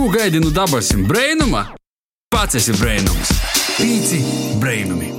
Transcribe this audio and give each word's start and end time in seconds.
Ko 0.00 0.08
gaidi 0.08 0.40
no 0.40 0.48
dabasim 0.50 1.02
brainuma? 1.04 1.60
Pats 2.32 2.56
esi 2.56 2.72
brainums. 2.72 3.34
Pīci 3.76 4.20
brainumi. 4.56 5.10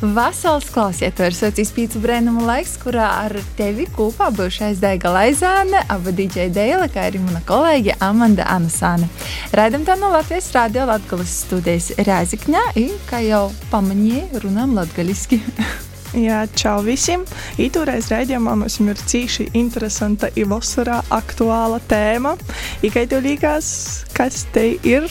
Vasaras 0.00 0.70
klausieties, 0.72 1.36
Socijas 1.42 1.74
pīcis 1.76 2.00
brēnuma 2.00 2.46
laiks, 2.48 2.78
kurā 2.80 3.10
ar 3.26 3.36
tevi 3.60 3.84
kopā 3.92 4.30
būšais 4.32 4.80
Daiga 4.80 5.12
Laizāne, 5.12 5.84
aba 5.92 6.16
DJ 6.16 6.48
Dēle, 6.48 6.88
kā 6.88 7.04
arī 7.10 7.20
mana 7.26 7.44
kolēģe 7.44 8.00
Amanda 8.00 8.48
Anasāne. 8.56 9.12
Raidam 9.52 9.84
tā 9.84 10.00
no 10.00 10.14
Latvijas 10.16 10.48
Rādio 10.56 10.88
Latgalas 10.88 11.42
studijas 11.44 11.92
Rēzikņā, 12.00 12.70
un, 12.86 12.98
kā 13.12 13.20
jau 13.28 13.50
pamanīja, 13.68 14.30
runām 14.40 14.78
latgaliski. 14.80 15.44
Jā, 16.12 16.42
čau 16.52 16.82
visiem! 16.84 17.22
Itūreiz 17.56 18.10
raidījumā 18.12 18.52
mums 18.60 18.74
ir 18.84 18.98
cīši 19.00 19.46
interesanta 19.56 20.28
un 20.36 20.50
vasarā 20.50 20.98
aktuāla 21.08 21.78
tēma. 21.88 22.34
Ikai 22.84 23.06
tev 23.08 23.24
liekas, 23.24 24.04
kas 24.12 24.44
te 24.52 24.74
ir? 24.84 25.08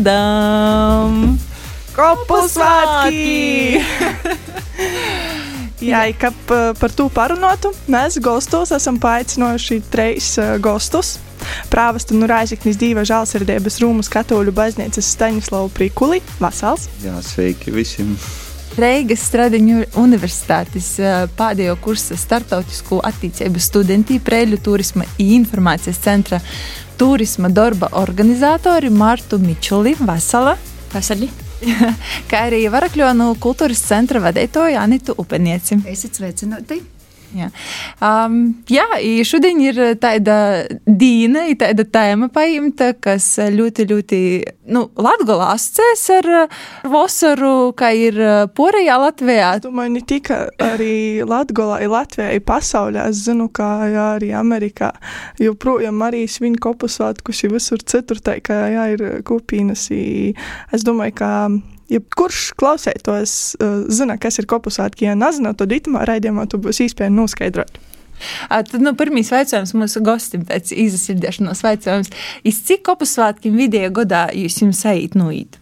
Dam! 0.00 1.36
Kopu 1.92 2.40
svētki! 2.48 3.82
Jā, 5.90 6.02
kā 6.16 6.32
par 6.48 6.92
to 6.96 7.10
parunātu, 7.12 7.74
mēs 7.88 8.16
gastos 8.24 8.72
esam 8.76 8.96
paaicinājuši 9.00 9.82
trīs 9.92 10.34
uh, 10.40 10.56
gastus. 10.64 11.18
Prāvestu 11.72 12.16
no 12.16 12.28
Rāzaknis 12.28 12.76
diva 12.80 13.04
žēlsirdības 13.08 13.80
Rūmas 13.84 14.12
katoļu 14.12 14.52
baznīcas 14.56 15.12
Staņislavu 15.16 15.72
Prikuli. 15.76 16.20
Vasals! 16.40 16.88
Jā, 17.04 17.16
sveiki 17.24 17.72
visiem! 17.72 18.16
Reigas 18.80 19.26
Stradiņu 19.28 19.80
universitātes 20.00 20.86
pēdējo 21.36 21.74
kursa 21.84 22.16
starptautisko 22.16 23.00
attīstību 23.04 23.60
studenti 23.60 24.16
Prēļu 24.24 24.60
turisma 24.64 25.04
informācijas 25.20 26.00
centra 26.00 26.38
turisma 27.00 27.50
darba 27.52 27.90
organizatori 28.00 28.88
Martu 28.90 29.40
Mičuli 29.42 29.92
Vasala. 30.00 30.54
Vasarļi! 30.94 31.28
kā 32.30 32.46
arī 32.46 32.62
Varakļonu 32.72 33.34
kultūras 33.42 33.84
centra 33.84 34.22
vadītāju 34.24 34.80
Anitu 34.80 35.18
Upenieci. 35.20 35.82
Esiet 35.90 36.16
sveicināti! 36.16 36.80
Jā, 37.30 37.46
um, 38.02 38.38
jā 38.66 38.84
šodien 39.26 39.60
ir 39.62 39.76
tāda 40.02 40.36
dīna, 40.82 41.44
tāda 41.60 41.84
tēma 41.86 42.26
paimta, 42.34 42.90
kas 42.98 43.26
ļoti, 43.54 43.86
ļoti, 43.92 44.20
nu, 44.74 44.88
Latgolā 44.98 45.52
asociēs 45.54 46.04
ar 46.16 46.28
vasaru, 46.90 47.70
kā 47.78 47.92
ir 47.94 48.18
porējā 48.58 48.98
Latvijā. 49.04 49.52
Domāju, 49.62 49.94
ne 49.94 50.04
tikai 50.12 50.40
arī 50.66 50.94
Latgolā, 51.22 51.80
ir 51.84 51.94
Latvijā, 51.94 52.32
ir 52.34 52.44
pasaulē, 52.46 53.06
es 53.12 53.22
zinu, 53.28 53.46
kā 53.54 53.70
jā, 53.92 54.06
arī 54.18 54.32
Amerikā, 54.34 54.90
joprojām 55.38 56.02
arī 56.06 56.26
svin 56.30 56.58
kopusvētkus, 56.58 57.44
ir 57.46 57.54
visur 57.54 57.84
citur, 57.86 58.18
tā 58.18 58.40
kā 58.42 58.64
jā, 58.74 58.90
ir 58.96 59.06
kopīnas, 59.26 59.86
es 59.90 60.86
domāju, 60.86 61.20
ka 61.22 61.30
jebkurš 61.90 62.50
klausētos 62.60 63.36
uh, 63.58 63.84
zina, 63.92 64.16
kas 64.20 64.40
ir 64.40 64.48
kopusvētki. 64.50 65.08
Ja 65.10 65.16
nezina, 65.18 65.54
tad 65.58 65.72
itamā 65.74 66.06
raidījumā 66.08 66.46
tu 66.50 66.60
būs 66.62 66.82
iespēja 66.86 67.12
noskaidrot. 67.14 67.80
Tad 68.50 68.76
nu, 68.84 68.92
pirmīs 68.98 69.30
jautājums 69.32 69.72
mūsu 69.76 70.02
gostim 70.04 70.44
pēc 70.48 70.74
izsirdēšanās 70.76 71.64
jautājums. 71.64 72.12
Iz 72.44 72.60
cik 72.68 72.84
kopusvētkiem 72.90 73.56
vidēja 73.56 73.92
gadā 73.96 74.26
jūs 74.36 74.60
jums 74.60 74.82
ejat 74.88 75.16
noīt? 75.16 75.56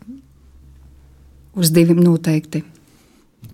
Uz 1.59 1.71
diviem 1.75 2.03
noteikti. 2.03 2.65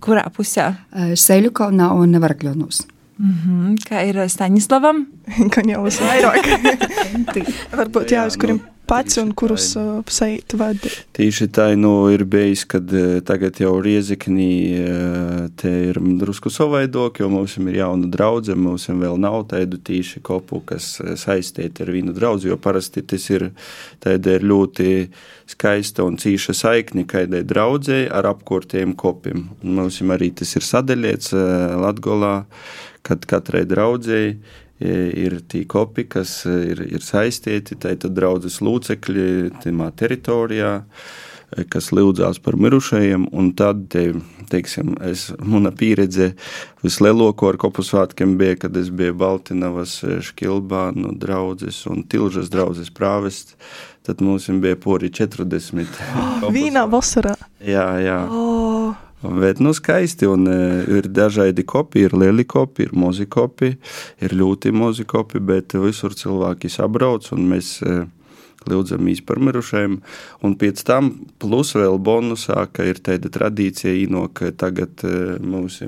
Kurā 0.01 0.25
pusē? 0.33 0.71
Seļu 1.17 1.53
kalnā 1.55 1.91
un 1.97 2.17
Varakļonos. 2.21 2.83
Mm 3.15 3.35
-hmm. 3.41 3.75
Kā 3.87 4.03
ir 4.09 4.17
Staņislavam? 4.29 5.05
Gan 5.53 5.69
jau 5.69 5.85
uz 5.87 5.99
vairāk. 6.01 6.49
Varbūt 7.79 8.11
jā, 8.11 8.25
uz 8.27 8.37
kuriem 8.37 8.59
pats 8.87 9.17
un 9.21 9.31
kurus 9.37 9.71
uh, 9.79 9.99
sajūt 10.05 10.55
vadi. 10.59 10.91
Tīši 11.15 11.47
tā 11.55 11.67
nu, 11.79 11.91
ir 12.13 12.25
bijis, 12.29 12.65
kad 12.69 12.89
uh, 12.93 13.17
tagad 13.25 13.59
jau 13.61 13.73
rieziknī 13.83 14.49
uh, 14.79 15.45
te 15.59 15.71
ir 15.89 15.99
drusku 16.21 16.51
savaidok, 16.53 17.21
jo 17.21 17.29
mums 17.33 17.57
ir 17.59 17.79
jauna 17.79 18.09
draudze, 18.11 18.55
mums 18.55 18.87
vēl 18.89 19.19
nav 19.21 19.45
tādu 19.51 19.79
tīši 19.81 20.21
kopu, 20.25 20.61
kas 20.69 20.95
saistīti 21.21 21.85
ar 21.85 21.93
vienu 21.95 22.15
draudzi, 22.15 22.49
jo 22.51 22.59
parasti 22.61 23.03
tas 23.05 23.29
ir, 23.33 23.49
tāda 24.03 24.37
ir 24.37 24.45
ļoti 24.45 24.89
skaista 25.49 26.05
un 26.05 26.19
cīša 26.21 26.55
saikni 26.57 27.05
kaidai 27.09 27.43
draudzēji 27.45 28.09
ar 28.13 28.29
apkurtiem 28.31 28.95
kopiem. 28.97 29.49
Mums 29.63 30.01
arī 30.15 30.31
tas 30.37 30.55
ir 30.57 30.65
sadalīts 30.65 31.33
Latgolā, 31.35 32.35
kad 33.05 33.25
katrai 33.29 33.65
draudzēji 33.69 34.37
ir 34.79 35.39
tie 35.47 35.63
kopi, 35.67 36.07
kas 36.09 36.41
ir, 36.49 36.81
ir 36.89 37.03
saistīti, 37.03 37.77
tad 37.79 38.07
draudzes 38.15 38.59
locekļi 38.63 39.29
tajā 39.63 39.91
teritorijā, 40.01 40.73
kas 41.71 41.91
lūdzās 41.95 42.41
par 42.43 42.57
mirušajiem, 42.59 43.29
un 43.31 43.51
tad, 43.55 43.85
te, 43.93 44.09
teiksim, 44.51 44.95
es, 45.07 45.29
mana 45.39 45.71
pieredze 45.71 46.33
vislielāko 46.83 47.53
ar 47.53 47.59
kopu 47.61 47.85
svētkiem 47.85 48.35
bija, 48.39 48.57
kad 48.65 48.75
es 48.77 48.89
biju 48.91 49.15
Baltinavas 49.21 50.01
škilbā 50.31 50.89
no 50.97 51.13
nu, 51.13 51.15
draudzes 51.21 51.85
un 51.87 52.03
Tilžas 52.11 52.51
draudzes 52.51 52.91
prāvests, 52.91 53.55
tad 54.05 54.25
mums 54.25 54.49
bija 54.49 54.75
pori 54.75 55.13
40. 55.13 56.03
Vīnā 56.55 56.85
vasarā? 56.91 57.37
Jā, 57.63 57.89
jā. 58.03 58.19
Oh. 58.27 59.04
Bet 59.41 59.59
nu, 59.63 59.73
skaisti, 59.73 60.27
un 60.29 60.47
uh, 60.49 60.83
ir 60.97 61.07
dažādi 61.09 61.65
kopi, 61.67 62.05
ir 62.05 62.15
lieli 62.17 62.45
kopi, 62.47 62.85
ir 62.85 62.95
mazi 62.97 63.25
kopi, 63.25 63.73
ir 64.21 64.35
ļoti 64.35 64.73
mazi 64.75 65.05
kopi, 65.07 65.41
bet 65.41 65.77
visur 65.79 66.15
cilvēki 66.15 66.71
sabrauc 66.71 67.31
un 67.35 67.47
mēs 67.53 67.77
uh, 67.85 68.05
lūdzamies 68.71 69.23
par 69.25 69.41
mirušajiem. 69.43 69.99
Un 70.45 70.55
pēc 70.61 70.83
tam 70.87 71.11
plus 71.41 71.75
vēl 71.77 71.99
bonusā, 72.01 72.67
ka 72.73 72.87
ir 72.87 73.01
tāda 73.03 73.31
tradīcija 73.31 73.93
īnok 74.05 74.43
tagad 74.59 75.05
uh, 75.07 75.35
mums 75.43 75.81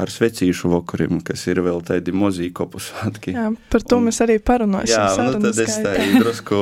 ar 0.00 0.10
svecīšu 0.12 0.70
vakariem, 0.72 1.20
kas 1.24 1.42
ir 1.50 1.60
vēl 1.64 1.82
tādi 1.86 2.14
mozīki 2.16 2.54
kopu 2.60 2.80
svētki. 2.82 3.34
Jā, 3.36 3.48
par 3.72 3.84
to 3.84 3.98
un, 4.00 4.08
mēs 4.08 4.20
arī 4.24 4.38
parunāsim. 4.42 4.94
Jā, 4.94 5.08
nu, 5.26 5.40
tad 5.44 5.60
es 5.64 5.76
tā 5.84 5.94
drusku 6.22 6.60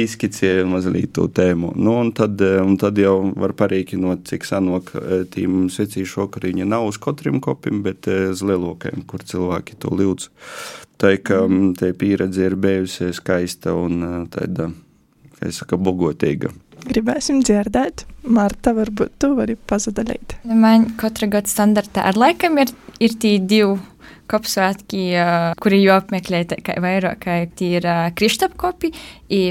īskicēju 0.00 0.68
mazliet 0.70 1.14
to 1.16 1.26
tēmu. 1.34 1.72
Nu, 1.78 1.96
un, 2.04 2.12
tad, 2.16 2.40
un 2.40 2.76
tad 2.80 3.00
jau 3.00 3.16
var 3.40 3.56
parīkinot, 3.58 4.22
cik 4.30 4.46
sanok 4.48 4.94
tīm 5.34 5.66
svecīšu 5.72 6.24
vakariņa 6.24 6.68
nav 6.70 6.90
uz 6.90 7.00
katrim 7.02 7.40
kopim, 7.42 7.82
bet 7.86 8.10
uz 8.10 8.44
lielokajiem, 8.46 9.04
kur 9.10 9.26
cilvēki 9.26 9.80
to 9.80 9.96
lūdz. 9.96 10.30
Tā 11.00 11.14
kā 11.24 11.42
mm. 11.46 11.74
te 11.80 11.92
pieredze 11.96 12.44
ir 12.50 12.58
bijusi 12.60 13.12
skaista 13.16 13.72
un 13.76 14.26
tāda, 14.32 14.68
kā 15.38 15.48
es 15.48 15.62
saku, 15.62 15.78
bogotīga. 15.80 16.52
Gribēsim 16.80 17.42
dzirdēt, 17.44 18.06
Marta, 18.32 18.72
varbūt 18.76 19.16
tu 19.20 19.34
vari 19.36 19.56
pazudalīt. 19.56 20.38
Man 20.44 20.90
katra 21.00 21.28
gada 21.28 21.48
standartā 21.50 22.06
ar 22.08 22.20
laikam 22.20 22.60
ir, 22.60 22.72
ir 23.00 23.16
tī 23.20 23.36
divi 23.40 23.76
kopsvētki, 24.30 25.02
kuri 25.60 25.80
jau 25.82 25.96
apmeklē 25.98 26.44
kā 26.62 26.76
vairāk, 26.82 27.18
kā 27.24 27.36
tie 27.58 27.72
ir 27.80 27.88
kristapkopi, 28.16 28.92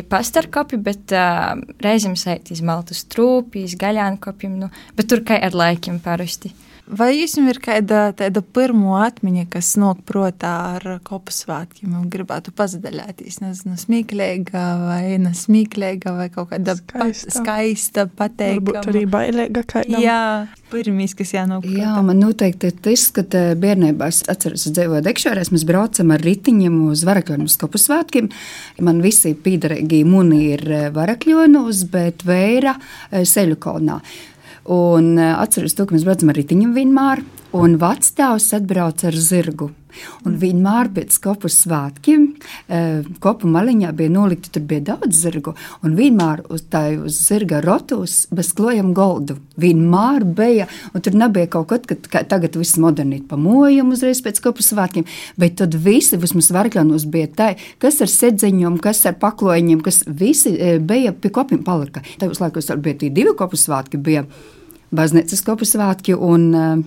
pastarkopi, 0.10 0.80
bet 0.86 1.14
uh, 1.16 1.60
reizēm 1.84 2.16
saiti 2.20 2.56
iz 2.56 2.64
maltus 2.66 3.04
trūpi, 3.12 3.66
iz 3.68 3.76
gaļānkopim, 3.80 4.56
nu, 4.62 4.72
bet 4.96 5.12
tur 5.12 5.26
kā 5.28 5.40
ar 5.44 5.58
laikiem 5.58 6.00
parasti. 6.04 6.54
Vai 6.90 7.12
jums 7.14 7.36
ir 7.38 7.60
kāda 7.62 8.10
tāda 8.18 8.42
pirmā 8.42 9.04
atmiņa, 9.06 9.44
kas 9.54 9.76
nāk 9.78 10.00
prātā 10.10 10.54
ar 10.80 10.86
kopu 11.06 11.34
svētkiem? 11.34 11.92
Gribētu 12.10 12.50
pazudināties, 12.58 13.38
nezinu, 13.44 13.76
smieklīga 13.78 14.64
vai 14.82 15.20
nesmieklīga 15.22 16.16
vai 16.18 16.26
kaut 16.34 16.50
kāda 16.50 16.74
skaista, 16.80 17.36
skaista 17.36 18.08
pateikta. 18.10 18.64
Varbūt 18.72 18.90
arī 18.90 19.04
bailīga 19.12 19.64
kādam. 19.70 20.02
Jā, 20.02 20.24
pirmīs, 20.74 21.14
kas 21.20 21.36
jānāk 21.36 21.62
prātā. 21.68 21.78
Jā, 21.84 21.94
man 22.10 22.24
noteikti 22.24 22.74
ir 22.74 22.82
tas, 22.90 23.06
ka 23.14 23.28
bērnībā 23.62 24.10
es 24.10 24.24
atceros, 24.26 24.66
es 24.66 24.74
dzīvoju 24.74 25.06
Dekšorēs, 25.06 25.54
mēs 25.54 25.68
braucam 25.70 26.16
ar 26.18 26.26
ritiņiem 26.26 26.82
uz 26.90 27.06
Varakļonu 27.06 27.46
uz 27.52 27.60
kopu 27.62 27.82
svētkiem. 27.82 28.32
Man 28.82 29.06
visi 29.06 29.36
pīdarīgi 29.38 30.02
muni 30.10 30.42
ir 30.56 30.66
Varakļonos, 30.98 31.86
bet 31.94 32.26
vēra 32.26 32.80
Seļu 33.14 33.62
kalnā. 33.62 34.02
Un 34.70 35.18
eh, 35.18 35.34
atceros 35.34 35.74
to, 35.74 35.88
ka 35.90 35.96
mēs 35.96 36.06
braucam 36.06 36.30
ar 36.30 36.38
riteņiem 36.38 36.76
vienmēr, 36.78 37.24
un 37.58 37.78
vecāks 37.82 38.52
atbrauc 38.54 39.02
ar 39.10 39.16
zirgu. 39.18 39.72
Un 40.28 40.36
vienmēr 40.38 40.92
pēc 40.94 41.16
kopu 41.24 41.50
svētkiem, 41.50 42.28
eh, 42.70 43.08
kopu 43.24 43.50
maliņā 43.50 43.90
bija 43.98 44.12
nolikta, 44.14 44.52
tur 44.54 44.62
bija 44.70 44.84
daudz 44.92 45.24
zirgu, 45.24 45.56
un 45.84 45.96
vienmēr 45.98 46.44
uz 46.54 46.62
tā 46.70 46.84
uz 47.02 47.18
zirga 47.18 47.64
rotos 47.66 48.28
bez 48.32 48.52
klojam 48.54 48.94
goldu. 48.94 49.40
Vienmēr 49.58 50.28
bija, 50.38 50.68
un 50.94 51.02
tur 51.02 51.18
nebija 51.18 51.50
kaut 51.50 51.68
kas, 51.68 51.98
ka 52.06 52.24
tagad 52.24 52.54
viss 52.54 52.78
modernīt 52.78 53.26
pamojumu 53.28 53.98
uzreiz 53.98 54.22
pēc 54.22 54.40
kopu 54.46 54.62
svētkiem, 54.62 55.10
bet 55.36 55.58
tad 55.58 55.74
visi, 55.74 56.22
vismaz 56.22 56.52
varganos 56.54 57.10
bija 57.10 57.28
tā, 57.28 57.50
kas 57.80 58.00
ar 58.06 58.14
sedzeņiem, 58.14 58.78
kas 58.80 59.02
ar 59.10 59.18
paklojiņiem, 59.18 59.82
kas 59.82 60.04
visi 60.06 60.54
eh, 60.54 60.78
bija 60.78 61.12
pie 61.18 61.34
kopiem 61.34 61.66
palika. 61.66 62.06
Tajos 62.22 62.40
laikos 62.40 62.70
bija 62.78 63.02
tie 63.02 63.10
divi 63.10 63.34
kopu 63.34 63.58
svētki, 63.58 63.98
bija 63.98 64.28
baznīcas 64.96 65.44
kopu 65.46 65.68
svētki 65.68 66.16
un 66.16 66.46
uh, 66.58 66.84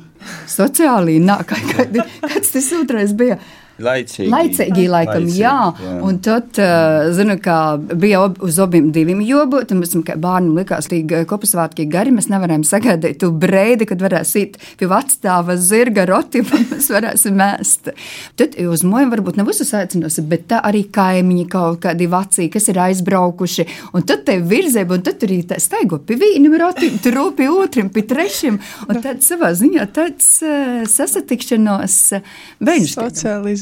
sociālī. 0.50 1.18
Nā, 1.22 1.40
kā, 1.48 1.58
kā, 1.70 1.86
kāds 2.22 2.54
tas 2.54 2.70
otrais 2.78 3.14
bija? 3.18 3.38
Laicīgi. 3.80 4.28
Laicīgi, 4.30 4.84
laikam, 4.90 5.24
Laicīgi, 5.24 5.40
jā. 5.40 5.54
jā. 5.80 5.92
Un 6.04 6.18
tad, 6.24 6.50
uh, 6.60 7.08
zinu, 7.16 7.38
kā 7.42 7.56
bija 7.80 8.20
ob, 8.26 8.36
uz 8.44 8.58
abiem 8.62 8.90
diviem 8.92 9.22
jobūt, 9.24 9.72
un 9.72 9.80
mēs, 9.80 9.94
kā 10.06 10.16
bērnam 10.20 10.58
likās, 10.60 10.88
ka 10.90 11.22
kopasvētki 11.30 11.86
gari, 11.92 12.12
mēs 12.14 12.28
nevarējām 12.32 12.66
sagaidīt 12.68 13.20
tu 13.22 13.30
breidi, 13.32 13.88
kad 13.88 14.02
varēs 14.04 14.34
iet 14.40 14.58
pie 14.80 14.88
vecstāva 14.90 15.56
zirga 15.56 16.04
roti, 16.10 16.42
un 16.44 16.68
mēs 16.68 16.90
varēsim 16.92 17.38
mēst. 17.38 17.92
Tad 18.40 18.58
uz 18.60 18.84
mojiem 18.88 19.14
varbūt 19.14 19.40
nav 19.40 19.48
uzsaicinosi, 19.52 20.26
bet 20.28 20.46
tā 20.52 20.60
arī 20.68 20.84
kaimiņi 20.92 21.48
kaut 21.52 21.80
kādi 21.86 22.10
vecī, 22.12 22.50
kas 22.52 22.68
ir 22.68 22.82
aizbraukuši, 22.84 23.68
un 23.96 24.06
tad 24.08 24.26
te 24.28 24.36
virzēba, 24.36 24.98
un 25.00 25.06
tad 25.08 25.20
tur 25.22 25.32
ir 25.32 25.48
tā 25.48 25.58
staigo 25.62 26.02
pie 26.04 26.20
vīnam 26.20 26.58
rotim, 26.60 27.00
tur 27.02 27.16
rūpi 27.18 27.48
otrim, 27.48 27.88
pie 27.94 28.04
trešim, 28.08 28.60
un 28.88 29.02
tad 29.04 29.24
savā 29.24 29.54
ziņā 29.56 29.88
tāds 29.96 30.28
uh, 30.44 30.84
sasatikšanos 30.92 31.98
uh, 32.18 32.32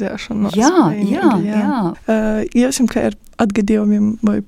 bērnišķīgam. 0.00 0.48
Socializēšana. 0.50 0.54
Jā, 0.56 0.72
jā, 1.04 1.30
jā. 1.44 1.76
Uh, 2.06 2.42
Iesim, 2.56 2.88
kā 2.90 3.10
ar 3.10 3.16
atgadījumiem 3.40 4.18
vai 4.26 4.40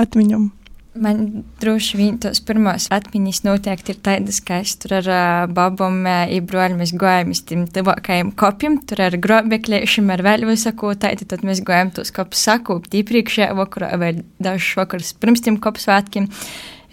atmiņām. 0.00 0.52
Man 0.98 1.44
droši 1.62 1.98
vien 1.98 2.16
tos 2.18 2.40
pirmos 2.42 2.88
atmiņas 2.90 3.44
noteikti 3.46 3.92
ir 3.94 3.98
tādas, 4.02 4.40
ka 4.42 4.58
es 4.64 4.72
tur 4.82 4.96
ar 4.98 5.10
uh, 5.12 5.50
babam 5.54 6.00
ībroļu 6.08 6.78
mēs 6.80 6.94
gājām 6.98 7.30
uz 7.36 7.42
tiem 7.46 7.66
tuvākajiem 7.70 8.32
kopiem, 8.38 8.80
tur 8.88 9.04
ar 9.06 9.14
grobekļiešiem, 9.22 10.10
ar 10.14 10.24
vēl 10.26 10.48
visaku 10.48 10.96
tādi, 10.98 11.28
tad 11.28 11.44
mēs 11.46 11.62
gājām 11.66 11.92
tos 11.94 12.10
kopus 12.14 12.42
sakūpt 12.48 12.96
īpriekšējā 13.02 13.52
vakarā 13.60 13.92
vai 14.00 14.14
dažus 14.42 14.74
vakarus 14.80 15.14
pirms 15.20 15.44
tiem 15.44 15.60
kopu 15.62 15.84
svētkiem. 15.84 16.26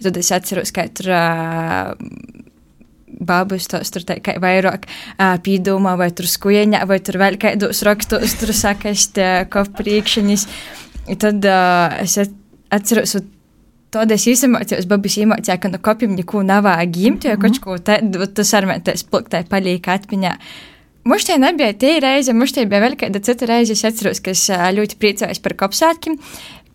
Tad 0.05 0.19
es 0.19 0.29
atceros, 0.35 0.75
ka 0.75 0.85
tur 0.91 1.09
uh, 1.15 2.44
bābus 3.19 3.69
tos 3.71 3.91
tur 3.93 4.05
tā 4.07 4.19
kā 4.23 4.37
vairāk 4.41 4.87
uh, 4.87 5.35
pīdumā 5.45 5.95
vai 5.99 6.09
tur 6.15 6.29
skujeņā 6.29 6.83
vai 6.89 6.99
tur 7.03 7.19
vēl 7.21 7.39
kādos 7.41 7.83
rakstos 7.87 8.35
tur 8.41 8.53
sakast 8.55 9.21
uh, 9.21 9.45
kopu 9.51 9.83
priekšņas. 9.83 10.49
Tad 11.21 11.45
uh, 11.45 12.01
es 12.01 12.17
atceros, 12.73 13.17
Tad 13.95 14.11
es 14.11 14.25
izmācījos, 14.27 14.89
babas 14.91 15.13
iemācīja, 15.21 15.55
ka 15.61 15.69
no 15.71 15.79
kopiem 15.79 16.17
neko 16.17 16.41
nav 16.43 16.65
gimt, 16.91 17.23
jo 17.23 17.37
kaut 17.39 17.59
ko 17.63 17.77
tādu, 17.79 18.25
tas 18.27 18.49
ar 18.57 18.67
mani 18.67 18.83
tas 18.83 19.05
plaktai 19.07 19.45
palīk 19.47 19.87
atmiņā. 19.87 20.33
Mums 21.07 21.27
te 21.27 21.37
nebija 21.39 21.71
tie 21.79 21.93
reize, 22.03 22.33
mums 22.35 22.51
te 22.51 22.65
bija 22.67 22.81
vēl 22.83 22.97
kāda 22.99 23.21
cita 23.23 23.47
reize, 23.47 23.71
es 23.77 23.85
atceros, 23.87 24.19
ka 24.25 24.33
es 24.33 24.41
ā, 24.51 24.67
ļoti 24.75 24.97
priecājos 24.99 25.39
par 25.39 25.55
kopsātkiem. 25.61 26.17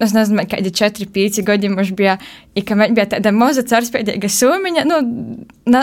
Es 0.00 0.14
nezinu, 0.16 0.46
kādi 0.48 0.70
4, 0.72 1.04
5 1.12 1.42
gadi 1.44 1.68
mums 1.68 1.90
bija, 1.92 2.14
i 2.56 2.62
ka 2.64 2.76
man 2.78 2.94
bija 2.96 3.04
tāda 3.12 3.32
maza 3.36 3.60
cārspēdīga 3.68 4.30
sumiņa, 4.32 4.84
nu, 4.88 5.00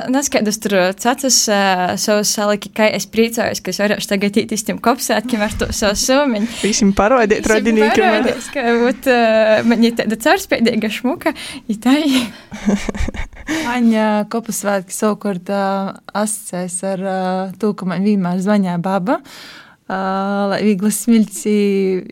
neskaidrs 0.09 0.57
tur 0.63 0.73
cacas 0.97 1.37
uh, 1.53 1.83
savus 2.01 2.31
saliki, 2.33 2.71
ka 2.73 2.87
es 2.97 3.05
priecājos, 3.13 3.61
ka 3.61 3.69
es 3.73 3.77
varēšu 3.83 4.09
tagad 4.09 4.39
īt 4.41 4.55
uz 4.57 4.63
tiem 4.65 4.79
kopsātkiem 4.81 5.43
ar 5.45 5.53
to 5.59 5.67
savu 5.75 5.99
sumiņu. 6.01 6.49
Visiem 6.63 6.95
parodiet 6.97 7.45
radiniekiem. 7.51 8.07
ar- 8.07 8.25
Parādīs, 8.25 8.49
ka 8.55 8.65
būt, 8.81 9.11
uh, 9.13 9.61
man 9.69 9.85
ir 9.85 9.93
tāda 10.01 10.17
cārspēdīga 10.25 10.91
šmuka, 10.97 11.35
i 11.69 11.77
tā 11.85 11.93
ir. 12.01 12.25
Aņa 13.75 14.07
kopu 14.33 14.51
svētki 14.55 14.97
savukārt 14.97 15.53
uh, 15.53 15.93
asociēs 16.17 16.81
ar 16.95 17.05
uh, 17.05 17.55
to, 17.61 17.71
ka 17.77 17.85
man 17.89 18.01
vienmēr 18.07 18.41
zvanīja 18.43 18.81
baba. 18.81 19.21
Uh, 19.21 19.63
lai 19.87 20.59
viegli 20.65 20.89
smilci, 20.91 21.53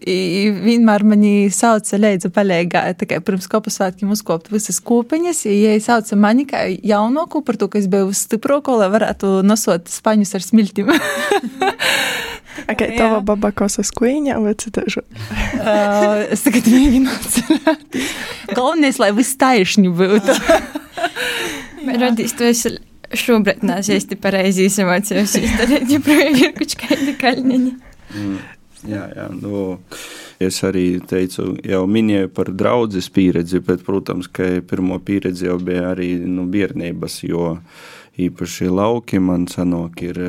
i- 0.08 0.46
i 0.46 0.52
vienmēr 0.64 1.04
mani 1.04 1.50
sauca 1.52 1.98
leidzu 2.00 2.30
palīgā, 2.32 2.86
tā 2.96 3.08
kā 3.10 3.20
pirms 3.20 3.50
kopu 3.52 3.68
svētkiem 3.74 4.12
uzkopt 4.16 4.48
visas 4.54 4.80
kūpeņas, 4.80 5.44
ja 5.52 5.74
sauca 5.84 6.16
mani 6.16 6.46
kā 6.48 6.64
jaunāku 6.72 7.44
par 7.46 7.58
to, 7.60 7.68
ka 7.68 7.78
es 7.80 7.88
biju 7.92 8.14
stiprāko, 8.16 8.78
lai 8.80 8.88
varētu 8.94 9.42
nosot 9.44 9.88
spaņus 9.92 10.36
ar 10.36 10.42
smiltim. 10.42 10.92
Okay, 12.72 12.96
tava 12.96 13.20
baba 13.20 13.50
kosas 13.52 13.90
kuīņā 13.92 14.38
vai 14.40 14.54
citāžu? 14.56 15.02
uh, 15.60 16.22
es 16.32 16.40
tagad 16.46 16.64
mēģinu 16.72 17.12
atcerēties. 17.12 18.14
Galvenais, 18.56 19.00
lai 19.04 19.10
viss 19.18 19.36
taisni 19.36 19.92
būtu. 19.92 20.38
Man 21.86 22.00
radīs, 22.00 22.32
tu 22.38 22.48
esi 22.48 22.72
šobrīd 23.14 23.64
nāc 23.68 23.90
īsti 23.94 24.18
pareizi 24.22 24.68
izmācījos 24.70 25.38
izdarīt, 25.42 25.90
ja 25.92 26.02
projām 26.04 26.38
ir 26.42 26.54
kaut 26.58 26.76
kāda 26.82 27.16
kalniņa. 27.22 27.74
Mm, 28.16 28.38
jā, 28.92 29.04
jā, 29.18 29.28
nu, 29.36 29.66
es 30.42 30.62
arī 30.68 30.86
teicu, 31.08 31.52
jau 31.66 31.84
minēju 31.90 32.32
par 32.36 32.52
draudzes 32.54 33.10
pieredzi, 33.14 33.62
bet, 33.66 33.84
protams, 33.88 34.30
ka 34.32 34.56
pirmo 34.68 35.00
pieredzi 35.04 35.50
jau 35.50 35.60
bija 35.62 35.92
arī 35.94 36.14
nu, 36.24 36.48
bērnības, 36.52 37.20
jo 37.28 37.58
īpaši 38.22 38.72
lauki 38.72 39.20
man 39.20 39.50
sanāk 39.52 40.06
ir 40.06 40.22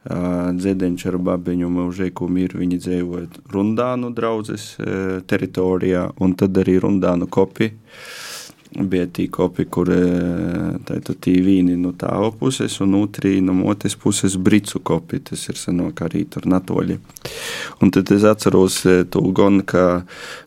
dzēdeņš 0.00 1.02
ar 1.10 1.18
babiņu 1.20 1.68
mūžēku 1.68 2.28
miru, 2.32 2.62
viņi 2.62 2.78
dzīvoja 2.80 3.26
Rundānu 3.52 4.14
draudzes 4.16 4.72
teritorijā, 5.28 6.06
un 6.24 6.32
tad 6.40 6.56
arī 6.62 6.78
Rundānu 6.80 7.28
kopi. 7.28 7.68
Bija 8.70 9.08
tī 9.10 9.24
kopi, 9.26 9.64
kur 9.66 9.88
tātad 10.86 11.16
tī 11.18 11.32
vīni 11.42 11.74
no 11.74 11.90
tā 11.98 12.12
puses, 12.38 12.76
un 12.84 12.94
otrī 13.00 13.40
no 13.42 13.56
otras 13.66 13.96
puses 13.98 14.36
bricu 14.38 14.78
kopi, 14.78 15.18
tas 15.26 15.42
ir 15.50 15.58
sanāk 15.58 16.04
arī 16.06 16.22
tur 16.30 16.46
natoļi. 16.46 17.00
Un 17.82 17.90
tad 17.90 18.12
es 18.14 18.22
atceros 18.30 18.78
eh, 18.86 19.02
to 19.10 19.24
gan, 19.34 19.64
ka 19.66 20.04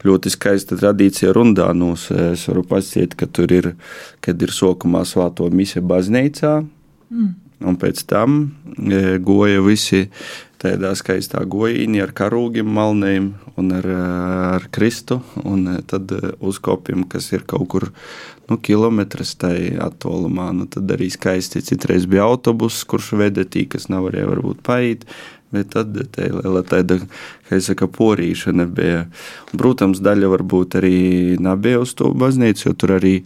ļoti 0.08 0.32
skaista 0.32 0.80
tradīcija 0.80 1.34
rundānos. 1.36 2.08
Es 2.16 2.48
varu 2.48 2.64
pasciet, 2.64 3.18
ka 3.20 3.28
tur 3.28 3.52
ir, 3.52 3.74
kad 4.24 4.40
ir 4.40 4.56
sokumā 4.56 5.04
svāto 5.04 5.50
mise 5.52 5.84
baznīcā, 5.84 6.54
mm. 7.12 7.32
un 7.68 7.80
pēc 7.82 8.06
tam 8.08 8.40
e, 8.78 9.18
goja 9.20 9.60
visi 9.68 10.06
tādā 10.64 10.94
skaistā 10.96 11.44
gojīnī 11.50 12.02
ar 12.04 12.14
karūgiem 12.16 12.70
malnēm 12.72 13.34
un 13.60 13.74
ar, 13.76 13.88
ar 14.56 14.68
kristu, 14.74 15.20
un 15.44 15.68
tad 15.90 16.12
uzkopjam, 16.40 17.04
kas 17.12 17.32
ir 17.36 17.44
kaut 17.50 17.68
kur 17.74 17.90
nu, 18.50 18.58
kilometrs 18.58 19.36
tai 19.40 19.74
attālumā. 19.84 20.52
Nu, 20.56 20.68
tad 20.72 20.92
arī 20.96 21.10
skaisti 21.14 21.64
citreiz 21.66 22.08
bija 22.10 22.28
autobuss, 22.30 22.86
kurš 22.88 23.14
veda 23.20 23.46
tī, 23.46 23.68
kas 23.70 23.90
nevarēja 23.92 24.32
varbūt 24.32 24.64
paiet. 24.66 25.08
Bet 25.54 25.70
tad 25.76 25.94
tā 26.16 26.32
liela 26.34 26.64
tāda, 26.66 26.98
kā 27.46 27.60
jau 27.60 27.66
saka, 27.68 27.86
porīšana 27.94 28.66
bija. 28.74 29.04
Protams, 29.54 30.02
daļa 30.02 30.32
varbūt 30.32 30.80
arī 30.80 30.96
nebija 31.44 31.84
uz 31.84 31.94
to 32.00 32.10
baznīcu, 32.18 32.72
jo 32.72 32.74
tur 32.74 32.96
arī 32.96 33.20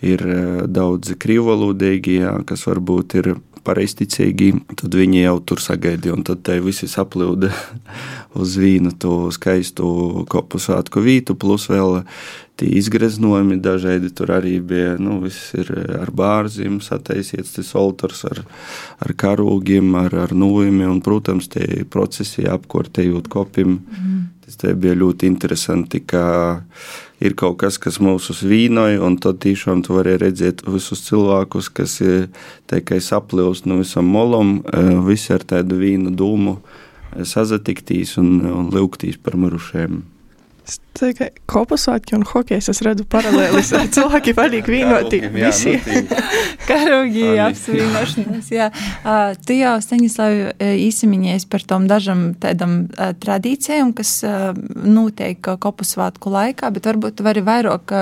ir 0.00 0.24
daudz 0.72 1.12
krīvolūdīgi, 1.20 2.22
kas 2.48 2.64
varbūt 2.70 3.18
ir 3.20 3.34
pareizticīgi, 3.66 4.52
tad 4.78 4.94
viņi 4.96 5.24
jau 5.24 5.36
tur 5.50 5.62
sagaidīja, 5.62 6.14
un 6.14 6.24
tad 6.26 6.42
te 6.46 6.58
visi 6.64 6.88
saplūda 6.90 7.50
uz 8.40 8.56
vīnu 8.60 8.94
to 9.02 9.26
skaistu 9.34 9.86
kopu 10.30 10.60
svētku 10.62 11.02
vītu, 11.04 11.36
plus 11.38 11.68
vēl 11.72 12.00
tie 12.56 12.68
izgreznojumi 12.78 13.58
dažādi 13.60 14.10
tur 14.16 14.32
arī 14.38 14.56
bija, 14.64 14.94
nu, 15.02 15.18
viss 15.24 15.52
ir 15.58 15.70
ar 15.98 16.12
bārzim 16.16 16.78
sataisiets, 16.84 17.52
tas 17.58 17.74
oltars 17.76 18.24
ar, 18.28 18.42
ar 19.04 19.12
karūgiem, 19.18 19.92
ar, 20.00 20.16
ar 20.26 20.32
nūjumi, 20.36 20.86
un, 20.88 21.02
protams, 21.04 21.50
tie 21.52 21.84
procesi 21.90 22.46
apkortējot 22.48 23.28
kopim, 23.32 23.80
mm. 23.82 24.22
tas 24.46 24.62
te 24.62 24.72
bija 24.72 24.96
ļoti 24.96 25.28
interesanti, 25.28 26.00
ka 26.08 26.24
ir 27.20 27.36
kaut 27.38 27.58
kas, 27.62 27.78
kas 27.82 28.00
mūs 28.02 28.30
uzvīnoja, 28.34 29.00
un 29.04 29.18
tad 29.22 29.40
tiešām 29.44 29.84
tu 29.86 29.96
vari 29.96 30.16
redzēt 30.20 30.64
visus 30.68 31.04
cilvēkus, 31.06 31.70
kas 31.76 31.98
tikai 32.70 33.00
saplīst 33.04 33.68
no 33.68 33.80
visam 33.80 34.10
molam, 34.12 34.58
visi 35.06 35.32
ar 35.36 35.46
tādu 35.46 35.80
vīnu 35.80 36.12
dūmu 36.16 36.58
sazatiktīs 37.24 38.16
un, 38.20 38.42
un 38.50 38.68
lūgtīs 38.74 39.20
par 39.22 39.38
mirušajiem. 39.40 40.02
Tikai 40.96 41.28
kopasvētki 41.50 42.16
un 42.16 42.24
hokejs 42.26 42.70
es 42.72 42.80
redzu 42.84 43.04
paralēlis 43.12 43.72
ar 43.76 43.86
cilvēki 43.96 44.32
palīgi 44.36 44.72
vīnoti 44.72 45.20
visi. 45.34 45.74
Karūgi 46.70 47.26
apsvīnošanas, 47.44 48.50
jā. 48.54 48.70
Tu 49.46 49.58
jau, 49.60 49.76
Staņislav, 49.84 50.36
īsimiņies 50.86 51.46
par 51.52 51.66
tom 51.68 51.88
dažam 51.90 52.30
tādam 52.40 52.86
tradīcijām, 52.96 53.92
kas 53.96 54.18
notiek 54.74 55.40
kopasvētku 55.44 56.32
laikā, 56.32 56.72
bet 56.74 56.88
varbūt 56.88 57.20
tu 57.20 57.26
vari 57.28 57.44
vairāk 57.46 57.94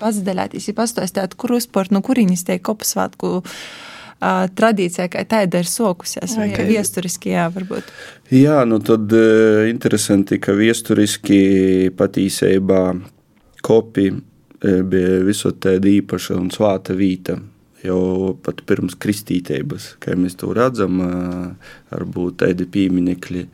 pazdaļāties, 0.00 0.70
ja 0.70 0.76
pastāstāt, 0.76 1.34
kur 1.40 1.56
uzport, 1.58 1.92
no 1.94 2.02
kurīnis 2.04 2.46
tiek 2.46 2.62
kopasvētku 2.64 3.40
uh, 4.20 4.44
tradīcija, 4.54 5.08
kā 5.12 5.24
tāda 5.28 5.62
ir 5.62 5.70
sokusies, 5.70 6.36
vai 6.38 6.50
okay. 6.52 6.68
viesturiski, 6.68 7.32
jā, 7.34 7.48
varbūt. 7.54 7.90
Jā, 8.34 8.60
nu 8.68 8.80
tad 8.84 9.12
uh, 9.14 9.64
interesanti, 9.70 10.40
ka 10.42 10.56
viesturiski 10.58 11.90
patīsībā 11.96 12.84
kopi 13.64 14.10
bija 14.64 15.18
visot 15.24 15.58
tāda 15.60 15.90
īpaša 15.90 16.38
un 16.38 16.50
svāta 16.52 16.96
vīta. 16.96 17.38
Jau 17.84 18.32
pat 18.40 18.62
pirms 18.64 18.96
kristītības, 18.96 19.90
kā 20.00 20.14
mēs 20.16 20.38
to 20.40 20.54
redzam, 20.56 21.02
varbūt 21.92 22.38
tādi 22.40 22.64
pieminekļi 22.64 23.44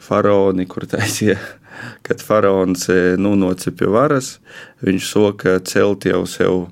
faraoni, 0.00 0.66
kur 0.70 0.86
taisīja, 0.90 1.40
kad 2.06 2.22
faraons 2.22 2.86
nonāca 3.18 3.74
pie 3.74 3.90
varas, 3.90 4.36
viņš 4.86 5.10
soka 5.10 5.58
celt 5.66 6.06
jau 6.06 6.22
sev 6.30 6.68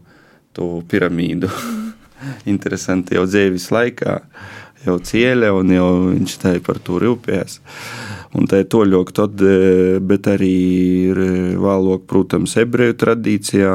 to 0.55 0.71
piramīdu. 0.90 1.50
Interesanti 2.51 3.19
jau 3.19 3.27
dzīves 3.29 3.69
laikā, 3.75 4.19
jau 4.87 4.97
cieļa, 5.11 5.53
un 5.57 5.75
jau 5.75 5.89
viņš 6.13 6.39
tā 6.43 6.55
par 6.65 6.81
to 6.85 7.01
rūpējās. 7.03 7.61
un 8.37 8.47
tā 8.47 8.63
ir 8.63 8.71
toļok, 8.73 9.13
tad, 9.17 9.41
bet 10.05 10.27
arī 10.29 10.55
ir 11.11 11.21
vēlāk, 11.59 12.05
protams, 12.11 12.57
ebreju 12.61 12.97
tradīcijā, 13.01 13.75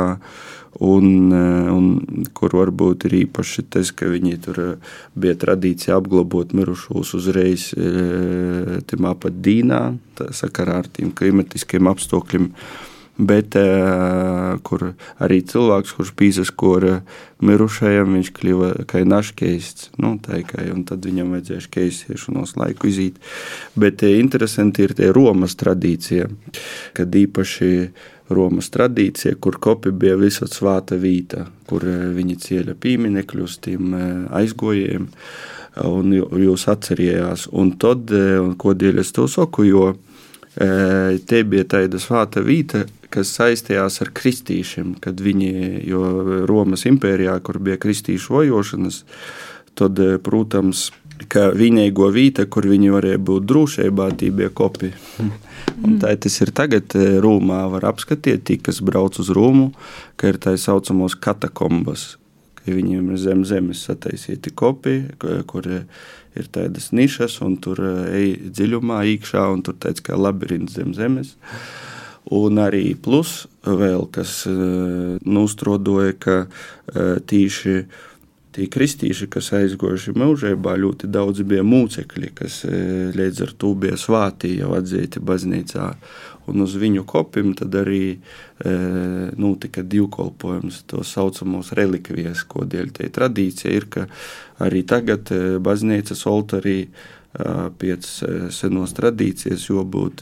un, 0.83 1.33
un 1.33 1.89
kur 2.33 2.55
varbūt 2.57 3.07
ir 3.07 3.17
īpaši 3.23 3.65
tas, 3.73 3.91
ka 3.95 4.09
viņi 4.09 4.37
tur 4.45 4.61
bija 5.15 5.35
tradīcija 5.39 5.97
apglabot 5.97 6.53
mirušos 6.53 7.13
uzreiz 7.17 7.69
timā 8.89 9.13
pat 9.19 9.37
dīnā, 9.45 9.83
tā 10.17 10.31
sakarā 10.33 10.81
ar 10.83 10.89
tiem 10.93 11.13
klimatiskiem 11.15 11.89
apstākļiem 11.93 12.51
bet 13.17 13.53
uh, 13.59 14.55
kur 14.65 14.93
arī 15.21 15.41
cilvēks, 15.45 15.93
kurš 15.93 16.13
pīzaskora 16.17 17.01
mirušajam, 17.45 18.15
viņš 18.17 18.31
kļuva 18.33 18.69
kā 18.89 19.03
naškeists, 19.05 19.91
nu, 20.01 20.15
tā 20.23 20.41
kā, 20.47 20.63
un 20.73 20.81
tad 20.89 21.05
viņam 21.05 21.35
vajadzēja 21.35 21.69
keisiešanos 21.75 22.55
laiku 22.57 22.89
izīt. 22.89 23.19
Bet 23.77 24.01
uh, 24.01 24.15
interesanti 24.17 24.87
ir 24.87 24.95
tie 24.97 25.11
Romas 25.13 25.53
tradīcija, 25.59 26.29
kad 26.97 27.13
īpaši 27.19 27.69
Romas 28.33 28.71
tradīcija, 28.73 29.37
kur 29.37 29.59
kopi 29.61 29.91
bija 29.93 30.15
visot 30.17 30.49
svāta 30.55 30.97
vīta, 30.97 31.45
kur 31.69 31.85
viņi 31.85 32.39
cieļa 32.41 32.77
pīminekļus 32.81 33.59
tiem 33.67 33.93
aizgojiem, 34.33 35.05
un 35.85 36.15
jūs 36.15 36.65
atcerījās, 36.71 37.45
un 37.51 37.75
tad, 37.81 38.09
un 38.13 38.55
ko 38.57 38.73
dēļ 38.73 39.03
es 39.03 39.11
to 39.13 39.27
saku, 39.29 39.67
jo 39.67 39.85
te 40.53 41.43
bija 41.49 41.67
tāda 41.75 41.99
svāta 41.99 42.41
vīta, 42.45 42.85
kas 43.13 43.31
saistījās 43.37 44.01
ar 44.03 44.11
kristīšiem, 44.15 44.95
kad 45.03 45.21
viņi, 45.21 45.53
jo 45.87 46.01
Romas 46.49 46.87
impērijā, 46.89 47.37
kur 47.45 47.61
bija 47.63 47.79
kristīšu 47.81 48.37
vojošanas, 48.37 49.03
tad, 49.77 49.99
eh, 49.99 50.17
protams, 50.17 50.89
ka 51.29 51.51
vienīgo 51.55 52.09
vīta, 52.11 52.47
kur 52.49 52.65
viņi 52.67 52.89
varēja 52.93 53.21
būt 53.21 53.45
drošībā, 53.45 54.09
bija 54.17 54.49
kopi. 54.49 54.91
Un 55.83 55.99
tā 56.01 56.15
tas 56.19 56.41
ir 56.41 56.51
tagad. 56.51 56.95
Eh, 56.95 57.19
Rūmā 57.21 57.69
var 57.71 57.81
apskatīt, 57.93 58.43
tie, 58.43 58.57
kas 58.57 58.81
brauc 58.81 59.19
uz 59.19 59.29
Rūmu, 59.29 59.73
ka 60.17 60.27
ir 60.27 60.37
tā 60.37 60.57
saucamos 60.57 61.15
katakombas, 61.15 62.17
ka 62.55 62.71
viņiem 62.71 63.11
ir 63.11 63.17
zem 63.17 63.45
zemes 63.45 63.85
sataisīti 63.85 64.53
kopi, 64.53 65.03
kur 65.47 65.85
ir 66.35 66.49
tādas 66.51 66.91
nišas, 66.91 67.41
un 67.45 67.57
tur 67.61 67.79
eh, 67.79 68.19
ej 68.19 68.29
dziļumā 68.49 69.03
iekšā, 69.13 69.45
un 69.53 69.63
tur 69.65 69.77
tāds 69.79 70.03
kā 70.03 70.17
labirints 70.17 70.77
zem 70.77 70.93
zemes. 70.97 71.35
Un 72.33 72.57
arī 72.61 72.93
plus 72.97 73.43
vēl, 73.67 74.07
kas 74.13 74.43
uh, 74.49 75.19
nostrodoja, 75.21 76.15
ka 76.17 76.35
uh, 76.47 77.19
tīši 77.29 77.75
tie 78.53 78.67
kristīši, 78.69 79.27
kas 79.33 79.51
aizgojuši 79.57 80.13
mūžībā, 80.17 80.75
ļoti 80.81 81.09
daudz 81.13 81.43
bija 81.45 81.65
mūcekļi, 81.65 82.31
kas 82.37 82.61
uh, 82.65 83.13
līdz 83.13 83.43
ar 83.47 83.53
to 83.61 83.73
bija 83.77 83.99
svātī 83.99 84.55
jau 84.57 84.73
atzīti 84.77 85.21
baznīcā. 85.21 85.89
Un 86.49 86.59
uz 86.65 86.73
viņu 86.75 87.05
kopiem 87.07 87.53
tad 87.55 87.71
arī 87.79 88.17
notika 89.39 89.79
divkolpojums, 89.79 90.81
to 90.91 90.99
saucamos 91.07 91.69
relikvijas, 91.71 92.41
ko 92.43 92.65
dēļ 92.67 92.89
tie 92.97 93.07
tradīcija 93.15 93.71
ir, 93.71 93.85
ka 93.87 94.03
arī 94.67 94.81
tagad 94.83 95.31
baznīcas 95.63 96.25
oltarī 96.27 96.81
pēc 97.33 98.07
senos 98.53 98.93
tradīcijas 98.93 99.65
jābūt 99.69 100.21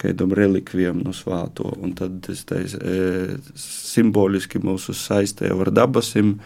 kādam 0.00 0.32
relikvijam 0.32 1.02
no 1.04 1.12
svāto. 1.16 1.74
Un 1.82 1.92
tad 1.96 2.20
tas 2.24 2.42
tais, 2.48 2.74
e, 2.74 3.36
simboliski 3.60 4.60
mūsu 4.62 4.94
saistē 4.96 5.50
ar 5.52 5.72
dabasim, 5.76 6.38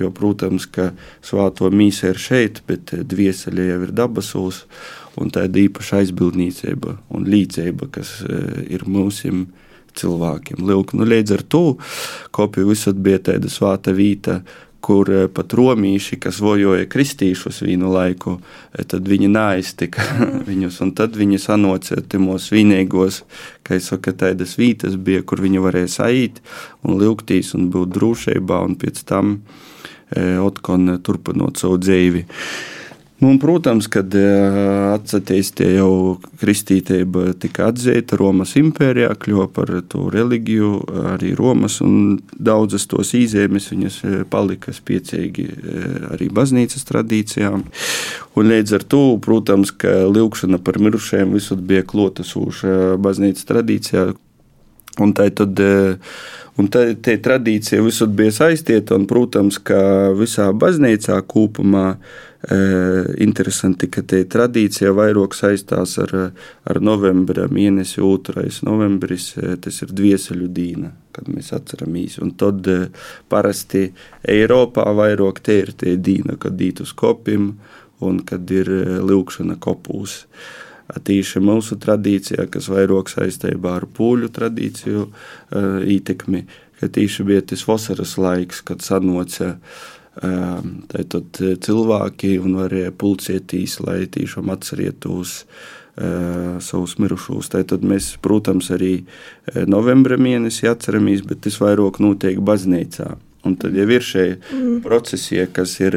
jo, 0.00 0.08
protams, 0.16 0.66
ka 0.72 0.92
svāto 1.24 1.68
mīsa 1.68 2.14
ir 2.14 2.20
šeit, 2.20 2.62
bet 2.68 2.94
dvieseļie 3.12 3.68
jau 3.68 3.80
ir 3.84 3.92
dabasos, 3.92 4.62
un 5.20 5.32
tāda 5.34 5.60
īpaša 5.60 6.00
aizbildnīcība 6.00 6.96
un 7.12 7.28
līdzība, 7.28 7.90
kas 7.92 8.22
ir 8.72 8.86
mūsim 8.88 9.46
cilvēkiem. 9.98 10.62
Lūk, 10.64 10.94
nu, 10.96 11.04
līdz 11.08 11.36
ar 11.36 11.42
to 11.52 11.64
kopija 12.32 12.68
visur 12.68 12.96
bija 12.96 13.20
tāda 13.28 13.50
svāta 13.52 13.92
vīta, 13.92 14.40
kur 14.82 15.10
eh, 15.12 15.26
pat 15.32 15.54
romīši, 15.56 16.18
kas 16.22 16.40
vojoja 16.42 16.88
kristīšus 16.90 17.62
vīnu 17.64 17.92
laiku, 17.92 18.36
eh, 18.74 18.84
tad 18.88 19.08
viņi 19.08 19.30
neaiztika 19.32 20.04
viņus, 20.50 20.80
un 20.84 20.94
tad 20.98 21.16
viņi 21.18 21.40
sanocēja 21.42 22.04
timos 22.14 22.50
vienīgos, 22.54 23.22
kā 23.66 23.78
es 23.78 23.90
saku, 23.92 24.14
tādas 24.18 24.56
vītas 24.60 24.98
bija, 24.98 25.22
kur 25.22 25.42
viņi 25.44 25.62
varēja 25.62 25.94
saīt 26.00 26.42
un 26.82 26.98
lūgtīs 27.00 27.54
un 27.58 27.70
būt 27.72 27.94
drūšībā, 27.96 28.62
un 28.66 28.76
pēc 28.80 29.02
tam 29.08 29.34
e, 29.38 30.36
otkon 30.42 30.98
turpinot 31.06 31.62
savu 31.62 31.78
dzīvi. 31.82 32.26
Nu, 33.22 33.28
un, 33.28 33.36
protams, 33.38 33.86
kad 33.86 34.10
atcerieties, 34.16 35.52
jau 35.76 36.16
kristītība 36.40 37.28
tika 37.38 37.68
atzīta 37.70 38.16
Romas 38.18 38.56
impērijā, 38.58 39.12
kļuva 39.22 39.44
par 39.54 39.70
to 39.86 40.08
reliģiju, 40.10 40.70
arī 41.12 41.30
Romas, 41.38 41.76
un 41.86 42.16
daudzas 42.34 42.88
tos 42.90 43.12
īzēmes 43.14 43.70
viņas 43.70 44.00
palika 44.32 44.74
spiecīgi 44.74 45.46
arī 46.10 46.32
baznīcas 46.34 46.82
tradīcijām. 46.88 47.62
Un 48.34 48.50
līdz 48.50 48.74
ar 48.80 48.88
to, 48.90 49.04
protams, 49.22 49.70
ka 49.70 50.00
lūkšana 50.10 50.58
par 50.58 50.82
mirušajiem 50.82 51.38
visur 51.38 51.62
bija 51.62 51.86
klotasūša 51.86 52.96
baznīcas 53.06 53.46
tradīcijā. 53.46 54.08
Un 55.00 55.14
tā 55.16 55.30
tad, 55.32 55.60
un 56.60 56.68
tā, 56.68 56.82
tā 57.00 57.14
tradīcija 57.24 57.80
visur 57.84 58.10
bija 58.12 58.34
saistīta, 58.42 58.98
un, 58.98 59.06
protams, 59.08 59.56
ka 59.64 60.12
visā 60.18 60.50
baznīcā 60.52 61.16
kopumā 61.28 61.94
Interesanti, 63.22 63.86
ka 63.86 64.02
tie 64.02 64.24
tradīcija 64.26 64.90
vairāk 64.98 65.36
saistās 65.38 65.94
ar, 66.02 66.14
ar 66.66 66.80
novembra 66.82 67.44
mēnesi, 67.46 68.00
2. 68.02 68.48
novembris, 68.66 69.28
tas 69.62 69.78
ir 69.84 69.92
dvieseļu 69.94 70.48
dīna, 70.50 70.90
kad 71.14 71.30
mēs 71.30 71.52
atceramies. 71.54 72.18
Un 72.18 72.34
tad 72.34 72.66
parasti 73.30 73.84
Eiropā 74.26 74.88
vairāk 74.98 75.38
tie 75.46 75.60
ir 75.62 75.70
tie 75.78 75.94
dīna, 75.94 76.34
kad 76.42 76.58
dīt 76.58 76.82
uz 76.82 76.90
kopim 76.98 77.52
un 78.02 78.18
kad 78.26 78.50
ir 78.50 78.66
lūkšana 79.06 79.60
kopūs. 79.62 80.24
Tīši 80.92 81.40
mūsu 81.40 81.78
tradīcijā, 81.80 82.44
kas 82.52 82.68
vairāk 82.68 83.08
saistībā 83.08 83.78
ar 83.80 83.88
pūļu 83.96 84.28
tradīciju 84.34 85.06
ietekmi, 85.88 86.44
ka 86.80 86.90
tīši 86.92 87.24
bija 87.26 87.46
tas 87.52 87.64
vasaras 87.68 88.18
laiks, 88.20 88.60
kad 88.66 88.84
sanoca 88.84 89.54
Tātad 90.12 91.38
cilvēki 91.64 92.34
un 92.42 92.58
varēja 92.60 92.92
pulcētīs, 92.92 93.78
lai 93.80 94.04
tiešām 94.12 94.50
atcerietos 94.52 95.46
savus 96.60 96.96
mirušos. 97.00 97.48
Tātad 97.52 97.84
mēs, 97.84 98.12
protams, 98.24 98.68
arī 98.76 99.04
novembra 99.68 100.18
mēnesī 100.20 100.68
atceramies, 100.68 101.24
bet 101.24 101.42
tas 101.46 101.56
vairāk 101.60 102.00
notiek 102.04 102.40
baznīcā. 102.44 103.14
Un 103.48 103.56
tad 103.58 103.74
jau 103.74 103.88
ir 103.88 104.04
šie 104.04 104.26
mm. 104.36 104.82
procesi, 104.84 105.40
kas 105.52 105.78
ir 105.80 105.96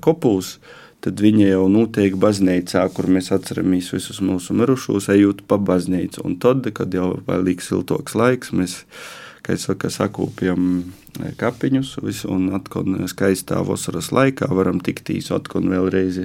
kopūs, 0.00 0.58
tad 1.04 1.20
viņi 1.22 1.48
jau 1.48 1.64
notiek 1.72 2.16
baznīcā, 2.20 2.84
kur 2.94 3.08
mēs 3.12 3.30
atceramies 3.34 3.90
visus 3.94 4.20
mūsu 4.24 4.56
mirušos, 4.56 5.08
ejot 5.14 5.42
pa 5.48 5.56
baznīcu. 5.56 6.22
Un 6.26 6.36
tad, 6.42 6.68
kad 6.76 6.94
jau 6.94 7.14
paliek 7.26 7.62
siltoks 7.64 8.16
laiks, 8.18 8.52
mēs 8.56 8.80
kā 9.44 9.56
es 9.56 9.66
saku, 9.68 9.90
sakūpjam 9.92 10.66
e, 10.80 11.32
kapiņus, 11.40 11.96
visu, 12.04 12.30
un 12.32 12.50
atkal 12.56 12.88
skaistā 13.10 13.62
vasaras 13.66 14.10
laikā 14.14 14.50
varam 14.52 14.80
tiktīs 14.84 15.30
atkal 15.34 15.64
vēlreiz 15.70 16.20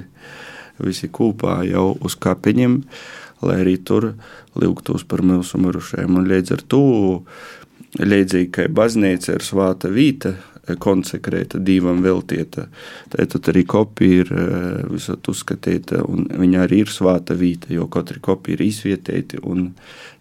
visi 0.82 1.08
kopā 1.08 1.62
jau 1.64 1.94
uz 2.04 2.18
kapiņiem, 2.20 2.80
lai 3.46 3.60
arī 3.62 3.76
tur 3.80 4.12
lūgtos 4.56 5.06
par 5.08 5.24
mūsu 5.24 5.60
mirušajiem. 5.60 6.20
Un 6.20 6.28
līdz 6.28 6.56
ar 6.56 6.64
to, 6.68 6.84
līdzīgi 7.96 8.52
kā 8.52 8.68
baznīca 8.72 9.38
ir 9.38 9.44
svāta 9.44 9.88
vīta, 9.92 10.36
konsekrēta, 10.74 11.60
divam 11.62 12.02
veltīta. 12.04 12.66
Tad 13.12 13.50
arī 13.52 13.62
kopija 13.68 14.24
ir 14.24 14.32
e, 14.34 14.44
visot 14.90 15.30
uzskatīta, 15.30 16.02
un 16.10 16.26
viņa 16.26 16.64
arī 16.66 16.82
ir 16.84 16.92
svāta 16.92 17.36
vīta, 17.38 17.70
jo 17.74 17.86
katra 17.92 18.18
kopija 18.22 18.58
ir 18.58 18.66
izvietēta, 18.66 19.42
un 19.46 19.70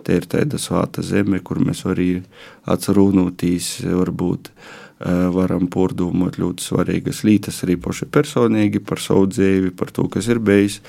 te 0.06 0.20
ir 0.20 0.30
tāda 0.30 0.62
svāta 0.62 1.02
zeme, 1.06 1.42
kur 1.42 1.64
mēs 1.64 1.86
arī 1.90 2.10
atcerūnotīs 2.70 3.72
varbūt 3.88 4.52
e, 4.52 4.54
varam 5.34 5.66
pārdomāt 5.74 6.38
ļoti 6.42 6.70
svarīgas 6.70 7.24
lietas, 7.26 7.64
arī 7.66 7.80
paši 7.82 8.12
personīgi 8.14 8.84
par 8.86 9.02
savu 9.02 9.32
dzīvi, 9.34 9.74
par 9.74 9.90
to, 9.96 10.06
kas 10.14 10.30
ir 10.30 10.44
bijis. 10.44 10.82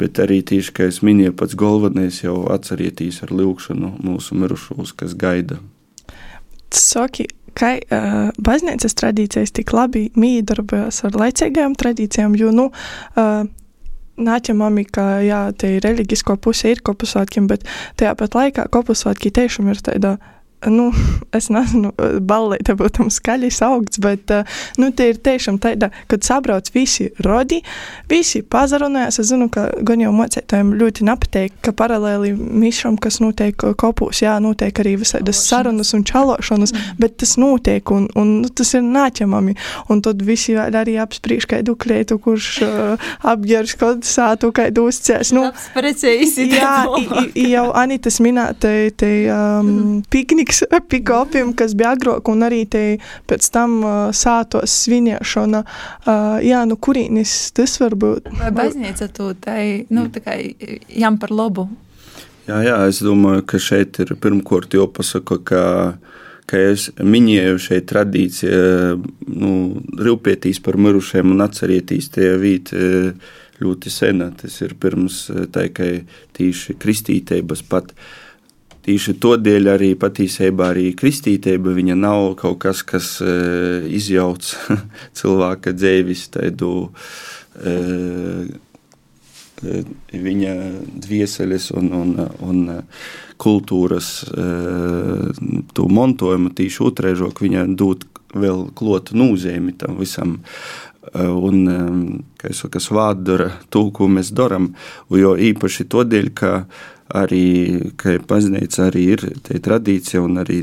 Bet 0.00 0.18
arī 0.18 0.40
tieši, 0.42 0.72
kā 0.74 0.88
es 0.90 1.04
minēju, 1.06 1.36
pats 1.38 1.54
galvenais 1.58 2.24
jau 2.24 2.40
atcerieties 2.50 3.20
ar 3.22 3.36
lūkšanu 3.36 3.94
mūsu 4.02 4.40
mirušos, 4.40 4.96
kas 4.96 5.14
gaida. 5.14 5.60
Saki, 6.74 7.28
kā 7.58 7.74
uh, 7.78 8.30
baznīcas 8.38 8.96
tradīcijas 9.00 9.54
tik 9.54 9.74
labi 9.76 10.08
mīdarbojas 10.18 11.04
ar 11.08 11.18
laicīgajām 11.20 11.76
tradīcijām, 11.80 12.38
jo, 12.40 12.54
nu, 12.54 12.70
uh, 13.16 13.44
Nāķamami, 14.14 14.84
ka 14.94 15.04
jā, 15.26 15.40
te 15.58 15.72
ir 15.74 15.82
reliģisko 15.82 16.36
puse 16.38 16.70
ir 16.70 16.84
kopusvētkiem, 16.86 17.48
bet 17.50 17.64
tajā 17.98 18.12
pat 18.20 18.36
laikā 18.38 18.68
kopusvētki 18.70 19.32
tiešām 19.34 19.72
ir 19.72 19.80
tāda 19.82 20.12
nu, 20.66 20.90
es 21.38 21.50
nezinu, 21.52 21.92
balīti 22.24 22.76
būtu 22.78 23.08
skaļi 23.12 23.50
saukts, 23.54 24.00
bet 24.02 24.32
nu, 24.80 24.90
tie 24.96 25.10
ir 25.12 25.20
tiešām 25.24 25.58
tāda, 25.62 25.90
kad 26.10 26.24
sabrauc 26.26 26.70
visi 26.74 27.10
rodi, 27.24 27.60
visi 28.10 28.42
pazarunājās. 28.42 29.20
Es 29.22 29.30
zinu, 29.30 29.48
ka 29.52 29.68
gan 29.86 30.02
jau 30.02 30.12
mocētājiem 30.14 30.74
ļoti 30.80 31.06
nepatīk, 31.08 31.58
ka 31.64 31.74
paralēli 31.76 32.32
mišam, 32.34 32.98
kas 33.00 33.20
notiek 33.22 33.56
kopūs, 33.80 34.22
jā, 34.24 34.36
notiek 34.42 34.78
arī 34.82 34.96
visādas 35.00 35.42
sarunas 35.44 35.94
un 35.96 36.04
čalošanas, 36.06 36.74
mm. 36.74 36.98
bet 37.00 37.18
tas 37.22 37.36
notiek 37.40 37.94
un, 37.94 38.08
un 38.18 38.34
nu, 38.42 38.50
tas 38.50 38.74
ir 38.76 38.84
nāķemami. 38.84 39.56
Un 39.92 40.00
tad 40.04 40.22
visi 40.24 40.54
arī 40.58 40.96
apspriež 41.02 41.46
kādu 41.50 41.76
kleitu, 41.80 42.18
kurš 42.22 42.50
uh, 42.64 43.08
apģērbs 43.32 43.76
kaut 43.80 44.08
sātu, 44.08 44.50
kādu 44.54 44.88
uzcēs. 44.90 45.32
Nu, 45.36 45.46
Precīzi. 45.74 46.48
Jā, 46.54 46.84
i, 46.98 47.06
i, 47.44 47.46
jau 47.54 47.68
Anitas 47.76 48.20
minēta, 48.24 48.72
te 48.96 49.12
um, 49.34 49.70
mm. 49.70 50.02
pikniks 50.12 50.53
Rīgas 50.62 50.88
pikopiem, 50.88 51.52
kas 51.56 51.74
bija 51.74 51.94
agrāk, 51.94 52.28
un 52.28 52.44
arī 52.46 52.64
te 52.70 52.98
pēc 53.28 53.50
tam 53.50 53.80
uh, 53.82 54.12
sātos 54.12 54.70
svinēšana. 54.84 55.64
Uh, 56.06 56.38
jā, 56.44 56.64
nu 56.68 56.76
kurīnis 56.76 57.52
tas 57.54 57.78
var 57.80 57.94
būt? 57.94 58.30
Vai 58.38 58.50
baznīca 58.54 59.08
tu 59.12 59.32
tai, 59.34 59.86
nu, 59.90 60.08
tā 60.12 60.22
kā 60.22 60.38
jām 60.88 61.18
par 61.18 61.30
labu? 61.30 61.68
Jā, 62.46 62.60
jā, 62.62 62.78
es 62.88 63.00
domāju, 63.02 63.44
ka 63.48 63.58
šeit 63.58 63.98
ir 64.04 64.14
pirmkārt 64.20 64.74
jāpasaka, 64.74 65.40
ka 65.44 65.62
ka 66.44 66.58
es 66.60 66.90
minēju 67.00 67.56
šeit 67.56 67.86
tradīciju, 67.88 68.98
nu, 69.32 69.52
rūpēties 69.96 70.58
par 70.60 70.76
mirušiem 70.76 71.30
un 71.32 71.40
atcerieties 71.40 72.10
tie 72.12 72.34
vīti 72.36 72.82
ļoti 73.64 73.88
sena. 73.90 74.26
Tas 74.36 74.58
ir 74.60 74.74
pirms 74.76 75.22
tā, 75.54 75.70
ka 75.72 75.88
tīši 76.36 76.76
kristītības 76.84 77.64
pat. 77.64 77.94
Uh, 77.96 78.23
Tīši 78.84 79.14
to 79.16 79.38
dēļ 79.40 79.70
arī 79.72 79.94
patiesībā 79.96 80.66
arī 80.74 80.90
kristītība 80.92 81.72
nav 81.96 82.34
kaut 82.36 82.58
kas, 82.60 82.82
kas 82.84 83.16
e, 83.24 83.88
izjauc 83.88 84.44
cilvēka 85.18 85.72
dzīves 85.72 86.28
tādu. 86.34 86.90
E, 87.56 87.72
e, 89.64 89.82
viņa 90.12 90.54
dvieseles 91.00 91.70
un, 91.72 91.92
un, 91.96 92.14
un 92.44 92.82
kultūras 93.40 94.08
to 95.74 95.84
montojumu 95.88 96.52
tīši 96.52 96.82
otrēžo, 96.84 97.32
ka 97.32 97.44
viņa 97.46 97.64
dod 97.72 98.04
vēl 98.36 98.66
klotu 98.76 99.16
nozīmi 99.16 99.78
tam 99.80 99.96
visam. 99.96 100.42
Un, 101.14 101.58
kā 102.40 102.48
es 102.48 102.62
saku, 102.62 102.80
svādu 102.80 103.24
dara 103.28 103.48
to, 103.72 103.82
ko 103.94 104.08
mēs 104.08 104.30
darām, 104.36 104.70
jo 105.12 105.34
īpaši 105.36 105.84
to 105.92 106.04
dēļ, 106.08 106.30
ka 106.36 106.52
uh, 106.62 106.84
arī 107.12 107.92
baznīca 108.28 108.88
arī 108.88 109.04
ir 109.14 109.24
tradīcija 109.44 110.22
un 110.24 110.40
arī 110.40 110.60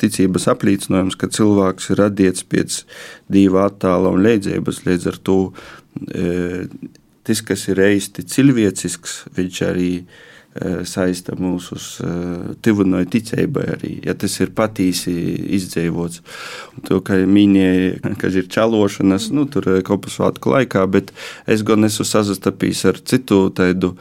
ticības 0.00 0.48
apliecinājums, 0.50 1.18
ka 1.18 1.30
cilvēks 1.30 1.92
ir 1.92 2.02
radīts 2.02 2.46
pēc 2.50 2.80
divu 3.30 3.60
attēla 3.62 4.10
un 4.10 4.24
leidzības. 4.24 4.82
Līdz 4.86 5.06
ar 5.12 5.20
to 5.22 5.38
e, 6.10 6.66
tas, 7.22 7.44
kas 7.46 7.68
ir 7.70 7.82
īsti 7.84 8.26
cilvēcisks, 8.26 9.14
viņš 9.36 9.60
arī 9.68 9.92
e, 10.00 10.04
saista 10.90 11.36
mūsu 11.38 11.78
e, 11.78 12.16
tuvinoja 12.66 13.06
ticībai 13.14 13.68
arī, 13.76 13.92
ja 14.08 14.16
tas 14.18 14.34
ir 14.42 14.50
patīsi 14.56 15.14
izdzīvots. 15.60 16.24
To, 16.90 16.98
ka 17.06 17.20
minēja, 17.30 18.16
ka 18.18 18.32
ir 18.34 18.50
čalošanas, 18.50 19.30
nu, 19.36 19.46
tur 19.46 19.70
kopus 19.86 20.18
svētku 20.18 20.50
laikā, 20.56 20.82
bet 20.90 21.14
es 21.46 21.62
gan 21.62 21.86
esmu 21.86 22.10
sazastapījis 22.10 22.84
ar 22.90 23.00
citu 23.06 23.44
tādu 23.54 23.94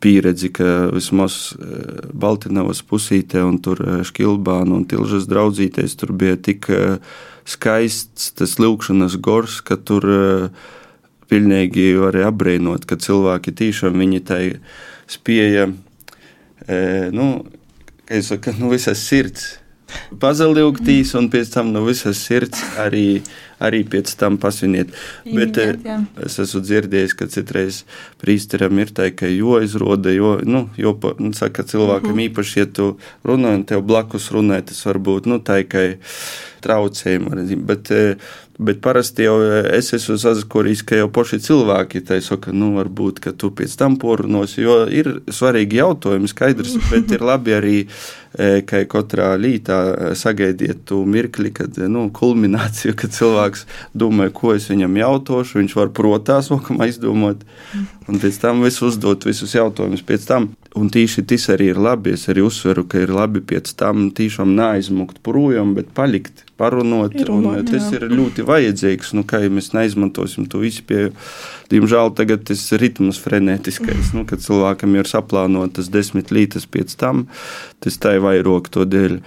pieredzi, 0.00 0.50
ka 0.54 0.90
vismaz 0.94 1.54
eh, 1.54 2.06
Baltiņavas 2.12 2.82
pusītē 2.88 3.42
un 3.46 3.58
tur 3.62 3.80
eh, 3.82 4.00
Škilbāna 4.06 4.74
un 4.76 4.86
Tilžas 4.88 5.28
draudzīties 5.30 5.96
tur 6.00 6.12
bija 6.18 6.36
tik 6.36 6.68
eh, 6.74 6.96
skaists 7.46 8.32
tas 8.36 8.56
lūkšanas 8.58 9.18
gors, 9.22 9.60
ka 9.62 9.78
tur 9.78 10.06
pilnīgi 11.30 11.92
varēja 11.98 12.32
apbrīnot, 12.32 12.86
ka 12.86 12.98
cilvēki 13.02 13.54
tiešām 13.54 13.98
viņi 14.02 14.20
tai 14.26 14.40
spēja, 15.10 15.68
nu, 17.14 17.28
kā 17.86 18.18
es 18.18 18.32
saku, 18.32 18.54
nu 18.58 18.72
visas 18.72 19.02
sirds 19.06 19.46
pazalīgtīs 20.22 21.14
un 21.18 21.28
pēc 21.32 21.52
tam 21.54 21.72
no 21.74 21.84
visas 21.86 22.20
sirds 22.26 22.62
arī, 22.82 23.22
arī 23.62 23.82
pēc 23.88 24.12
tam 24.20 24.38
pasviniet. 24.42 24.92
Bet 25.26 25.60
jā, 25.60 25.68
jā. 25.84 25.98
es 26.26 26.38
esmu 26.42 26.62
dzirdējis, 26.64 27.16
ka 27.18 27.28
citreiz 27.32 27.82
prīsteram 28.22 28.82
ir 28.82 28.92
tā, 28.96 29.10
ka 29.14 29.30
jo 29.30 29.60
izroda, 29.64 30.12
jo, 30.14 30.36
nu, 30.44 30.66
jo 30.80 30.96
nu, 31.20 31.32
saka 31.36 31.66
cilvēkam 31.66 32.14
mm 32.14 32.24
īpaši, 32.26 32.58
ja 32.58 32.66
tu 32.66 32.86
runā 33.26 33.52
un 33.58 33.64
tev 33.68 33.84
blakus 33.86 34.30
runē, 34.34 34.62
tas 34.66 34.80
var 34.88 34.98
būt, 35.02 35.28
nu, 35.30 35.38
tā, 35.44 35.60
ka 35.68 35.84
traucējumi, 36.64 37.58
bet 37.68 37.92
Bet 38.56 38.78
parasti 38.84 39.26
jau 39.26 39.36
es 39.76 39.90
esmu 39.92 40.16
sazakorījis, 40.20 40.84
ka 40.88 41.00
jau 41.02 41.10
paši 41.12 41.42
cilvēki 41.44 42.00
tā 42.08 42.16
saka, 42.24 42.54
nu, 42.56 42.70
varbūt, 42.78 43.20
ka 43.24 43.34
tu 43.36 43.50
pēc 43.52 43.74
tam 43.76 43.98
porunos, 44.00 44.56
jo 44.56 44.84
ir 44.88 45.18
svarīgi 45.28 45.82
jautājumi, 45.82 46.30
skaidrs, 46.32 46.78
bet 46.92 47.12
ir 47.12 47.26
labi 47.26 47.56
arī 47.56 47.76
E, 48.36 48.60
ka 48.68 48.82
katrā 48.84 49.30
lītā 49.40 49.76
e, 49.88 50.08
sagaidiet 50.18 50.82
to 50.88 50.98
mirkli, 51.08 51.48
kad 51.56 51.78
nu, 51.88 52.02
kulmināciju, 52.12 52.92
kad 53.00 53.14
cilvēks 53.16 53.64
domā, 53.96 54.28
ko 54.28 54.52
es 54.52 54.66
viņam 54.68 54.98
jautāšu. 55.00 55.62
Viņš 55.62 55.76
var 55.78 55.92
protās, 55.96 56.50
sākumā 56.50 56.90
izdomāt, 56.90 57.46
un 58.04 58.20
pēc 58.20 58.36
tam 58.42 58.60
visu 58.66 58.90
uzdot 58.90 59.24
visus 59.24 59.56
jautājumus 59.56 60.04
pēc 60.04 60.28
tam. 60.28 60.50
Un 60.76 60.90
tīši 60.92 61.24
tas 61.30 61.46
arī 61.54 61.70
ir 61.72 61.78
labi. 61.80 62.12
Es 62.16 62.26
arī 62.32 62.44
uzsveru, 62.44 62.84
ka 62.90 63.00
ir 63.00 63.12
labi 63.14 63.40
pēc 63.40 63.72
tam 63.80 64.10
tiešām 64.16 64.52
neaizmukt 64.58 65.22
projām, 65.24 65.72
bet 65.78 65.88
palikt, 65.96 66.44
parunot. 66.60 67.16
Runāt, 67.28 67.70
tas 67.70 67.88
jā. 67.88 68.00
ir 68.00 68.10
ļoti 68.12 68.44
vajadzīgs. 68.46 69.14
Nu, 69.16 69.24
kā 69.28 69.40
jau 69.44 69.54
mēs 69.56 69.72
neizmantosim 69.76 70.48
to 70.52 70.60
visu 70.64 70.84
pie 70.86 71.06
Diemžēl 71.70 72.12
tagad 72.14 72.44
tas 72.46 72.62
ritms 72.78 73.18
frenētiskais, 73.22 74.12
nu, 74.14 74.22
kad 74.28 74.42
cilvēkam 74.42 74.94
ir 74.98 75.08
saplānotas 75.10 75.90
desmit 75.90 76.30
lītas 76.34 76.66
pēc 76.70 76.94
tam, 76.98 77.24
tas 77.82 77.98
tai 78.02 78.16
vairāk 78.22 78.70
to 78.72 78.84
dēļ 78.86 79.16
e, 79.16 79.22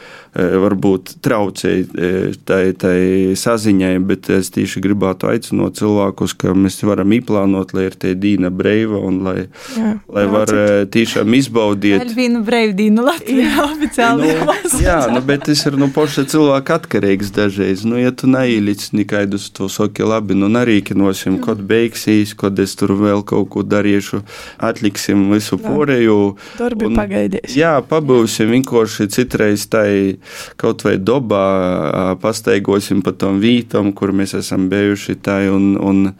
varbūt 0.63 1.17
traucēja 1.25 1.83
e, 1.83 2.11
tai, 2.47 2.61
tai 2.79 2.95
saziņai, 3.39 3.91
bet 4.07 4.31
es 4.37 4.53
tieši 4.55 4.83
gribētu 4.85 5.27
aicinot 5.31 5.79
cilvēkus, 5.79 6.37
ka 6.39 6.55
mēs 6.55 6.79
varam 6.87 7.11
īplānot, 7.17 7.75
lai 7.75 7.89
ir 7.89 7.99
tie 7.99 8.15
dīna 8.15 8.53
breiva 8.53 9.01
un 9.03 9.19
lai, 9.27 9.37
jā, 9.75 9.93
lai 10.07 10.25
var 10.31 10.55
jā, 10.55 10.63
e, 10.63 10.89
tiešām 10.95 11.35
izbaudiet. 11.39 12.05
Elvīnu 12.05 12.43
breivdīnu 12.47 13.07
Latvijā 13.09 13.65
oficiāli. 13.65 14.31
Nu, 14.39 14.83
jā, 14.83 14.99
nu, 15.11 15.23
bet 15.25 15.47
tas 15.49 15.65
ir 15.67 15.75
nu 15.79 15.89
poša 15.93 16.27
cilvēka 16.31 16.79
atkarīgs 16.79 17.33
dažreiz. 17.35 17.83
Nu, 17.87 17.99
ja 17.99 18.13
tu 18.15 18.29
neīlic 18.31 18.85
nikaidus 18.95 19.49
to 19.55 19.67
soki 19.71 20.07
labi, 20.07 20.37
nu 20.37 20.47
narīkinosim, 20.53 21.41
kaut 21.43 21.65
beigsies 21.67 22.19
darījis, 22.19 22.35
kad 22.35 22.59
es 22.59 22.75
tur 22.75 22.93
vēl 22.93 23.23
kaut 23.23 23.49
ko 23.49 23.63
darīšu. 23.63 24.23
Atliksim 24.59 25.31
visu 25.31 25.57
pārējo. 25.57 26.35
Darbi 26.57 26.89
pagaidīs. 26.95 27.55
Jā, 27.55 27.81
pabūsim 27.81 28.49
vienkārši 28.51 29.09
citreiz 29.09 29.67
tai 29.67 30.19
kaut 30.57 30.83
vai 30.83 30.97
dobā, 30.97 32.17
pasteigosim 32.21 33.01
pa 33.01 33.11
tom 33.11 33.39
vītam, 33.39 33.93
kur 33.93 34.11
mēs 34.11 34.35
esam 34.35 34.69
bijuši 34.69 35.15
tai 35.21 35.49
un, 35.49 35.77
un 35.77 36.13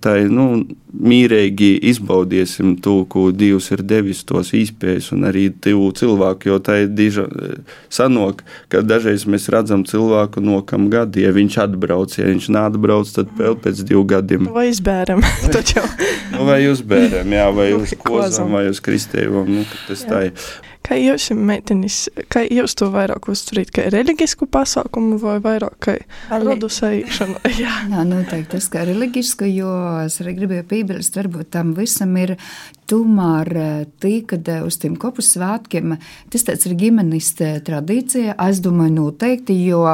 tai 0.00 0.24
nu, 0.32 0.46
mīrīgi 0.94 1.74
izbaudīsim 1.90 2.76
to, 2.84 3.02
ko 3.10 3.26
Dievs 3.34 3.70
ir 3.74 3.82
devis, 3.84 4.22
tos 4.24 4.54
īspējas 4.56 5.10
un 5.16 5.26
arī 5.28 5.46
divu 5.64 5.90
cilvēku. 5.96 6.48
Jo 6.48 6.58
tā 6.64 6.78
ir 6.84 6.92
diža 6.96 7.26
sanok, 7.92 8.44
ka 8.72 8.80
dažreiz 8.84 9.26
mēs 9.28 9.50
redzam 9.52 9.84
cilvēku 9.88 10.42
nokam 10.44 10.88
gadi, 10.92 11.26
ja 11.26 11.34
viņš 11.36 11.58
atbrauc, 11.66 12.16
ja 12.18 12.28
viņš 12.30 12.50
neatbrauc, 12.56 13.12
tad 13.16 13.32
vēl 13.38 13.58
pēc 13.60 13.84
divu 13.84 14.06
gadiem. 14.14 14.48
Vai 14.54 14.70
izbēram? 14.72 15.24
nu, 16.34 16.46
vai 16.48 16.62
uzbēram, 16.70 17.36
jā, 17.36 17.48
vai 17.56 17.72
uz 17.76 17.96
kozam, 18.00 18.54
vai 18.56 18.68
uz 18.72 18.80
kristējumu. 18.84 19.44
Nu, 19.50 19.66
tas 19.88 20.06
tā 20.08 20.28
ir. 20.30 20.48
Kā 20.84 20.98
jūs, 21.00 21.30
meitenis, 21.32 22.02
kā 22.28 22.42
jūs 22.44 22.74
to 22.76 22.90
vairāk 22.92 23.30
uzturat, 23.32 23.70
kā 23.72 23.86
reliģisku 23.88 24.44
pasākumu 24.52 25.16
vai 25.22 25.38
vairāk 25.44 25.78
kā 25.86 25.94
rodu 26.42 26.68
saīšanu? 26.68 27.40
Jā, 27.56 27.78
Nā, 27.88 28.02
noteikti 28.04 28.58
tas 28.58 28.68
kā 28.72 28.84
reliģisku, 28.84 29.48
jo 29.48 29.70
es 30.02 30.18
arī 30.20 30.36
gribēju 30.42 30.66
piebilst, 30.68 31.16
varbūt 31.16 31.54
tam 31.56 31.72
visam 31.78 32.12
ir 32.20 32.34
tomēr 32.90 33.50
tī, 34.02 34.14
kad 34.28 34.48
uz 34.66 34.78
tiem 34.82 34.96
kopu 35.00 35.24
svētkiem, 35.24 35.96
tas 36.32 36.46
tāds 36.46 36.68
ir 36.68 36.76
ģimenes 36.80 37.30
tradīcija, 37.66 38.36
es 38.48 38.60
domāju 38.64 38.96
noteikti, 38.98 39.56
jo 39.68 39.84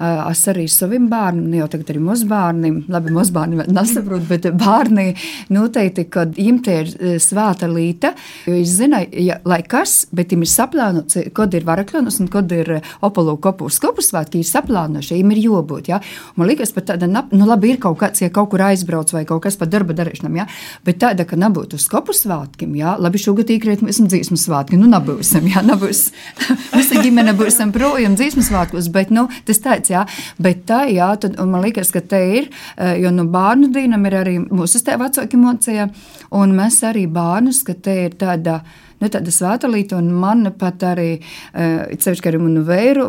es 0.00 0.44
arī 0.50 0.66
saviem 0.72 1.08
bērniem, 1.10 1.58
jau 1.60 1.70
tagad 1.74 1.92
arī 1.94 2.02
mazbērniem, 2.08 2.80
labi, 2.92 3.14
mazbērni 3.14 3.68
nesaprot, 3.72 4.26
bet 4.30 4.50
bērni 4.58 5.12
noteikti, 5.54 6.08
kad 6.12 6.34
viņiem 6.36 6.60
te 6.64 6.78
ir 6.82 6.92
svēta 7.22 7.68
līta, 7.70 8.14
jo 8.46 8.56
es 8.58 8.74
zinu, 8.78 9.00
ja, 9.12 9.38
lai 9.48 9.60
kas, 9.68 10.00
bet 10.14 10.32
viņiem 10.32 10.44
ir 10.44 10.50
saplānots, 10.52 11.18
kad 11.36 11.54
ir 11.54 11.66
varakļonas 11.68 12.18
un 12.22 12.30
kad 12.32 12.52
ir 12.54 12.72
eh, 12.78 12.92
opolu 13.04 13.36
kopu 13.42 13.68
skopu 13.72 14.04
svētki, 14.04 14.42
ir 14.42 14.48
saplānoši, 14.48 15.16
viņiem 15.16 15.34
ir 15.34 15.42
jābūt. 15.46 15.90
Ja? 15.92 16.00
Man 16.38 16.50
liekas, 16.50 16.72
pat 16.76 16.90
tāda, 16.92 17.08
nu 17.08 17.48
labi, 17.48 17.72
ir 17.74 17.82
kaut 17.82 17.98
kāds, 18.02 18.22
ja 18.22 18.32
kaut 18.34 18.50
kur 18.52 18.64
aizbrauc 18.68 19.12
vai 19.14 19.24
kaut 19.28 19.44
kas 19.46 19.58
par 19.60 19.70
darba 19.72 19.96
darīšanām, 19.98 20.40
ja? 20.40 20.48
bet 20.86 21.00
tāda, 21.02 21.26
ka 21.28 21.38
nebūtu 21.40 21.80
skopu 21.80 22.07
kopu 22.08 22.16
svētkiem, 22.16 22.72
jā, 22.78 22.94
labi, 23.00 23.20
šogad 23.20 23.50
īkrēt 23.52 23.82
mēs 23.84 23.98
esam 23.98 24.08
dzīsmu 24.08 24.38
svētki, 24.40 24.78
nu 24.80 24.88
nebūsim, 24.88 25.44
jā, 25.52 25.60
nebūs, 25.66 26.00
visa 26.78 27.02
ģimene 27.04 27.34
būsim 27.36 27.72
projām 27.74 28.16
dzīsmu 28.16 28.44
svētkos, 28.46 28.88
bet, 28.94 29.12
nu, 29.12 29.26
tas 29.44 29.60
tāds, 29.60 29.92
jā, 29.92 30.06
bet 30.40 30.64
tā, 30.68 30.86
jā, 30.88 31.10
tad, 31.20 31.36
man 31.36 31.60
liekas, 31.66 31.92
ka 31.92 32.00
te 32.00 32.22
ir, 32.40 32.50
eh, 32.78 32.96
jo, 33.02 33.12
nu, 33.12 33.28
bārnu 33.28 33.68
dīnam 33.74 34.08
ir 34.08 34.20
arī 34.22 34.36
mūsu 34.40 34.80
te 34.84 34.96
vecāki 34.96 35.40
mocīja, 35.40 35.90
un 36.32 36.56
mēs 36.56 36.80
arī 36.88 37.04
bārnus, 37.12 37.60
ka 37.66 37.76
te 37.76 37.98
ir 38.06 38.16
tāda, 38.16 38.62
uh, 38.62 38.87
nu, 39.00 39.10
tāda 39.12 39.32
svētulīte, 39.34 39.96
un 39.98 40.10
man 40.18 40.50
pat 40.58 40.84
arī, 40.90 41.10
ceļš, 41.54 42.22
ka 42.22 42.32
arī 42.32 42.40
manu 42.42 42.64
vēru, 42.66 43.06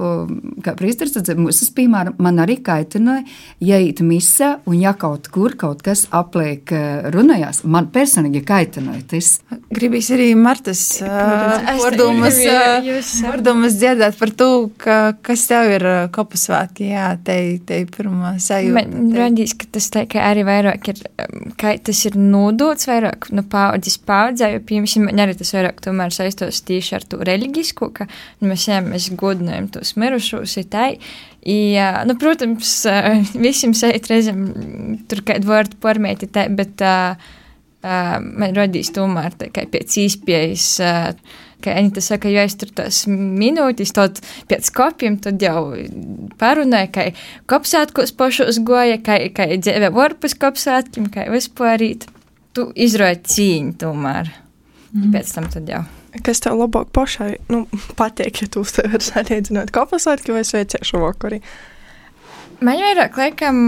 kā 0.66 0.76
prīsters, 0.80 1.16
tad 1.18 1.32
mūsu 1.40 1.68
piemēram, 1.76 2.18
man 2.22 2.42
arī 2.44 2.60
kaitināja, 2.66 3.26
ja 3.64 3.80
īt 3.82 4.04
misā, 4.06 4.56
un 4.70 4.80
ja 4.80 4.94
kaut 4.98 5.30
kur 5.34 5.56
kaut 5.60 5.84
kas 5.86 6.06
apliek 6.16 6.72
runājās, 7.14 7.64
man 7.64 7.90
personīgi 7.94 8.44
kaitināja 8.48 9.06
tas. 9.14 9.32
Gribīs 9.74 10.10
arī 10.14 10.32
Martas 10.40 10.84
vārdumas, 11.04 12.40
vārdumas 13.24 13.78
dzirdēt 13.80 14.18
par 14.20 14.34
to, 14.40 14.50
ka, 14.82 15.00
kas 15.26 15.46
tev 15.50 15.74
ir 15.76 15.88
kopusvētki, 16.16 16.90
jā, 16.94 17.12
te, 17.26 17.38
te 17.66 17.82
pirmā 17.94 18.36
sajūta. 18.42 18.86
Man 18.90 19.14
radīs, 19.16 19.56
ka 19.60 19.70
tas 19.78 19.90
tā 19.94 20.06
kā 20.10 20.24
arī 20.32 20.46
vairāk 20.48 20.92
ir, 20.94 21.04
ka 21.60 21.76
tas 21.86 22.04
ir 22.10 22.18
nodots 22.20 22.90
vairāk, 22.90 23.30
nu, 23.36 23.46
paudzes 23.50 24.00
paudzē, 24.10 24.54
jo, 24.56 24.64
piemēram, 24.70 25.10
man 25.10 25.24
arī 25.26 25.38
tas 25.40 25.54
vairāk 25.56 25.79
vairāk 25.86 26.16
saistos 26.16 26.62
tieši 26.68 26.96
ar 27.00 27.08
to 27.10 27.20
reliģisko, 27.26 27.90
ka 27.96 28.08
mēs, 28.44 28.68
jā, 28.70 28.80
mēs 28.86 29.10
godinājam 29.20 29.70
tos 29.74 29.96
mirušos. 30.00 30.58
I, 30.60 31.60
nu, 32.06 32.16
protams, 32.20 32.78
visiem 33.40 33.76
šeit 33.78 34.10
reizēm 34.12 34.48
tur 35.10 35.24
kādu 35.28 35.50
vārdu 35.50 35.80
pārmēti, 35.84 36.28
bet 36.56 36.84
uh, 36.84 37.30
uh, 37.84 38.18
man 38.20 38.58
radīs 38.58 38.92
tomēr 38.96 39.38
kā 39.54 39.68
pēc 39.72 40.02
īspējas. 40.08 40.74
Uh, 40.84 41.38
Kā 41.60 41.74
Anita 41.76 42.00
saka, 42.00 42.30
ja 42.32 42.46
es 42.48 42.54
tur 42.56 42.70
tās 42.72 43.02
minūtes, 43.12 43.92
tad 43.92 44.22
pēc 44.48 44.70
kopiem 44.76 45.18
tad 45.20 45.42
jau 45.44 45.74
parunāja, 46.40 46.88
ka 46.88 47.04
kopsētkos 47.52 48.14
pašos 48.16 48.62
goja, 48.64 48.96
ka, 49.04 49.18
ka 49.36 49.50
dzīve 49.58 49.90
varpus 49.92 50.38
kopsētkim, 50.40 51.10
ka 51.12 51.28
vispārīt. 51.34 52.08
Tu 52.56 52.64
izrādi 52.80 53.28
cīņu 53.36 53.76
tomēr. 53.84 54.32
Mm. 54.90 55.12
Pēc 55.14 55.32
tam 55.36 55.46
tad 55.54 55.70
jau. 55.70 55.84
Kas 56.26 56.42
tev 56.42 56.58
labāk 56.58 56.90
pašai 56.96 57.36
nu, 57.54 57.66
patīk, 58.00 58.42
ja 58.42 58.50
tu 58.50 58.64
to 58.66 58.86
vari 58.90 59.06
salīdzināt 59.06 59.74
kopsvētki 59.76 60.34
vai 60.34 60.44
svētciešu 60.48 61.02
vakarī? 61.04 61.44
Man 62.66 62.82
vairāk 62.82 63.18
liekam 63.22 63.62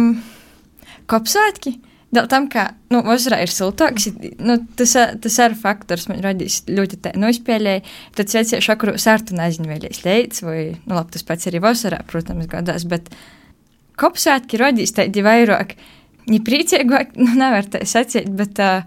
kopsvētki. 1.12 1.78
Dēļ 2.12 2.26
tam, 2.28 2.50
ka 2.52 2.66
nu, 2.92 3.00
vasarā 3.08 3.38
ir 3.40 3.52
siltāks, 3.54 4.10
nu, 4.44 4.58
tas, 4.76 4.98
tas 5.24 5.38
ir 5.46 5.54
faktors, 5.56 6.10
man 6.10 6.20
radīs 6.26 6.58
ļoti 6.68 6.98
tā 7.06 7.14
nospēlēji. 7.16 7.86
Tad 8.18 8.34
svētciešu 8.34 8.74
vakarā 8.74 8.98
sārtu 9.00 9.38
nezinu, 9.38 9.70
vai 9.72 9.78
līdz 9.80 10.02
leids, 10.04 10.44
vai, 10.44 10.58
nu, 10.82 10.98
labi, 10.98 11.14
tas 11.16 11.24
pats 11.30 11.48
arī 11.48 11.62
vasarā, 11.64 12.02
protams, 12.12 12.50
gadās, 12.52 12.84
bet 12.92 13.08
kopsvētki 14.02 14.60
radīs 14.60 14.92
tādi 14.98 15.24
vairāk, 15.24 15.78
ja 16.28 16.42
priecīgāk, 16.50 17.16
nu, 17.24 17.32
nevar 17.40 17.72
tā 17.72 17.86
sacīt, 17.88 18.28
bet 18.36 18.60
uh, 18.60 18.84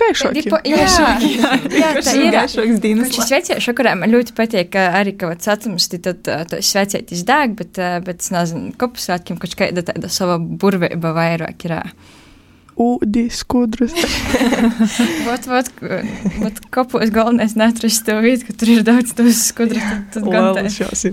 Gaišāk, 0.00 0.40
jā, 0.40 0.60
jā, 0.66 0.78
jā, 1.22 1.52
jā, 1.78 1.92
tā 2.00 2.16
ir. 2.18 2.30
Gaišāks 2.34 2.82
dienas. 2.82 3.12
Šis 3.14 3.32
veciešu, 3.36 3.76
kurā 3.78 3.94
man 3.98 4.12
ļoti 4.14 4.34
patīk, 4.36 4.72
ka 4.74 4.88
arī, 5.00 5.14
ka 5.20 5.30
vats 5.30 5.50
atmusti, 5.52 6.00
tad 6.02 6.24
to 6.24 6.60
svecietis 6.64 7.24
dēg, 7.28 7.56
bet, 7.60 7.80
bet 8.06 8.24
es 8.24 8.34
nezinu, 8.34 8.74
kopusvētkiem, 8.80 9.40
kaut 9.42 9.56
kāda 9.60 9.86
tāda 9.86 10.10
sava 10.12 10.40
burvība 10.40 11.14
vairāk 11.16 11.68
ir. 11.68 11.78
Uh, 11.78 12.20
ūdī 12.80 13.28
skudras. 13.32 13.94
Vat, 15.24 15.46
vat, 15.48 15.68
vat 16.40 16.58
kopos 16.72 17.10
galvenais 17.12 17.54
netrast 17.58 18.04
to 18.06 18.16
vietu, 18.22 18.48
ka 18.48 18.54
tur 18.58 18.70
ir 18.74 18.82
daudz 18.86 19.12
tos 19.16 19.40
skudras, 19.50 19.82
tad, 19.82 20.04
tad 20.14 20.26
gan 20.30 20.56
tā. 20.56 21.12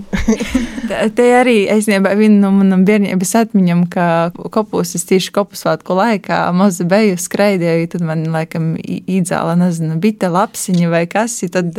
te 1.16 1.26
arī 1.36 1.56
es 1.72 1.88
nebā 1.90 2.14
viena 2.18 2.46
no 2.46 2.52
manam 2.56 2.84
bērnības 2.88 3.34
atmiņam, 3.42 3.84
ka 3.92 4.06
kopos 4.54 4.94
es 4.98 5.06
tieši 5.08 5.32
kopusvētku 5.36 5.96
laikā 5.96 6.40
maza 6.56 6.86
beju 6.88 7.18
skraidēju, 7.20 7.90
tad 7.94 8.06
man 8.08 8.24
laikam 8.34 8.72
īdzāla, 8.80 9.56
nezinu, 9.60 9.98
bita 10.02 10.30
lapsiņa 10.32 10.90
vai 10.92 11.04
kas, 11.10 11.38
tad, 11.52 11.78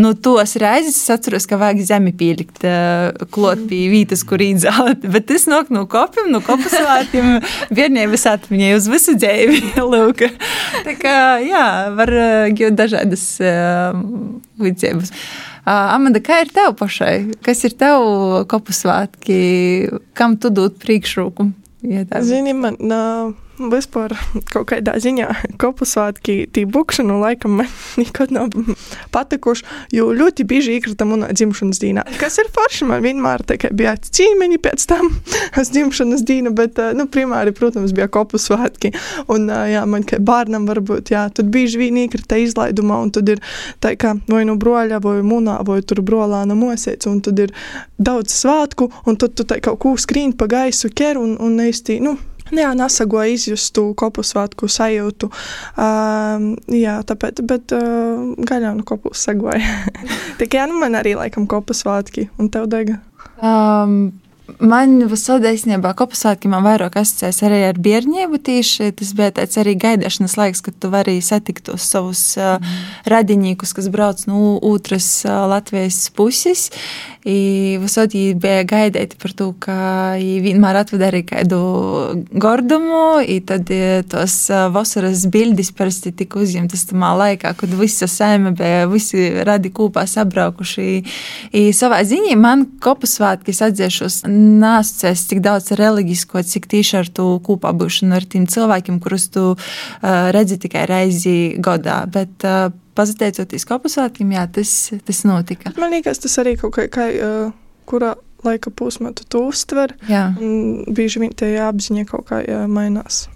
nu, 0.00 0.12
tos 0.14 0.56
reizes 0.60 0.98
es 0.98 1.12
atceros, 1.14 1.48
ka 1.50 1.60
vajag 1.60 1.84
zemi 1.88 2.14
pielikt 2.16 2.66
klot 3.34 3.66
pie 3.70 3.84
vītas, 3.92 4.24
kur 4.28 4.42
īdzāla, 4.42 4.96
bet 5.02 5.28
tas 5.30 5.48
nok 5.50 5.72
no 5.74 5.86
kopiem, 5.90 6.30
no 6.32 6.42
kopusvētkiem 6.44 7.38
bērnības 7.72 8.28
atmiņai 8.34 8.74
uz 8.78 8.88
visu 8.92 9.11
dzīvi. 9.18 9.60
Lūk. 9.92 10.26
Tā 10.86 10.96
kā, 11.00 11.16
jā, 11.44 11.64
var 11.98 12.12
būt 12.58 12.76
dažādas 12.78 13.24
līdzības. 14.62 15.14
Uh, 15.62 15.94
Amanda, 15.94 16.18
kā 16.18 16.40
ir 16.42 16.50
tev 16.50 16.72
pašai? 16.80 17.38
Kas 17.46 17.62
ir 17.68 17.76
tev 17.78 18.02
kopusvētki? 18.50 19.38
Kam 20.18 20.34
tu 20.42 20.50
dod 20.50 20.74
priekšroku? 20.82 21.52
Zini, 22.26 22.54
man. 22.56 22.78
Uh 22.82 23.51
vispār 23.72 24.14
kaut 24.50 24.70
kādā 24.72 24.96
ziņā 25.02 25.28
kopusvētki, 25.62 26.48
tī 26.54 26.64
bukšanu 26.66 27.18
laikam 27.22 27.60
man 27.60 27.70
nekad 28.00 28.32
nav 28.34 28.50
patikuši, 29.14 29.66
jo 29.94 30.10
ļoti 30.16 30.46
bieži 30.48 30.78
iekrita 30.78 31.06
manā 31.08 31.30
dzimšanas 31.32 31.82
dienā. 31.82 32.06
Kas 32.20 32.40
ir 32.42 32.50
forši, 32.54 32.88
man 32.90 33.04
vienmēr 33.04 33.44
tā 33.46 33.58
kā 33.60 33.72
bija 33.74 33.94
cīmeņi 34.02 34.60
pēc 34.62 34.86
tam 34.90 35.10
uz 35.60 35.72
dzimšanas 35.74 36.24
dienu, 36.26 36.54
bet, 36.56 36.80
nu, 36.98 37.06
primāri, 37.12 37.54
protams, 37.56 37.94
bija 37.96 38.08
kopusvētki. 38.12 38.92
Un, 39.32 39.48
jā, 39.48 39.84
man 39.88 40.06
kā 40.08 40.18
bērnam 40.22 40.66
varbūt, 40.70 41.12
jā, 41.14 41.26
tad 41.34 41.52
bieži 41.52 41.80
vien 41.82 42.00
iekrita 42.04 42.40
izlaidumā, 42.42 42.98
un 43.06 43.12
tad 43.14 43.30
ir 43.34 43.42
tā 43.82 43.94
kā 44.00 44.14
vai 44.30 44.44
nu 44.48 44.56
broļa, 44.60 45.00
vai 45.04 45.18
munā, 45.26 45.58
vai 45.66 45.80
tur 45.86 46.02
brolāna 46.06 46.56
mosēts, 46.58 47.08
un 47.10 47.20
tad 47.24 47.40
ir 47.42 47.54
daudz 48.02 48.34
svētku, 48.34 48.90
un 49.06 49.18
tad 49.20 49.36
tu 49.38 49.46
tā 49.48 49.60
kaut 49.62 49.80
ko 49.82 49.94
skrīn 50.00 50.34
pa 50.38 50.48
gaisu 50.50 50.90
ker, 50.94 51.20
un, 51.20 51.36
un 51.42 51.58
īsti, 51.62 51.98
nu, 52.04 52.16
jā, 52.60 52.72
nesagoja 52.76 53.32
izjustu 53.32 53.88
kopus 53.98 54.32
svētku 54.34 54.68
sajūtu. 54.70 55.30
Um, 55.80 56.50
jā, 56.72 56.98
tāpēc, 57.08 57.42
bet 57.48 57.74
uh, 57.76 58.34
gaļā 58.48 58.74
no 58.78 58.86
kopus 58.88 59.24
sagoja. 59.28 59.62
Tikai 60.40 60.66
nu, 60.70 60.80
man 60.82 60.98
arī 60.98 61.14
laikam 61.18 61.48
kopus 61.50 61.84
svētki, 61.84 62.28
un 62.38 62.52
tev 62.52 62.68
dega. 62.72 62.98
Um, 63.42 64.12
Man 64.62 64.96
īstenībā 65.06 65.92
kopasvētki 65.94 66.50
man 66.50 66.64
vairāk 66.66 66.96
asociēs 66.98 67.40
arī 67.46 67.60
ar 67.68 67.78
bērnību 67.82 68.40
tieši. 68.42 68.90
Tas 68.98 69.12
bija 69.14 69.30
tāds 69.38 69.58
arī 69.58 69.76
gaidīšanas 69.78 70.34
laiks, 70.38 70.62
kad 70.66 70.76
tu 70.82 70.90
vari 70.90 71.20
satikt 71.22 71.68
tos 71.70 71.86
savus 71.86 72.22
mm. 72.36 72.72
radinīkus, 73.10 73.72
kas 73.74 73.86
brauc 73.92 74.24
no 74.26 74.58
otras 74.58 75.22
Latvijas 75.24 76.04
puses. 76.14 76.68
Visādi 77.22 78.32
bija 78.34 78.64
gaidīti 78.66 79.18
par 79.22 79.34
to, 79.38 79.52
ka 79.62 79.76
vienmēr 80.18 80.80
atveda 80.80 81.06
arī 81.12 81.22
kādu 81.28 81.60
gordumu, 82.34 83.22
tad 83.46 83.70
tos 84.10 84.36
vasaras 84.74 85.22
bildes 85.30 85.70
parasti 85.70 86.10
tika 86.18 86.40
uzņemtas 86.42 86.88
tamā 86.90 87.12
laikā, 87.20 87.54
kad 87.58 87.78
visa 87.78 88.10
saime 88.10 88.50
bija, 88.58 88.88
visi 88.90 89.28
radi 89.46 89.70
kopā 89.70 90.02
sabraukuši. 90.10 90.88
I 91.54 91.68
savā 91.76 92.02
ziņā 92.02 92.34
man 92.42 92.66
kopasvētki 92.82 93.54
atdziešos 93.70 94.24
nesas 94.32 95.26
tik 95.30 95.42
daudz 95.44 95.72
reliģisko, 95.78 96.42
cik 96.48 96.68
tieši 96.72 96.98
ar 97.02 97.10
to 97.12 97.26
kopā 97.44 97.72
būšanu 97.76 98.16
ar 98.16 98.26
tiem 98.28 98.48
cilvēkiem, 98.50 99.00
kurus 99.02 99.28
tu 99.32 99.52
uh, 99.54 99.58
redzi 100.34 100.58
tikai 100.62 100.86
reizi 100.90 101.36
gadā. 101.62 102.02
Bet, 102.10 102.38
uh, 102.48 102.72
Pateicoties 102.92 103.64
kopusvētkiem, 103.64 104.34
jā, 104.36 104.44
tas, 104.52 104.70
tas 105.06 105.22
notika. 105.24 105.72
Man 105.80 105.94
liekas, 105.94 106.20
tas 106.20 106.34
arī 106.42 106.58
kaut 106.60 106.74
kā, 106.76 106.88
kā 106.92 107.06
uh, 107.08 107.54
kurā 107.88 108.12
laika 108.44 108.72
posmā 108.74 109.14
tu 109.16 109.24
to 109.28 109.46
uztver. 109.48 109.94
Jā. 110.10 110.26
Bieži 110.92 111.22
vien 111.22 111.32
tie 111.36 111.54
apziņa 111.64 112.04
kaut 112.10 112.26
kā 112.28 112.42
jā, 112.44 112.64
mainās, 112.68 113.26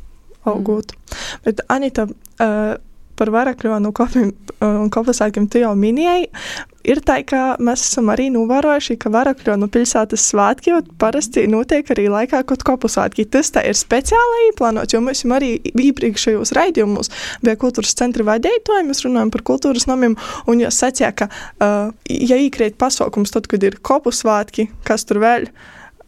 augot. 0.44 0.92
Mm. 0.92 1.40
Bet 1.46 1.62
Anita, 1.72 2.08
uh, 2.10 2.76
par 3.16 3.32
varakļonu 3.34 3.92
kopiem 3.96 4.32
un 4.64 4.90
kopasākiem 4.92 5.48
tu 5.50 5.60
jau 5.60 5.72
minēji. 5.78 6.28
Ir 6.86 7.00
tā, 7.02 7.16
ka 7.26 7.56
mēs 7.62 7.82
esam 7.88 8.12
arī 8.12 8.28
novērojuši, 8.30 8.94
ka 9.02 9.10
varakļonu 9.10 9.66
pilsētas 9.74 10.22
svētki 10.30 10.70
jau 10.70 10.78
parasti 11.00 11.46
notiek 11.50 11.88
arī 11.92 12.06
laikā, 12.12 12.44
kad 12.46 12.62
kopasvētki. 12.68 13.26
Tas 13.34 13.50
tā 13.54 13.64
ir 13.66 13.74
speciāli 13.78 14.52
plānots, 14.58 14.94
jo 14.94 15.02
mēs 15.02 15.24
arī 15.26 15.56
iepriekšējos 15.72 16.54
raidījumos 16.56 17.10
bija 17.42 17.58
kultūras 17.58 17.96
centra 17.98 18.28
vadītāji, 18.28 18.86
mēs 18.86 19.02
runājam 19.06 19.34
par 19.34 19.42
kultūras 19.50 19.88
namiem, 19.90 20.14
un 20.46 20.62
jūs 20.62 20.78
sacījā, 20.84 21.10
ka, 21.18 21.30
uh, 21.58 21.90
ja 22.06 22.38
īkrīt 22.38 22.78
pasaukums 22.78 23.34
tad, 23.34 23.50
kad 23.50 23.66
ir 23.66 23.80
kopasvētki, 23.82 24.70
kas 24.86 25.08
tur 25.10 25.24
vēl, 25.26 25.50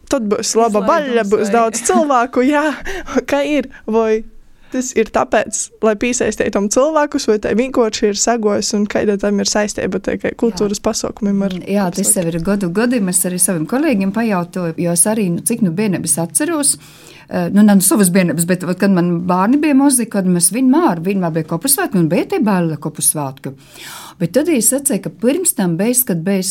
tad 0.09 0.31
būs 0.31 0.55
laba 0.57 0.85
baļļa, 0.87 1.27
būs 1.29 1.51
daudz 1.53 1.83
cilvēku, 1.91 2.47
jā, 2.47 2.69
kā 3.29 3.43
ir, 3.45 3.67
vai 3.83 4.23
Tas 4.69 4.91
ir 4.93 5.09
tāpēc, 5.13 5.59
lai 5.81 5.95
piesaistītu 5.97 6.53
tam 6.53 6.67
cilvēkus, 6.69 7.25
vai 7.31 7.37
tā 7.41 7.55
vienkārši 7.57 8.11
ir 8.11 8.19
sagojis 8.21 8.71
un 8.77 8.85
kāda 8.89 9.17
tam 9.21 9.41
ir 9.41 9.49
saistība 9.49 10.01
ar 10.01 10.35
kultūras 10.37 10.81
pasaukumiem. 10.85 11.45
Jā, 11.65 11.87
tas 11.95 12.13
jau 12.15 12.25
ir 12.29 12.37
gadu 12.45 12.69
gadiem. 12.73 13.09
Es 13.09 13.23
arī 13.25 13.39
saviem 13.41 13.65
kolēģiem 13.69 14.13
pajautāju, 14.13 14.77
jo 14.77 14.93
es 14.93 15.05
arī, 15.09 15.29
nu, 15.33 15.45
cik 15.45 15.65
nu 15.65 15.73
bērnības 15.75 16.19
atceros. 16.25 16.75
Uh, 16.77 17.09
nu, 17.53 17.63
nav 17.63 17.81
savas 17.85 18.09
bērnības, 18.13 18.45
bet, 18.49 18.65
kad 18.81 18.93
man 18.93 19.11
bērni 19.29 19.59
bija 19.61 19.77
muzika, 19.77 20.19
tad 20.19 20.29
mēs 20.33 20.49
vienmēr, 20.53 21.01
vienmēr 21.05 21.33
bija 21.35 21.49
kopu 21.51 21.69
svētki 21.69 21.99
un 22.01 22.07
bija 22.09 22.31
tie 22.31 22.39
baila 22.45 22.79
kopu 22.81 23.05
svētki. 23.05 23.53
Bet 24.19 24.33
tad 24.35 24.49
es 24.51 24.71
atceru, 24.75 25.03
ka 25.05 25.13
pirms 25.21 25.53
tam 25.57 25.77
bija, 25.79 25.97
kad 26.09 26.23
bija 26.25 26.45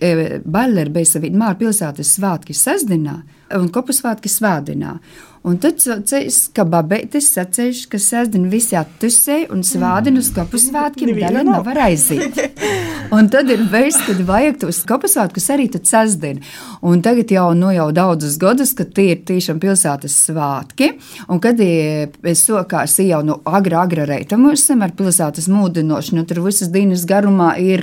e, 0.00 0.38
baila 0.44 0.86
ir 0.86 0.92
bijis 0.94 1.16
vienmēr 1.18 1.58
pilsētas 1.60 2.14
svētki 2.16 2.56
sestdienā 2.56 3.16
un 3.58 3.68
kopu 3.74 3.94
svētki 3.96 4.30
svētdienā. 4.30 4.94
Un 5.40 5.56
tad 5.56 5.80
es 6.18 6.42
kā 6.52 6.66
babētis 6.68 7.30
sacīšu, 7.32 7.86
ka 7.88 7.98
sēžam 8.02 8.50
visi 8.52 8.76
attusēji 8.76 9.46
un 9.54 9.62
svādinu 9.64 10.20
uz 10.20 10.28
kopusvētkiem, 10.36 11.14
daļa 11.16 11.44
nevar 11.48 11.86
aiziet. 11.86 12.36
Un 13.10 13.26
tad 13.26 13.48
ir 13.50 13.64
veids, 13.72 13.96
kad 14.06 14.20
vajag 14.22 14.60
tos 14.62 14.82
kopusvētkus 14.86 15.48
arī 15.50 15.64
tad 15.72 15.88
sēžam. 15.88 16.42
Un 16.86 17.00
tagad 17.02 17.32
jau, 17.32 17.48
nu, 17.56 17.70
jau 17.74 17.88
daudzus 17.96 18.36
gadus, 18.40 18.70
kad 18.76 18.92
tie 18.94 19.14
ir 19.14 19.24
tiešām 19.26 19.58
pilsētas 19.62 20.14
svētki, 20.28 20.90
un 21.32 21.40
kad 21.42 21.58
es 21.60 22.44
sokās 22.44 22.98
jau 23.02 23.22
no 23.26 23.40
agra, 23.48 23.82
agra 23.86 24.06
reita 24.08 24.38
mums 24.38 24.66
ar 24.70 24.94
pilsētas 24.96 25.48
mūdinošanu, 25.50 26.26
tur 26.28 26.42
visas 26.44 26.70
dienas 26.72 27.06
garumā 27.08 27.54
ir, 27.58 27.82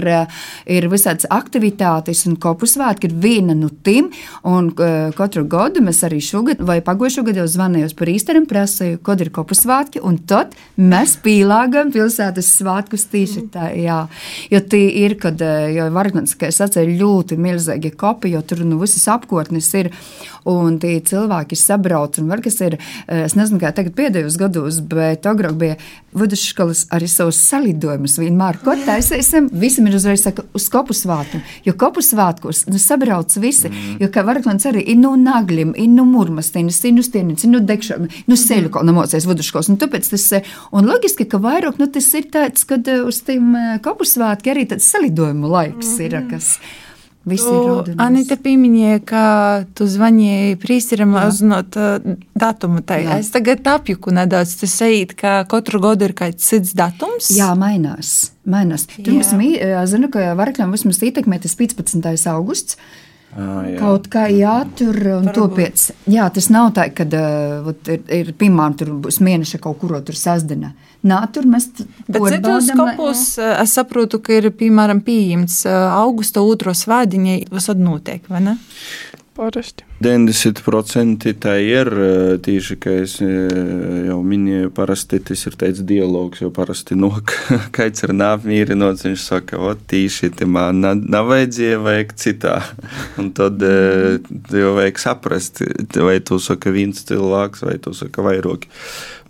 ir 0.69 0.87
visādas 0.93 1.27
aktivitātes 1.33 2.23
un 2.29 2.37
kopusvētki 2.41 3.09
ir 3.09 3.17
viena 3.25 3.57
no 3.57 3.69
tiem, 3.83 4.11
un 4.47 4.71
uh, 4.71 5.09
katru 5.17 5.43
gadu 5.49 5.83
mēs 5.83 6.03
arī 6.07 6.21
šogad 6.23 6.63
vai 6.63 6.79
pagojušo 6.85 7.25
gadu 7.27 7.46
jau 7.47 7.53
zvanīju 7.55 7.93
par 7.97 8.11
īstenam, 8.11 8.45
prasīju, 8.49 8.99
kad 9.05 9.21
ir 9.23 9.31
kopu 9.33 9.55
svētki, 9.57 10.01
un 10.05 10.19
tad 10.27 10.55
mēs 10.77 11.15
pīlāgam 11.23 11.91
pilsētas 11.95 12.49
svētkus 12.59 13.07
tīši 13.11 13.45
tā, 13.53 13.69
jā. 13.77 13.99
Jo 14.51 14.61
tie 14.61 14.85
ir, 15.05 15.17
kad, 15.21 15.41
eh, 15.41 15.71
jo 15.77 15.87
Vargmans, 15.95 16.35
kā 16.35 16.51
es 16.51 16.59
atceru, 16.61 16.97
ļoti 16.99 17.37
milzīgi 17.39 17.95
kopi, 17.95 18.33
jo 18.35 18.41
tur 18.41 18.65
nu 18.65 18.79
visas 18.79 19.07
apkārtnes 19.07 19.73
ir, 19.79 19.91
un 20.47 20.77
tie 20.81 20.97
cilvēki 21.03 21.57
sabrauc, 21.59 22.17
un 22.21 22.31
var, 22.31 22.41
kas 22.45 22.59
ir, 22.63 22.77
eh, 23.07 23.25
es 23.25 23.35
nezinu, 23.37 23.59
kā 23.61 23.73
tagad 23.75 23.95
pēdējos 23.97 24.37
gados, 24.39 24.79
bet 24.81 25.27
agrāk 25.29 25.57
bija 25.59 25.77
vidusskolas 26.17 26.85
arī 26.95 27.07
savus 27.11 27.39
salidojumus 27.43 28.17
vienmēr, 28.17 28.59
ko 28.63 28.75
taisīsim, 28.87 29.49
visam 29.51 29.87
ir 29.87 29.97
uzreiz 29.99 30.23
saka, 30.23 30.45
uz 30.57 30.67
kopu 30.73 30.95
svētkiem, 30.97 31.43
jo 31.67 31.73
kopu 31.73 32.01
svētkos, 32.01 32.65
nu, 32.71 32.79
sabrauc 32.81 33.35
visi, 33.37 33.69
mm. 33.69 33.99
jo, 34.01 34.09
kā 34.13 34.25
Vargmans 34.25 34.65
arī 34.69 34.83
ir 34.93 34.97
no 35.01 35.15
naglim, 35.19 35.75
ir 35.77 35.91
no 35.93 36.07
murmastīnas, 36.09 36.81
ir 36.87 36.97
no 36.97 37.03
nu, 37.51 37.63
degšana, 37.67 38.09
nu, 38.27 38.39
seļu 38.39 38.71
kaut 38.73 38.87
nemocēs 38.87 39.27
vidusskolas. 39.27 39.69
Un 39.69 39.77
tāpēc 39.81 40.09
tas, 40.09 40.25
eh, 40.37 40.49
un 40.71 40.87
loģiski, 40.89 41.27
ka 41.29 41.41
vairāk, 41.43 41.79
nu, 41.81 41.87
tas 41.91 42.07
ir 42.17 42.31
tāds, 42.33 42.65
kad 42.67 42.87
eh, 42.87 43.03
uz 43.05 43.21
tiem 43.27 43.53
kapusvētki 43.83 44.53
arī 44.53 44.67
tāds 44.71 44.89
salidojumu 44.89 45.49
laiks 45.51 45.93
mm 45.93 46.05
ir, 46.07 46.19
kas. 46.31 46.57
Anita 47.99 48.37
pieminēja, 48.39 48.99
ka 49.07 49.23
tu 49.75 49.87
zvanīji 49.91 50.55
prīsterim, 50.61 51.11
lai 51.15 51.25
uzzinātu 51.27 51.81
uh, 51.83 52.13
datumu. 52.39 52.83
Tai. 52.87 53.01
Es 53.17 53.31
tagad 53.33 53.67
apjuku 53.67 54.13
nedaudz. 54.15 54.55
Tas 54.61 54.77
eit, 54.87 55.15
ka 55.19 55.41
katru 55.49 55.81
gadu 55.83 56.07
ir 56.07 56.15
kāds 56.17 56.47
cits 56.47 56.71
datums. 56.77 57.29
Jā, 57.35 57.51
mainās. 57.59 58.31
mainās. 58.47 58.87
Tur 58.95 59.17
mums, 59.17 59.33
zinu, 59.91 60.11
ka 60.13 60.31
varakļiem 60.39 60.71
vismaz 60.77 61.03
ietekmē 61.03 61.41
tas 61.43 61.57
15. 61.59 62.07
augusts. 62.31 62.79
Ah, 63.35 63.65
jā. 63.67 63.75
Kaut 63.81 64.07
kā 64.09 64.29
jātur 64.31 64.95
un 65.19 65.27
topiec. 65.35 65.89
Jā, 66.09 66.29
tas 66.33 66.47
nav 66.53 66.71
tā, 66.77 66.87
ka 66.95 67.05
uh, 67.11 67.73
ir, 67.91 68.05
ir 68.21 68.31
piemēram, 68.39 68.77
tur 68.79 68.93
būs 69.03 69.19
mēneša 69.21 69.59
kaut 69.61 69.81
kur 69.83 69.97
tur 70.07 70.17
sasdina. 70.17 70.71
Tur 71.03 71.45
mēs 71.47 71.69
Bet 72.07 72.21
citos 72.33 72.71
kopos 72.75 73.23
es 73.37 73.75
saprotu, 73.77 74.19
ka 74.23 74.39
ir, 74.39 74.49
piemēram, 74.57 75.01
pieejams 75.05 75.61
augusta 75.69 76.41
otro 76.41 76.73
svētdiņai, 76.75 77.37
visad 77.53 77.79
notiek, 77.81 78.25
vai 78.31 78.41
ne? 78.49 78.57
Parasti. 79.37 79.85
90% 80.01 81.31
tā 81.41 81.51
ir 81.61 81.89
tieši, 82.41 82.75
kā 82.81 82.95
es 83.03 83.15
jau 83.21 84.17
minēju, 84.25 84.71
parasti 84.73 85.19
tas 85.25 85.45
ir 85.45 85.57
tāds 85.61 85.83
dialogs, 85.85 86.41
jo 86.41 86.49
parasti 86.53 86.97
no 86.97 87.11
kāds 87.77 88.05
ir 88.05 88.15
neapmierinots, 88.17 89.05
viņš 89.05 89.25
saka, 89.27 89.59
o, 89.61 89.75
tīši, 89.77 90.31
te 90.39 90.47
man 90.49 90.81
nav 90.81 91.29
vajadzēja, 91.29 91.83
vajag 91.85 92.15
citā. 92.17 92.55
Un 93.21 93.29
tad 93.37 93.61
jau 93.61 94.73
vajag 94.79 95.03
saprast, 95.05 95.61
vai 96.01 96.17
tu 96.25 96.41
saka 96.41 96.73
viens 96.73 97.05
cilvēks, 97.05 97.61
vai 97.69 97.77
tu 97.81 97.93
saka 97.97 98.25
vairāki. 98.25 98.73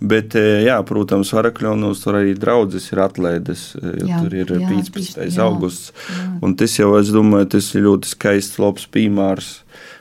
Bet, 0.00 0.36
jā, 0.38 0.78
protams, 0.88 1.34
Varakļonos 1.36 2.04
tur 2.04 2.20
arī 2.22 2.32
draudzes 2.38 2.88
ir 2.94 3.04
atlaides, 3.04 3.70
jo 3.76 4.08
tur 4.22 4.40
ir 4.40 4.56
jā, 4.56 4.64
15. 4.72 5.24
Jā, 5.26 5.48
augusts. 5.48 5.92
Jā. 6.08 6.28
Un 6.46 6.56
tas 6.56 6.80
jau, 6.80 6.92
es 7.00 7.12
domāju, 7.12 7.52
tas 7.58 7.72
ir 7.74 7.88
ļoti 7.90 8.16
skaists, 8.16 8.60
labs 8.62 8.88
piemērs 8.94 9.56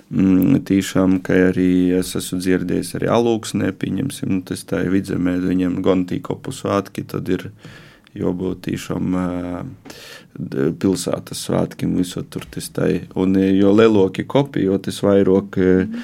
tīšām, 0.10 1.20
ka 1.20 1.36
arī 1.50 1.92
es 1.98 2.16
esmu 2.16 2.40
dzirdējis 2.40 2.96
arī 2.96 3.10
alūksnē, 3.12 3.74
pieņemsim, 3.76 4.38
nu, 4.38 4.42
tas 4.48 4.64
tā 4.64 4.86
ir 4.86 4.94
vidzemē, 4.94 5.38
viņiem 5.44 5.82
gan 5.84 6.06
tīkopu 6.08 6.54
svētki, 6.56 7.04
tad 7.04 7.28
ir 7.28 7.50
jābūt 8.16 8.64
tīšām 8.70 9.18
pilsētas 10.80 11.44
svētkiem, 11.50 11.98
visur 12.00 12.24
tur 12.24 12.48
tas 12.50 12.72
tā 12.72 12.88
ir. 12.94 13.06
Un 13.20 13.36
jo 13.36 13.74
leloki 13.76 14.24
kopi, 14.24 14.64
jo 14.64 14.80
tas 14.80 15.02
vairāk 15.04 15.60
mm. 15.60 16.02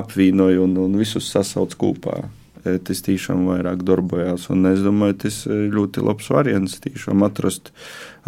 apvīnoja 0.00 0.64
un, 0.64 0.76
un 0.80 0.98
visus 0.98 1.28
sasauc 1.30 1.76
kopā. 1.76 2.22
Tas 2.60 3.00
tiešām 3.00 3.46
vairāk 3.48 3.84
darbojās, 3.88 4.50
un 4.52 4.68
es 4.68 4.82
domāju, 4.84 5.16
tas 5.22 5.42
ļoti 5.48 6.02
labs 6.04 6.26
variants 6.28 6.80
tiešām 6.84 7.24
atrast, 7.24 7.70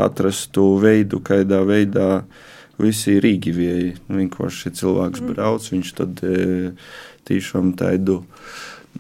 atrast 0.01 0.55
to 0.57 0.71
veidu, 0.81 1.21
kādā 1.21 1.61
veidā 1.69 2.09
uh, 2.23 2.49
visi 2.83 3.19
Rīgivieji. 3.23 3.95
Nu, 4.09 4.21
vienkārši 4.21 4.75
cilvēks 4.81 5.23
mm. 5.23 5.33
brauc, 5.33 5.71
viņš 5.73 5.95
tad 6.01 6.23
e, 6.27 6.75
tiešām 7.29 7.75
tādu 7.79 8.23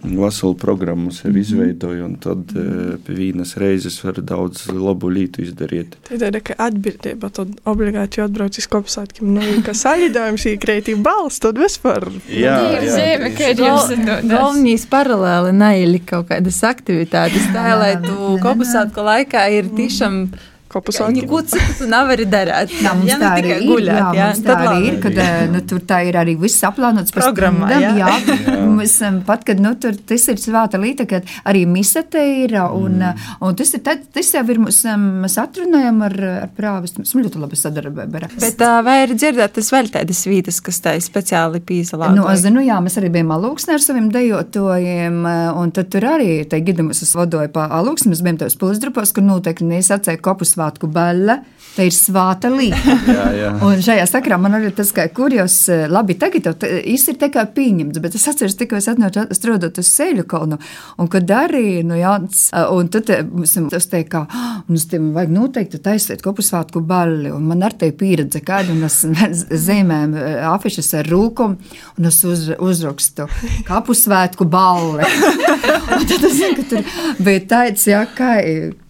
veselu 0.02 0.54
programmu 0.54 1.12
sev 1.12 1.30
-hmm. 1.30 1.40
izveidoja, 1.40 2.04
un 2.04 2.14
tad 2.14 2.38
e, 2.38 2.96
pie 3.06 3.14
vienas 3.14 3.56
reizes 3.56 4.04
var 4.04 4.14
daudz 4.14 4.66
labu 4.72 5.08
lietu 5.08 5.42
izdarīt. 5.42 5.96
Tā 6.08 6.14
ir 6.14 6.20
tāda 6.20 6.40
atbildība, 6.58 7.30
tad 7.30 7.48
obligāti 7.64 8.20
jāatbrauc 8.20 8.58
uz 8.58 8.66
kopsātkiem. 8.66 9.34
Nu, 9.34 9.42
ka 9.66 9.74
salidojums 9.74 10.46
īkrētī 10.46 10.96
balss, 10.96 11.38
tad 11.38 11.58
vispār. 11.58 12.08
Jā, 12.28 12.56
jā. 12.82 12.94
Zēme, 12.96 13.34
ka 13.36 13.50
ir 13.50 13.60
jums 13.60 13.92
galvenīs 14.28 14.86
paralēli 14.86 15.52
neili 15.52 16.00
kaut 16.00 16.28
kādas 16.28 16.62
aktivitātes, 16.64 17.52
tā, 17.52 17.76
lai 17.78 17.94
tu 18.02 18.38
kopsātku 18.42 19.04
laikā 19.04 19.46
ir 19.58 19.70
tiešām. 19.76 20.12
Mm 20.12 20.51
kopusvārki. 20.72 21.22
Neko 21.22 21.42
citu 21.52 21.76
tu 21.82 21.88
nevari 21.90 22.26
darīt. 22.30 22.74
Jā, 22.82 22.94
mums 22.98 23.10
ja, 23.10 23.18
tā 23.20 23.32
arī 23.38 23.52
ir. 23.54 23.66
Guļāt, 23.68 23.98
jā, 23.98 24.08
jā, 24.18 24.28
mums 24.30 24.42
tā 24.46 24.56
arī 24.62 24.88
ir, 24.88 24.98
kad 25.02 25.20
nu, 25.52 25.62
tur 25.68 25.82
tā 25.92 26.00
ir 26.08 26.18
arī 26.22 26.36
viss 26.40 26.64
aplānots 26.66 27.14
programmā. 27.14 27.70
Jā, 27.76 27.92
jā. 27.98 28.16
jā. 28.16 28.58
Mēs, 28.72 28.96
pat, 29.26 29.44
kad 29.48 29.60
nu, 29.62 29.74
tur 29.80 29.96
tas 30.08 30.26
ir 30.32 30.40
svēta 30.40 30.80
līta, 30.80 31.06
kad 31.08 31.28
arī 31.48 31.64
mise 31.68 32.02
te 32.08 32.22
ir, 32.44 32.56
un, 32.72 32.98
mm. 33.00 33.28
un 33.44 33.58
tas 33.58 33.72
ir, 33.76 33.82
tad, 33.84 34.04
tas 34.14 34.32
jau 34.34 34.44
ir, 34.52 34.60
mums, 34.62 34.80
mēs 35.24 35.38
atrunājam 35.42 36.02
ar, 36.08 36.16
ar 36.46 36.50
prāvistu, 36.56 37.02
mēs 37.04 37.14
ļoti 37.18 37.42
labi 37.42 37.58
sadarbībā. 37.58 38.28
Bet 38.42 38.62
vai 38.86 38.96
ir 39.04 39.14
dzirdētas 39.16 39.70
vēl 39.74 39.90
tādas 39.92 40.22
vītas, 40.28 40.60
kas 40.64 40.80
tā 40.84 40.96
ir 40.98 41.04
speciāli 41.04 41.62
pīzalā? 41.64 42.12
Nu, 42.16 42.26
es 42.32 42.44
zinu, 42.44 42.62
jā, 42.64 42.78
mēs 42.84 42.98
arī 43.00 43.12
bijām 43.14 43.34
alūksnē 43.36 43.76
ar 43.76 43.84
saviem 43.84 44.08
dejotājiem, 44.14 45.20
un 45.60 45.74
tad 45.74 45.90
tur 45.92 46.06
arī, 46.14 46.30
te 46.48 46.60
gidamus 46.64 47.02
es 47.04 47.14
vadoju 47.18 47.52
pa 47.54 47.68
alūksni, 47.78 48.12
mēs 48.12 48.24
bijām 48.24 48.40
tos 48.42 48.58
pilsdrupos, 48.60 49.14
kur 49.16 49.26
noteikti 49.26 49.68
nesacēja 49.68 50.22
kopus 50.22 50.56
svētku 50.62 50.90
baļļa. 50.92 51.42
Tā 51.72 51.86
ir 51.88 51.94
svāta 51.96 52.50
līnija. 52.52 53.54
un 53.64 53.80
šajā 53.80 54.04
sakrā 54.10 54.36
man 54.36 54.58
arī 54.58 54.68
tas, 54.76 54.90
ka 54.92 55.06
kurjos 55.14 55.54
eh, 55.72 55.86
labi 55.88 56.18
tagad 56.20 56.66
īsti 56.68 57.14
ir 57.14 57.18
tikai 57.22 57.46
pieņemts, 57.54 58.00
bet 58.04 58.18
es 58.18 58.26
atceros, 58.28 58.58
tikko 58.60 58.76
es 58.76 58.90
atnācu 58.92 59.24
strādāt 59.32 59.80
uz 59.80 59.88
Sēļu 59.88 60.26
kalnu, 60.28 60.58
un 61.00 61.08
kad 61.12 61.32
arī, 61.32 61.80
nu, 61.88 61.96
eh, 61.96 62.66
un 62.76 62.92
tad 62.92 63.08
eh, 63.14 63.24
mums 63.24 63.56
tas 63.72 63.88
teikt, 63.88 64.10
ka, 64.12 64.26
un 64.66 64.76
uz 64.76 64.84
tiem 64.90 65.14
vajag 65.16 65.32
noteikti 65.32 65.80
taisīt 65.80 66.20
kopusvātku 66.24 66.84
baļļu, 66.92 67.32
un 67.38 67.48
man 67.54 67.64
ar 67.64 67.78
te 67.80 67.88
pieredze 67.96 68.44
kādu, 68.44 68.76
un 68.76 68.84
es 68.90 69.00
zīmēm 69.66 70.12
afišas 70.52 70.92
ar 71.00 71.08
rūkumu, 71.08 71.72
un 71.96 72.12
es 72.12 72.20
uz, 72.28 72.50
uzrakstu 72.60 73.30
kapusvētku 73.70 74.44
balli. 74.44 75.08
un 75.08 76.04
tad 76.04 76.20
es 76.20 76.36
zinu, 76.36 76.60
ka 76.60 76.68
tur 76.68 76.94
bija 77.24 77.48
tāds, 77.56 77.88
jā, 77.88 78.04
kā 78.12 78.36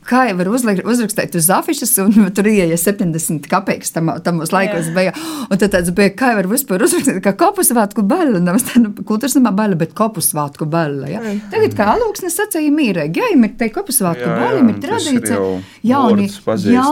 kā 0.08 0.24
jau 0.28 0.36
var 0.38 0.50
uzlikt, 0.52 0.84
uzrakstīt 0.88 1.36
uz 1.38 1.48
afišas, 1.52 1.94
un 2.04 2.16
tur 2.36 2.48
ieeja 2.50 2.78
70 2.80 3.48
kapeikas 3.50 3.94
tam, 3.94 4.12
tamos 4.24 4.54
laikos 4.54 4.90
bija. 4.96 5.14
Un 5.48 5.60
tad 5.60 5.74
tāds 5.74 5.92
bija, 5.96 6.14
kā 6.18 6.32
jau 6.32 6.40
var 6.40 6.50
vispār 6.52 6.86
uzrakstīt, 6.86 7.20
kā 7.24 7.34
kopusvātku 7.38 8.04
baļu, 8.08 8.42
nevis 8.44 8.68
tādu 8.70 8.94
kultūras 9.08 9.36
namā 9.38 9.54
baļu, 9.62 9.80
bet 9.82 9.96
kopusvātku 9.98 10.68
baļu. 10.72 11.10
Ja? 11.12 11.24
Tagad 11.52 11.76
kā 11.78 11.90
alūksnes 11.96 12.38
sacīja 12.40 12.72
mīrēgi, 12.74 13.22
jā, 13.22 13.34
ir 13.36 13.58
te 13.58 13.70
kopusvātku 13.74 14.30
baļu, 14.30 14.64
ir 14.72 14.80
tradīcija. 14.86 15.44
Jauni, 15.92 16.30
jā, 16.68 16.88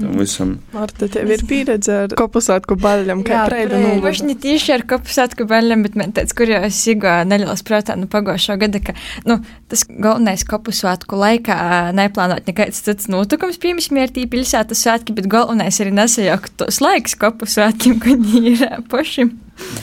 tam 0.00 0.18
visam. 0.20 0.52
Marta, 0.74 1.08
tev 1.12 1.30
ir 1.34 1.42
pieredze 1.48 1.96
ar 2.04 2.14
kopusātku 2.18 2.76
baļļam, 2.80 3.24
kā 3.26 3.44
preida 3.48 3.78
Viņš 3.78 3.98
novada. 4.02 4.28
ne 4.28 4.36
tieši 4.44 4.74
ar 4.76 4.84
kopusātku 4.92 5.46
baļļiem, 5.50 5.84
bet 5.86 5.98
man 6.00 6.14
tāds, 6.16 6.36
kur 6.36 6.50
jau 6.50 6.60
es 6.68 6.78
iegāju 6.90 7.28
neļaus 7.30 7.64
prātā 7.68 7.96
no 7.98 8.08
pagājušā 8.10 8.58
gada, 8.62 8.82
ka, 8.84 8.94
nu, 9.28 9.40
tas 9.70 9.84
galvenais 9.88 10.46
kopusātku 10.48 11.18
laikā 11.18 11.58
neplānot 11.98 12.48
nekāds 12.48 12.80
cits 12.86 13.10
notikums, 13.12 13.60
piemēram, 13.62 14.00
ir 14.04 14.14
tī 14.14 14.24
pilsētas 14.30 14.84
svētki, 14.86 15.16
bet 15.18 15.28
galvenais 15.30 15.80
arī 15.82 15.92
nesajaukt 15.98 16.56
tos 16.62 16.80
laiks 16.84 17.18
kopusātkiem, 17.20 17.98
kad 18.04 18.24
viņi 18.32 18.56
ir 18.56 18.80
pašiem. 18.90 19.36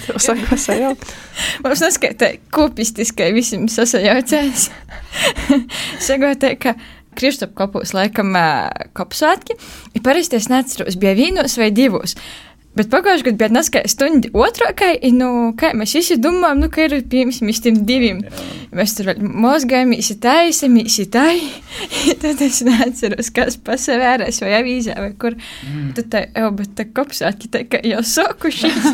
Tev 0.05 0.19
saka, 0.23 0.57
sajau. 0.59 0.93
Mums 1.63 1.81
neskaita 1.83 2.31
kopistiskai 2.55 3.31
visiem 3.35 3.67
sasajaucēs. 3.71 4.69
Sagotē, 6.05 6.55
ka 6.59 6.75
Kristap 7.17 7.55
kopūs 7.57 7.95
laikam 7.95 8.35
kopsvētki, 8.97 9.57
ir 9.95 10.03
parasti 10.05 10.39
es 10.39 10.49
neatceros, 10.51 10.99
bija 11.01 11.15
vīnos 11.17 11.57
vai 11.61 11.71
divos. 11.75 12.17
Bet 12.75 12.89
pagājušajā 12.91 13.23
gadā 13.29 13.39
bija 13.39 13.55
neskaita 13.55 13.87
stundi 13.87 14.29
otrākai, 14.35 14.97
un, 15.07 15.19
nu, 15.21 15.27
kā 15.55 15.69
mēs 15.79 15.93
visi 15.95 16.17
domājam, 16.19 16.59
nu, 16.65 16.67
ka 16.73 16.83
ir 16.83 16.97
piemēram 17.07 17.61
tiem 17.63 17.77
diviem. 17.87 18.19
Mēs 18.75 18.97
tur 18.97 19.13
vēl 19.13 19.23
mozgājamies, 19.23 20.11
taisamies, 20.19 20.99
tai. 21.13 21.37
Tad 22.21 22.43
es 22.43 22.59
neatceros, 22.67 23.31
kas 23.35 23.55
pasavērēs 23.63 24.41
vai 24.43 24.53
avīzē 24.59 24.99
vai 24.99 25.13
kur. 25.19 25.39
Mm. 25.63 25.93
Tad 25.95 26.11
tā, 26.11 26.25
jau, 26.35 26.51
bet 26.59 26.75
tā 26.75 26.89
kopsvētki 26.91 27.51
tā 27.55 27.63
kā 27.71 27.79
jau 27.87 28.03
sokušies. 28.11 28.91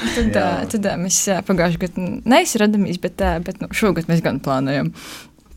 Tad, 0.00 0.32
Jā. 0.32 0.44
tad 0.72 0.86
mēs 0.96 1.16
pagājušajā 1.44 1.80
gadā 1.82 2.04
neizradamies, 2.32 2.96
bet, 3.02 3.20
bet 3.44 3.58
nu, 3.60 3.68
šogad 3.76 4.08
mēs 4.08 4.22
gan 4.24 4.38
plānojam. 4.40 4.94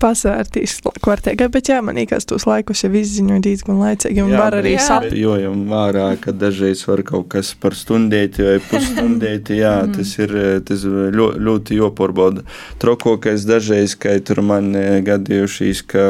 Pasvērtīs 0.03 0.77
kvartēgai, 1.03 1.47
bet 1.53 1.69
jā, 1.71 1.79
man 1.85 1.99
īkās 2.01 2.27
tos 2.27 2.43
laikus 2.49 2.83
jau 2.83 2.91
izziņoja 2.99 3.43
diezgan 3.45 3.79
laicīgi, 3.79 4.23
un 4.25 4.33
Jā, 4.33 4.41
var 4.41 4.57
arī 4.59 4.73
sapīt. 4.81 5.15
Jo 5.19 5.37
jau 5.39 5.53
vārā, 5.69 6.07
ka 6.19 6.33
dažreiz 6.35 6.83
var 6.89 7.03
kaut 7.07 7.29
kas 7.31 7.53
par 7.59 7.77
stundēti 7.77 8.43
vai 8.43 8.57
pusstundēti, 8.67 9.59
jā, 9.61 9.75
tas 9.95 10.15
ir 10.19 10.35
tas 10.67 10.83
ļoti, 10.83 11.43
ļoti 11.47 11.79
joparbauda. 11.79 12.43
Trokokais 12.83 13.47
dažreiz, 13.47 13.95
ka 13.95 14.17
tur 14.27 14.43
man 14.45 14.73
gadījušies, 15.07 15.85
ka, 15.87 16.05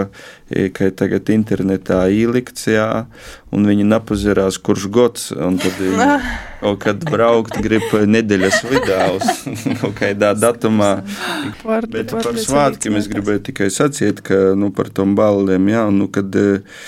eh, 0.49 0.71
ka 0.73 0.89
tagad 0.97 1.29
internetā 1.33 2.03
īlikts, 2.09 2.67
jā, 2.73 2.89
un 3.53 3.67
viņi 3.69 3.85
napazerās, 3.87 4.57
kurš 4.61 4.87
gods, 4.93 5.27
tad 5.33 5.81
kaut 6.63 6.79
kad 6.83 7.03
braukt 7.09 7.59
grib 7.63 7.85
nedēļas 7.91 8.59
vidā 8.69 8.99
uz 9.13 9.43
kādā 9.99 10.33
datumā. 10.39 10.93
Var, 11.63 11.87
Bet 11.91 12.15
var 12.15 12.25
par 12.25 12.37
līdz 12.37 12.47
svētkiem 12.49 12.99
es 13.01 13.09
gribēju 13.11 13.45
tikai 13.51 13.69
sacīt, 13.73 14.23
ka 14.25 14.53
nu, 14.59 14.71
par 14.75 14.89
tom 14.95 15.15
ballēm, 15.19 15.69
jā, 15.73 15.85
nu, 15.93 16.09
kad 16.13 16.35
eh, 16.39 16.81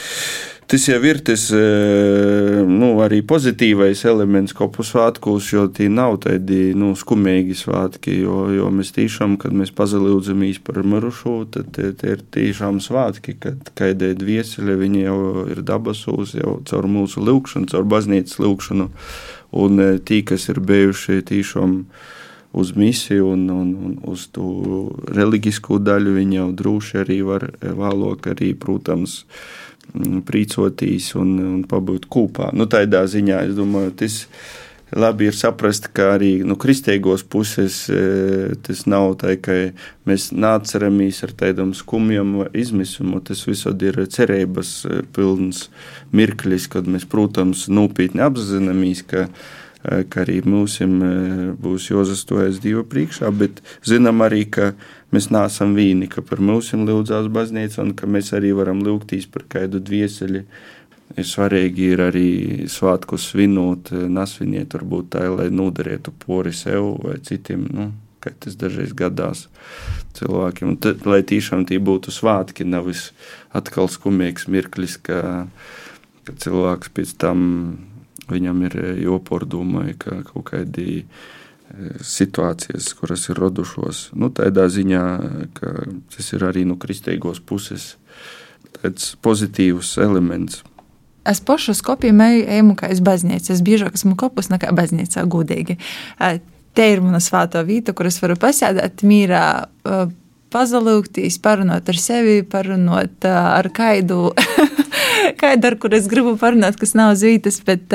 tas 0.68 0.88
jau 0.90 0.98
ir 1.06 1.20
tas 1.26 1.44
eh, 1.54 2.62
nu, 2.66 2.96
arī 3.04 3.22
pozitīvais 3.28 4.02
elements 4.10 4.56
kopu 4.58 4.86
svētkos, 4.86 5.52
jo 5.54 5.66
tie 5.70 5.88
nav 5.92 6.18
tādi 6.26 6.74
nu, 6.78 6.94
skumīgi 6.98 7.58
svētki, 7.60 8.18
jo, 8.24 8.40
jo 8.56 8.72
mēs 8.74 8.94
tiešām, 8.96 9.38
kad 9.42 9.54
mēs 9.56 9.74
pazalūdzamies 9.78 10.62
par 10.66 10.82
mirušo, 10.86 11.38
tad 11.54 11.70
tie, 11.78 11.92
tie 11.98 12.16
ir 12.16 12.26
tiešām 12.36 12.82
svētki, 12.84 13.38
kad 13.46 13.72
kaidēt 13.78 14.26
viesuļi, 14.26 14.80
viņi 14.82 15.06
jau 15.06 15.20
ir 15.54 15.64
dabasūs, 15.66 16.36
jau 16.42 16.58
caur 16.66 16.90
mūsu 16.90 17.24
lūkšanu, 17.26 17.70
caur 17.72 17.88
baznīcas 17.96 18.42
lūkšanu, 18.42 18.90
un 19.62 19.86
eh, 19.86 19.98
tī, 20.02 20.24
kas 20.26 20.50
ir 20.54 20.64
bijuši 20.66 21.22
tiešām 21.30 21.82
uz 22.56 22.72
misiju 22.76 23.34
un, 23.34 23.50
un, 23.52 23.72
un 23.86 23.96
uz 24.08 24.30
to 24.32 24.48
reliģisko 25.12 25.82
daļu. 25.84 26.14
Viņi 26.16 26.38
jau 26.38 26.50
droši 26.56 27.02
arī 27.02 27.18
var 27.28 27.50
vēlāk, 27.60 28.30
arī, 28.32 28.54
protams, 28.56 29.18
mm, 29.94 30.22
prīcotīs 30.28 31.14
un, 31.20 31.36
un 31.40 31.64
pabūt 31.70 32.08
kopā. 32.12 32.52
Nu, 32.56 32.70
tādā 32.72 33.06
ziņā 33.10 33.44
es 33.50 33.58
domāju, 33.58 33.94
tas 34.02 34.24
labi 34.96 35.30
ir 35.30 35.36
saprast, 35.36 35.90
ka 35.96 36.12
arī 36.16 36.38
no 36.44 36.54
nu, 36.54 36.60
kristīgos 36.62 37.26
puses 37.28 37.86
e, 37.90 38.56
tas 38.66 38.86
nav 38.90 39.18
tā, 39.22 39.36
ka 39.42 39.58
mēs 40.08 40.30
nāceramies 40.36 41.24
ar 41.26 41.34
tādam 41.38 41.74
skumjam 41.78 42.36
vai 42.42 42.50
izmisumu. 42.62 43.22
Tas 43.26 43.44
visad 43.48 43.82
ir 43.86 44.00
cerības 44.12 44.78
e, 44.86 45.02
pilns 45.16 45.68
mirklis, 46.16 46.70
kad 46.72 46.88
mēs, 46.88 47.08
protams, 47.10 47.68
nopietni 47.68 48.24
apzināmies, 48.26 49.04
ka 49.10 49.26
e, 49.26 50.04
ka 50.10 50.24
arī 50.26 50.42
mums 50.46 50.78
būs 51.62 51.90
jāzastojas 51.92 52.62
Dieva 52.64 52.86
priekšā, 52.88 53.34
bet 53.36 53.64
zinām 53.86 54.24
arī, 54.26 54.46
ka 54.46 54.74
mēs 55.16 55.32
neesam 55.34 55.76
vīni, 55.78 56.10
ka 56.12 56.24
par 56.26 56.42
mums 56.44 56.74
lūdzās 56.76 57.30
baznīca 57.34 57.84
un 57.84 57.94
ka 57.98 58.08
mēs 58.08 58.34
arī 58.36 58.54
varam 58.58 58.84
lūgtīs 58.86 59.30
par 59.32 59.48
kādu 59.52 59.82
dvieseli. 59.84 60.46
Ir 61.16 61.28
svarīgi 61.30 61.92
ir 61.94 62.02
arī 62.02 62.30
svētku 62.72 63.20
svinot, 63.22 63.92
nesviniet, 63.92 64.74
varbūt 64.74 65.12
tā, 65.14 65.28
lai 65.30 65.52
noderētu 65.54 66.12
pori 66.26 66.52
sev 66.56 66.96
vai 67.04 67.20
citiem. 67.24 67.68
Nu, 67.70 67.92
kā 68.26 68.34
tas 68.42 68.58
dažreiz 68.58 68.94
gadās 68.98 69.46
cilvēkiem. 70.18 70.78
Tad, 70.82 71.06
lai 71.10 71.22
tiešām 71.28 71.68
tie 71.70 71.78
būtu 71.84 72.14
svētki, 72.14 72.66
nevis 72.68 73.12
atkal 73.56 73.90
skumīgs 73.92 74.50
mirklis, 74.52 74.98
ka, 74.98 75.46
ka 76.26 76.38
cilvēks 76.42 76.94
pēc 76.96 77.16
tam 77.22 77.46
viņam 78.32 78.66
ir 78.66 78.78
jopordumai, 79.06 79.94
ka 80.02 80.24
kaut 80.26 80.50
kādi 80.50 81.04
situācijas, 82.06 82.94
kuras 83.00 83.28
ir 83.30 83.40
radušos, 83.42 84.10
nu, 84.16 84.30
tādā 84.34 84.68
ziņā, 84.72 85.04
ka 85.58 85.74
tas 86.16 86.32
ir 86.36 86.46
arī 86.48 86.66
no 86.68 86.78
kristīgos 86.80 87.42
puses 87.44 87.96
pozitīvs 89.26 89.96
elements. 90.04 90.64
Es 91.26 91.42
pašu 91.42 91.74
skopiju 91.74 92.14
eju 92.22 92.76
kā 92.78 92.92
es 92.94 93.02
baznīcu. 93.02 93.54
Es 93.54 93.64
biežāk 93.66 93.96
esmu 93.98 94.14
kopus 94.20 94.52
nekā 94.52 94.70
baznīcā 94.78 95.24
gudīgi. 95.26 95.80
Te 96.76 96.86
ir 96.92 97.02
mana 97.02 97.22
svāto 97.24 97.64
vieta, 97.66 97.96
kur 97.96 98.10
es 98.12 98.20
varu 98.22 98.36
pasēdēt 98.36 99.02
mīrā, 99.08 99.46
eh, 99.88 100.06
pazalūgtīs, 100.52 101.40
parunāt 101.42 101.90
ar 101.90 102.00
sevi, 102.00 102.44
parunāt 102.44 103.26
ar 103.26 103.70
kaidu. 103.74 104.34
Kāda 105.40 105.72
ar 105.72 105.78
kur 105.82 105.94
es 105.98 106.08
gribu 106.12 106.36
parunāt, 106.40 106.78
kas 106.80 106.96
nav 106.98 107.14
zvītas, 107.20 107.60
bet 107.66 107.94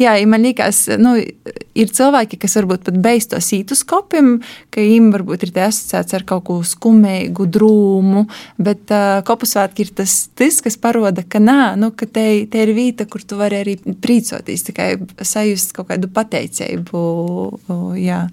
jā, 0.00 0.14
man 0.30 0.44
liekas, 0.46 0.84
nu, 1.00 1.16
ir 1.18 1.92
cilvēki, 1.94 2.38
kas 2.40 2.58
varbūt 2.60 2.86
pat 2.88 3.00
beidz 3.04 3.28
to 3.32 3.40
sītu 3.42 3.76
skopim, 3.78 4.38
ka 4.74 4.82
viņiem 4.84 5.10
varbūt 5.14 5.48
ir 5.48 5.52
asociēts 5.66 6.16
ar 6.18 6.26
kaut 6.28 6.46
ko 6.48 6.58
skumīgu, 6.66 7.48
drūmu, 7.58 8.24
bet 8.62 8.94
kopusvētki 9.28 9.86
ir 9.86 9.92
tas, 10.02 10.16
tas, 10.38 10.60
kas 10.64 10.78
paroda, 10.80 11.24
ka 11.26 11.42
nā, 11.42 11.74
nu, 11.80 11.90
ka 11.96 12.06
te, 12.06 12.26
te 12.50 12.64
ir 12.64 12.74
vieta, 12.76 13.08
kur 13.10 13.24
tu 13.26 13.38
vari 13.40 13.62
arī 13.62 13.76
prīcoties, 13.78 14.66
tikai 14.70 14.94
sajust 15.22 15.76
kaut 15.76 15.90
kādu 15.92 16.10
pateicību, 16.14 17.04
jā. 17.98 18.24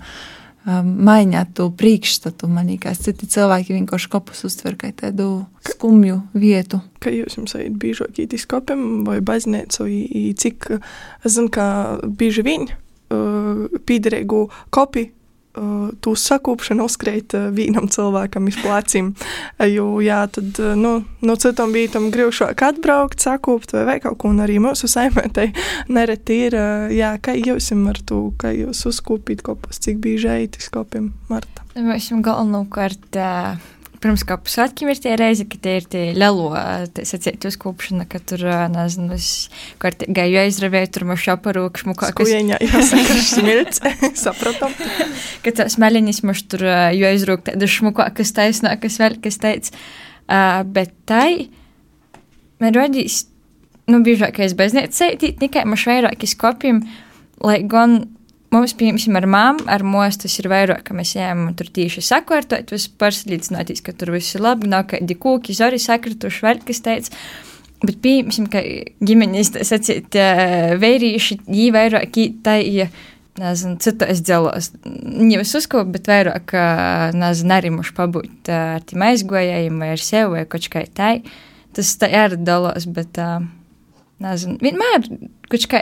Maiņāt 0.65 1.51
to 1.58 1.67
priekšstatu. 1.78 2.49
Man 2.49 2.71
liekas, 2.71 3.04
citi 3.06 3.28
cilvēki 3.30 3.75
vienkārši 3.75 4.10
kopus 4.13 4.45
uztver 4.47 4.78
kā 4.82 4.89
tādu 4.97 5.45
skumju 5.67 6.21
vietu. 6.34 6.82
Kā 7.04 7.13
jūs 7.13 7.38
jums 7.38 7.54
ejat 7.58 7.75
biežāk 7.82 8.17
īti 8.23 8.39
skopim 8.41 9.04
vai 9.06 9.19
baznīcu, 9.25 9.86
cik, 10.41 10.71
es 11.21 11.38
zinu, 11.38 11.51
ka 11.54 11.67
bieži 12.06 12.45
vien 12.47 12.65
uh, 12.69 13.67
pīderīgu 13.86 14.41
kopi 14.73 15.06
uh, 15.10 15.13
tu 16.02 16.15
sakūpšanu 16.20 16.86
uzkrīt 16.89 17.36
vienam 17.56 17.89
cilvēkam 17.91 18.50
iz 18.52 18.60
plecim. 18.62 19.13
Jo, 19.60 19.88
jā, 20.04 20.22
tad, 20.32 20.60
nu, 20.80 20.96
no 21.26 21.36
citam 21.41 21.76
vītam 21.76 22.10
grīvšāk 22.13 22.65
atbraukt, 22.70 23.22
sakūpt 23.24 23.76
vai, 23.78 23.86
vai 23.89 23.98
kaut 24.04 24.20
ko, 24.22 24.32
un 24.34 24.44
arī 24.46 24.58
mūsu 24.63 24.89
saimētai 24.91 25.50
nereti 25.96 26.41
ir, 26.48 26.58
jā, 26.96 27.15
kā 27.24 27.38
jūs 27.38 27.72
ar 27.76 28.02
to, 28.08 28.22
kā 28.41 28.54
jūs 28.56 28.86
uzkūpīt 28.91 29.44
kopus, 29.46 29.82
cik 29.84 30.02
bieži 30.04 30.32
ejat 30.32 30.60
iz 30.62 30.70
kopim, 30.74 31.13
Marta? 31.32 31.65
Mēs 31.76 32.08
esam 32.08 32.22
galvenokārt. 32.26 33.10
Uh... 33.20 33.75
Pirms 34.06 34.22
kā 34.22 34.36
pusotram 34.38 34.91
ir 34.91 35.00
tie 35.02 35.15
reizi, 35.18 35.48
kad 35.50 35.63
tie 35.65 35.72
ir 35.80 35.86
tie 35.89 36.02
lielo 36.13 36.52
sacītu 36.94 37.50
uzkopšana, 37.50 38.04
ka 38.06 38.20
tur, 38.22 38.44
nezinu, 38.70 39.15
es 39.18 39.50
kārtīgi 39.82 40.38
aizravēju, 40.44 40.91
tur 40.94 41.08
man 41.10 41.18
šaparūkšmu 41.18 41.96
kaut 41.98 42.13
kas. 42.13 42.30
Skujeņā, 42.30 42.60
jāsaka, 42.62 43.15
smilts, 43.32 43.82
sapratam. 44.28 44.76
Ka 45.41 45.56
tās 45.58 45.80
meliņas 45.82 46.22
man 46.22 46.38
tur 46.54 46.68
jo 46.94 47.10
aizrūk 47.10 47.48
tādu 47.50 47.72
šmuku, 47.72 48.06
kas 48.20 48.36
taisnā, 48.38 48.76
kas 48.78 49.00
vēl, 49.02 49.18
kas 49.26 49.41
teica. 49.41 49.74
Uh, 50.30 50.62
bet 50.78 50.94
tai, 51.10 51.50
man 52.62 52.78
rodīs, 52.78 53.24
nu, 53.89 54.04
biežākais 54.06 54.54
baznīca 54.58 55.02
sētīt, 55.02 55.41
tikai 55.41 55.65
man 55.65 55.82
švairāk 55.82 56.30
izkopjam, 56.30 56.86
lai 57.41 57.63
gan 57.65 58.04
Mums, 58.56 58.72
piemēram, 58.80 59.15
ar 59.20 59.26
māmu, 59.28 59.63
ar 59.68 59.84
mūsu 59.84 60.22
tas 60.24 60.36
ir 60.39 60.48
vairāk, 60.48 60.86
ka 60.88 60.96
mēs 60.96 61.15
ejam 61.18 61.50
tur 61.60 61.68
tieši 61.76 62.04
sakārtot, 62.06 62.70
visu 62.72 62.94
pārslīdzināties, 63.02 63.82
ka 63.84 63.91
tur 63.98 64.13
viss 64.15 64.38
ir 64.38 64.46
labi, 64.46 64.70
nav 64.72 64.86
kādi 64.91 65.18
kūki, 65.20 65.56
zori 65.58 65.80
sakrituši, 65.82 66.44
vēl 66.46 66.62
kas 66.68 66.80
teica. 66.86 67.20
Bet, 67.82 67.98
piemēram, 68.06 68.48
ka 68.54 68.62
ģimenes, 69.04 69.52
sacīt, 69.68 70.15
vērīši, 70.80 71.39
jī 71.52 71.65
vairāk, 71.76 72.22
tā 72.46 72.56
ir, 72.63 72.96
nezinu, 73.41 73.76
citos 73.84 74.24
dzēlos. 74.24 74.72
Nevis 75.04 75.52
uzkop, 75.60 75.91
bet 75.98 76.08
vairāk, 76.08 76.56
nezinu, 77.18 77.58
arī 77.58 77.74
muši 77.76 77.98
pabūt 77.98 78.54
ar 78.56 78.88
tiem 78.88 79.04
aizgojējiem 79.10 79.84
vai 79.84 79.91
ar 79.98 80.06
sevi 80.06 80.32
vai 80.38 80.47
kaut 80.47 80.72
kā 80.72 80.88
tā. 80.95 81.12
Tas 81.76 81.91
tā 81.99 82.14
ir 82.24 82.39
dalos, 82.39 82.88
bet. 82.88 83.20
Nezinu, 84.16 84.56
vienmēr, 84.64 85.10
kurš 85.52 85.68
kā 85.72 85.82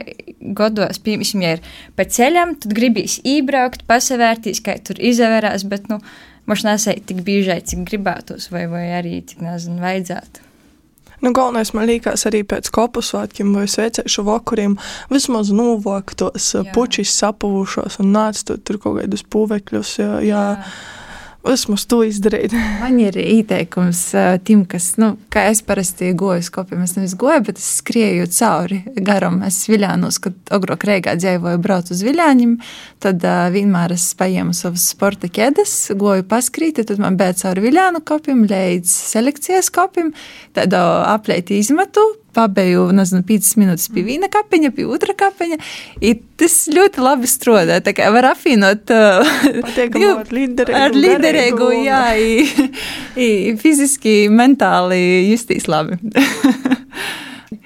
godos, 0.57 1.01
piemēram, 1.03 1.43
ja 1.45 1.57
ir 1.57 1.65
pa 1.97 2.05
ceļam, 2.05 2.55
tad 2.63 2.75
gribīs 2.77 3.19
ībraukt, 3.27 3.85
pasavērtīs, 3.89 4.63
kā 4.65 4.77
tur 4.85 4.99
izavērās, 5.01 5.65
bet, 5.69 5.89
nu, 5.91 5.99
mums 6.49 6.65
nesēja 6.67 7.03
tik 7.09 7.21
biežai, 7.27 7.61
cik 7.65 7.85
gribētos, 7.89 8.49
vai, 8.53 8.65
vai 8.71 8.87
arī, 8.99 9.19
cik, 9.27 9.43
nezinu, 9.45 9.81
vajadzētu. 9.83 10.49
Nu, 11.23 11.31
galvenais 11.31 11.69
man 11.71 11.87
liekas 11.87 12.25
arī 12.27 12.41
pēc 12.43 12.67
kopu 12.75 12.99
svētkiem 12.99 13.53
vai 13.55 13.63
sveicēšu 13.71 14.25
vakariem 14.27 14.73
vismaz 15.07 15.53
novāktos 15.55 16.49
puķis 16.75 17.13
sapuvušos 17.21 18.01
un 18.03 18.11
nāc 18.11 18.41
tur 18.43 18.81
kaut 18.83 18.99
kādus 18.99 19.23
pūvekļus, 19.31 19.93
jā, 20.01 20.11
jā. 20.27 20.43
jā 20.59 20.73
Vismaz 21.43 21.83
to 21.91 21.99
izdarīt. 22.07 22.53
Man 22.81 22.95
ir 23.03 23.17
ieteikums 23.19 23.99
uh, 24.15 24.29
tiem, 24.47 24.63
kas, 24.69 24.93
nu, 25.01 25.13
kā 25.33 25.49
es 25.51 25.59
parasti 25.65 26.13
goju 26.15 26.39
uz 26.39 26.49
kopiem, 26.53 26.85
es 26.85 26.95
nevis 26.95 27.17
goju, 27.19 27.41
bet 27.49 27.59
es 27.59 27.67
skrieju 27.81 28.29
cauri 28.31 28.79
garam. 29.03 29.41
Es 29.43 29.59
viļānos, 29.67 30.21
kad 30.23 30.55
agrāk 30.55 30.87
Rīgā 30.87 31.17
dzīvoju, 31.19 31.59
braucu 31.63 31.95
uz 31.97 32.05
viļāņiem, 32.07 32.55
tad 33.03 33.27
uh, 33.27 33.43
vienmēr 33.51 33.97
es 33.97 34.07
paņēmu 34.19 34.55
savus 34.55 34.87
sporta 34.95 35.27
ķēdes, 35.27 35.75
goju 35.99 36.23
paskrīti, 36.31 36.87
tad 36.87 37.03
man 37.03 37.19
bija 37.19 37.35
cauri 37.43 37.67
viļānu 37.67 38.05
kopiem 38.07 38.47
līdz 38.47 38.97
selekcijas 39.13 39.71
kopiem, 39.75 40.15
tad 40.55 40.71
uh, 40.79 41.03
aplēti 41.11 41.59
izmetu, 41.59 42.07
pabeju 42.35 42.87
nezinu, 42.95 43.23
5 43.27 43.51
minūtes 43.61 43.89
pie 43.93 44.03
viena 44.05 44.29
kapeņa, 44.31 44.73
pie 44.75 44.87
otra 44.89 45.15
kapeņa. 45.17 45.59
Tas 46.39 46.57
ļoti 46.73 47.03
labi 47.03 47.29
strādā. 47.29 47.79
Tā 47.85 47.93
kā 47.95 48.09
var 48.13 48.31
apvienot 48.33 48.93
uh, 48.93 49.33
ar 50.83 50.97
līderīgu, 50.97 51.69
jā, 51.85 52.03
i, 52.17 52.67
i, 53.15 53.29
fiziski, 53.61 54.17
mentāli 54.33 55.03
justīs 55.31 55.69
labi. 55.71 55.99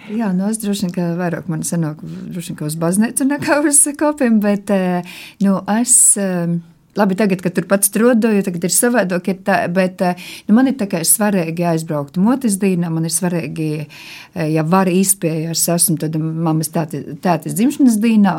Jā, 0.08 0.30
nu 0.32 0.48
es 0.48 0.60
droši 0.62 0.86
vien, 0.86 0.94
ka 0.96 1.06
vairāk 1.20 1.50
man 1.52 1.66
sanāk, 1.68 2.00
droši 2.02 2.54
vien, 2.54 2.58
ka 2.62 2.68
uz 2.70 2.78
baznīcu 2.80 3.28
nekā 3.28 3.60
uz 3.68 3.82
kopiem, 4.00 4.40
bet, 4.44 4.72
eh, 4.72 5.20
nu, 5.44 5.60
es. 5.82 6.16
Um, 6.22 6.62
Labi, 6.98 7.16
tagad, 7.16 7.44
kad 7.46 7.54
tur 7.54 7.68
pats 7.70 7.92
strādāju, 7.92 8.42
tagad 8.48 8.64
ir 8.66 8.74
savādāk, 8.74 9.28
ir 9.30 9.42
tā, 9.46 9.60
bet 9.70 10.02
eh, 10.02 10.24
nu, 10.48 10.56
man 10.58 10.72
ir 10.72 10.78
tikai 10.80 11.04
svarīgi 11.06 11.68
aizbraukt 11.70 12.18
motis 12.18 12.58
dienā, 12.62 12.90
man 12.90 13.06
ir 13.06 13.14
svarīgi, 13.14 13.70
eh, 13.86 14.48
ja 14.50 14.64
var 14.66 14.90
izpēja, 14.90 15.54
es 15.54 15.68
esmu 15.70 16.00
tad 16.02 16.18
mammas 16.18 16.74
tātas 16.74 17.54
dzimšanas 17.54 18.00
dienā, 18.02 18.36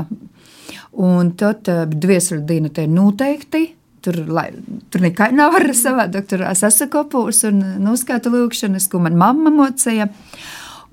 un 0.98 1.32
tad 1.38 1.70
eh, 1.70 1.84
dviesru 1.86 2.40
diena 2.48 2.72
te 2.74 2.88
noteikti. 2.90 3.68
Tur, 4.02 4.20
lai, 4.30 4.48
tur 4.90 5.02
nekā 5.02 5.32
nav 5.34 5.56
ar 5.58 5.72
savādāk, 5.74 6.26
tur 6.30 6.44
es 6.46 6.62
esmu 6.66 6.86
kopūs 6.90 7.44
un 7.48 7.62
noskatu 7.82 8.30
lūkšanas, 8.34 8.90
ko 8.90 9.02
man 9.06 9.18
mamma 9.18 9.54
mocēja. 9.54 10.10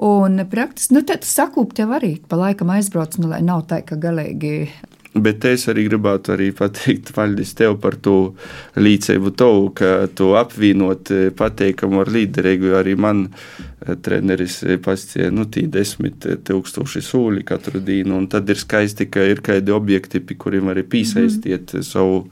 Un 0.05 0.41
praktiski, 0.51 0.97
nu, 0.97 1.05
tad 1.07 1.25
sakūpt 1.25 1.79
jau 1.81 1.93
arī 1.95 2.17
pa 2.29 2.37
laikam 2.37 2.73
aizbrauc, 2.73 3.17
nu, 3.21 3.29
lai 3.31 3.39
nav 3.45 3.63
tā, 3.69 3.79
ka 3.87 3.97
galīgi 3.97 4.67
Bet 5.15 5.45
es 5.47 5.63
arī 5.71 5.85
gribētu 5.87 6.33
arī 6.33 6.49
pateikt, 6.51 7.13
Vaļdis, 7.15 7.53
tev 7.55 7.77
par 7.79 7.95
to 8.03 8.33
līdzību 8.75 9.31
tev, 9.39 9.61
ka 9.79 9.91
tu 10.11 10.33
apvienot 10.35 11.11
eh, 11.15 11.29
pateikamu 11.31 12.01
ar 12.03 12.11
līderīgu, 12.11 12.73
arī 12.75 12.97
man 12.99 13.21
eh, 13.29 13.93
treneris 13.95 14.57
eh, 14.67 14.75
pastie, 14.83 15.29
nu, 15.31 15.45
tī 15.47 15.69
desmit 15.71 16.27
tūkstoši 16.49 17.03
sūļi 17.07 17.45
katru 17.47 17.79
dienu, 17.79 18.17
un 18.19 18.27
tad 18.27 18.51
ir 18.51 18.59
skaisti, 18.59 19.07
ka 19.07 19.23
ir 19.23 19.39
kādi 19.45 19.71
objekti, 19.71 20.19
pie 20.19 20.35
kuriem 20.35 20.73
arī 20.75 20.83
pīsaistiet 20.83 21.77
mm. 21.77 21.87
savu 21.87 22.25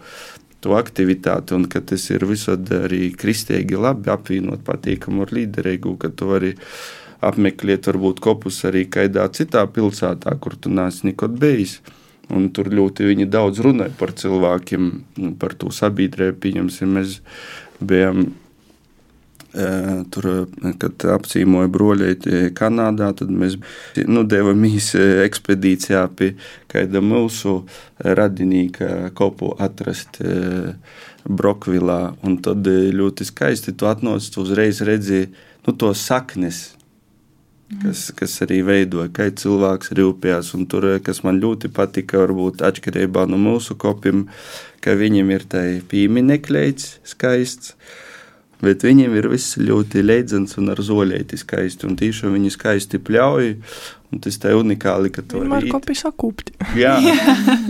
to 0.59 0.75
aktivitāti, 0.75 1.55
un 1.55 1.69
ka 1.71 1.79
tas 1.87 2.09
ir 2.11 2.27
visad 2.27 2.67
arī 2.83 3.13
kristīgi 3.15 3.79
labi 3.79 4.11
apvienot 4.11 4.67
patīkamu 4.67 5.23
ar 5.23 5.35
līderīgu, 5.39 5.95
ka 6.03 6.11
tu 6.11 6.33
vari 6.35 6.51
apmeklēt 7.23 7.87
varbūt 7.87 8.19
kopus 8.23 8.59
arī 8.67 8.89
kādā 8.91 9.29
citā 9.31 9.63
pilsētā, 9.71 10.35
kur 10.43 10.59
tu 10.59 10.67
nāc 10.67 11.05
nekad 11.07 11.39
bijis. 11.39 11.79
Un 12.31 12.47
tur 12.55 12.69
ļoti 12.71 13.25
daudz 13.27 13.59
runāja 13.63 13.91
par 13.99 14.13
cilvēkiem, 14.15 14.91
par 15.41 15.57
to 15.59 15.73
sabiedrību. 15.75 16.39
Pieņemsim, 16.45 16.95
mēs 16.95 17.19
bijām 17.83 18.29
Tur, 19.53 20.25
kad 20.81 21.03
apcīmoja 21.13 21.69
broļi 21.69 22.13
Kanādā, 22.57 23.11
tad 23.13 23.29
mēs 23.29 23.59
nu, 24.09 24.23
devāmies 24.25 24.87
ekspedīcijā 24.97 26.07
pie 26.17 26.31
kāda 26.73 27.03
mūsu 27.05 27.59
radinīka 28.01 29.11
kopu 29.13 29.51
atrast 29.61 30.17
Brokvilā. 31.29 31.99
Un 32.25 32.39
tad 32.41 32.65
ļoti 32.65 33.29
skaisti 33.29 33.75
tu 33.77 33.91
atnāc, 33.91 34.25
tu 34.33 34.41
uzreiz 34.41 34.81
redzi 34.81 35.27
nu, 35.67 35.75
to 35.77 35.93
saknes 35.93 36.71
kas, 37.81 38.05
kas 38.17 38.35
arī 38.45 38.61
veidoja, 38.67 39.09
kā 39.13 39.29
cilvēks 39.41 39.93
rūpējās. 39.97 40.53
Tur, 40.69 40.87
kas 41.05 41.23
man 41.25 41.41
ļoti 41.43 41.71
patika, 41.73 42.21
varbūt 42.23 42.63
atšķirībā 42.65 43.25
no 43.31 43.39
mūsu 43.41 43.77
kopiem, 43.79 44.27
ka 44.83 44.95
viņiem 44.99 45.33
ir 45.33 45.47
tā 45.49 45.63
pieminekļs 45.91 46.89
skaists. 47.13 47.75
Bet 48.63 48.85
viņiem 48.85 49.17
ir 49.19 49.27
viss 49.31 49.57
ļoti 49.59 50.03
leidzens 50.05 50.55
un 50.59 50.71
ar 50.71 50.79
zoļēti 50.79 51.39
skaisti. 51.41 51.87
Un 51.89 51.97
tiešām 51.99 52.37
viņi 52.37 52.53
skaisti 52.53 53.01
pļauj. 53.03 53.51
Un 54.13 54.21
tas 54.21 54.35
tā 54.37 54.51
unikāli, 54.53 55.09
ka 55.09 55.23
to 55.25 55.39
var 55.49 55.65
kopijas 55.73 56.03
sakūpt. 56.05 56.51
Jā, 56.77 56.99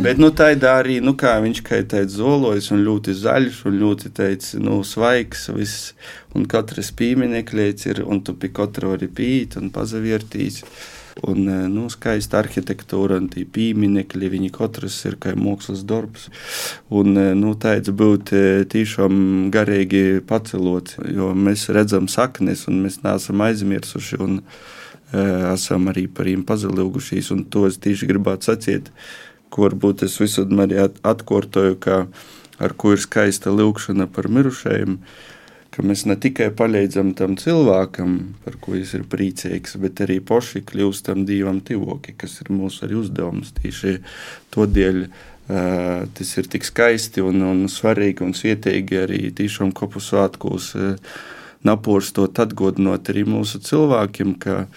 bet 0.03 0.19
nu, 0.19 0.27
tā 0.35 0.49
ir 0.57 0.65
arī, 0.67 0.97
nu, 0.99 1.13
kā 1.15 1.37
viņš 1.39 1.61
tāds 1.87 2.17
zolojas 2.19 2.67
un 2.75 2.83
ļoti 2.83 3.15
zaļš 3.15 3.61
un 3.69 3.77
ļoti 3.79 4.11
tāds, 4.17 4.51
nu, 4.59 4.81
svaigs. 4.83 5.47
Viss, 5.55 5.93
un 6.35 6.43
katrs 6.51 6.91
pieminekļs 6.99 7.87
ir, 7.87 8.03
un 8.03 8.19
tu 8.19 8.35
pie 8.35 8.51
katra 8.51 8.91
vari 8.91 9.07
pīt 9.07 9.55
un 9.61 9.71
pazaviertīs. 9.71 10.65
Un, 11.21 11.45
e, 11.45 11.57
nu, 11.69 11.85
skaista 11.93 12.39
arhitektūra 12.41 13.19
un 13.21 13.27
tie 13.31 13.45
pieminekļi, 13.45 14.29
viņi 14.33 14.49
katrs 14.55 14.95
ir 15.05 15.17
kā 15.21 15.35
mākslas 15.37 15.83
darbs. 15.85 16.29
Un, 16.89 17.13
e, 17.13 17.25
nu, 17.37 17.53
tāds 17.59 17.93
būt 17.93 18.33
e, 18.33 18.43
tiešām 18.69 19.51
garīgi 19.53 20.23
pacelots, 20.27 20.97
jo 21.13 21.29
mēs 21.37 21.67
redzam 21.75 22.09
saknes 22.09 22.65
un 22.71 22.81
mēs 22.85 23.03
neesam 23.05 23.45
aizmirsuši. 23.45 24.21
Un, 24.25 24.39
esam 25.13 25.91
arī 25.91 26.07
par 26.09 26.25
viņiem 26.25 26.41
pazilgušies. 26.49 27.27
Un 27.35 27.43
to 27.53 27.67
es 27.67 27.75
tieši 27.77 28.07
gribētu 28.09 28.47
sacīt, 28.49 28.87
ko 29.53 29.67
varbūt 29.67 30.07
es 30.07 30.15
visur 30.17 30.49
arī 30.63 30.79
atkārtoju, 30.81 31.77
ka 31.77 31.99
ar 32.57 32.73
ko 32.73 32.95
ir 32.95 33.03
skaista 33.03 33.53
lūkšana 33.53 34.07
par 34.09 34.25
mirušajiem. 34.33 34.97
Ka 35.73 35.81
mēs 35.81 36.03
ne 36.05 36.13
tikai 36.21 36.51
palīdzam 36.53 37.15
tam 37.17 37.33
cilvēkam, 37.39 38.15
par 38.45 38.57
ko 38.61 38.75
viņš 38.75 38.95
ir 38.99 39.05
priecīgs, 39.09 39.77
bet 39.81 40.03
arī 40.05 40.19
paši 40.21 40.61
kļūstam 40.69 41.25
divam 41.25 41.63
tivoki, 41.65 42.13
kas 42.17 42.39
ir 42.43 42.51
mūsu 42.53 42.89
uzdevums. 43.01 43.53
Tieši 43.61 43.99
to 44.53 44.69
dēļ 44.69 45.05
Uh, 45.43 46.05
tas 46.15 46.29
ir 46.39 46.45
tik 46.47 46.63
skaisti 46.63 47.19
un, 47.19 47.41
un 47.43 47.65
svarīgi 47.67 48.23
un 48.23 48.29
svietīgi 48.31 48.95
arī 48.95 49.17
tiešām 49.35 49.73
kopu 49.75 49.99
svētkos. 49.99 50.69
Uh, 50.79 51.17
naporstot, 51.67 52.39
atgādinot 52.39 53.11
arī 53.11 53.25
mūsu 53.27 53.59
cilvēkiem, 53.63 54.37
ka 54.39 54.69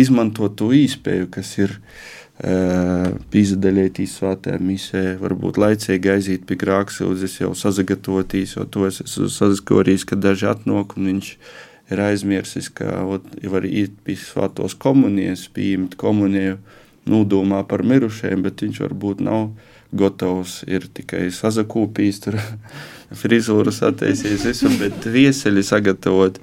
izmantot 0.00 0.56
to 0.56 0.70
īspēju, 0.72 1.28
kas 1.36 1.52
ir 1.60 1.76
uh, 1.76 2.23
izdaļētīs 2.42 4.16
svētē 4.18 4.58
misē, 4.58 5.16
varbūt 5.20 5.58
laicīgi 5.60 6.10
aiziet 6.10 6.46
pie 6.48 6.56
grāksūdzes, 6.58 7.40
jau 7.40 7.52
sazagatavotīs, 7.54 8.56
jo 8.56 8.64
to 8.66 8.88
es 8.88 9.00
esmu 9.04 9.28
saskorījis, 9.30 10.04
ka 10.04 10.18
daži 10.18 10.50
atnok 10.50 10.96
un 10.98 11.12
viņš 11.12 11.36
ir 11.94 12.00
aizmirsis, 12.00 12.68
ka 12.74 13.04
ot, 13.06 13.22
var 13.44 13.64
iet 13.68 13.94
pie 14.02 14.16
svētos 14.18 14.74
komunijas, 14.74 15.46
pieņemt 15.54 15.94
komuniju, 16.00 16.58
nūdomā 17.06 17.62
par 17.68 17.84
mirušajiem, 17.86 18.42
bet 18.42 18.64
viņš 18.64 18.80
varbūt 18.82 19.22
nav 19.22 19.52
gatavs, 19.98 20.62
ir 20.70 20.86
tikai 20.94 21.28
sazakūpījis 21.34 22.20
tur 22.26 22.38
frizūras 23.20 23.80
attaisījis, 23.86 24.46
visu, 24.48 24.70
bet 24.80 25.06
vieseļi 25.10 25.64
sagatavot 25.66 26.40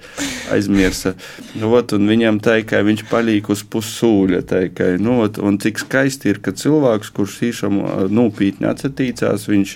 aizmirsa. 0.54 1.16
Nu, 1.60 1.72
ot, 1.78 1.96
un 1.98 2.08
viņam 2.10 2.42
tā 2.44 2.62
kā 2.68 2.82
viņš 2.86 3.06
palīk 3.12 3.52
uz 3.54 3.66
pussūļa, 3.72 4.44
tā 4.50 4.66
kā, 4.76 4.94
nu, 5.02 5.22
ot, 5.26 5.42
un 5.42 5.60
cik 5.62 5.82
skaisti 5.84 6.32
ir, 6.32 6.42
ka 6.44 6.56
cilvēks, 6.56 7.12
kurš 7.16 7.42
īšam 7.52 7.82
nūpītni 8.14 8.70
atsatīcās, 8.72 9.48
viņš 9.52 9.76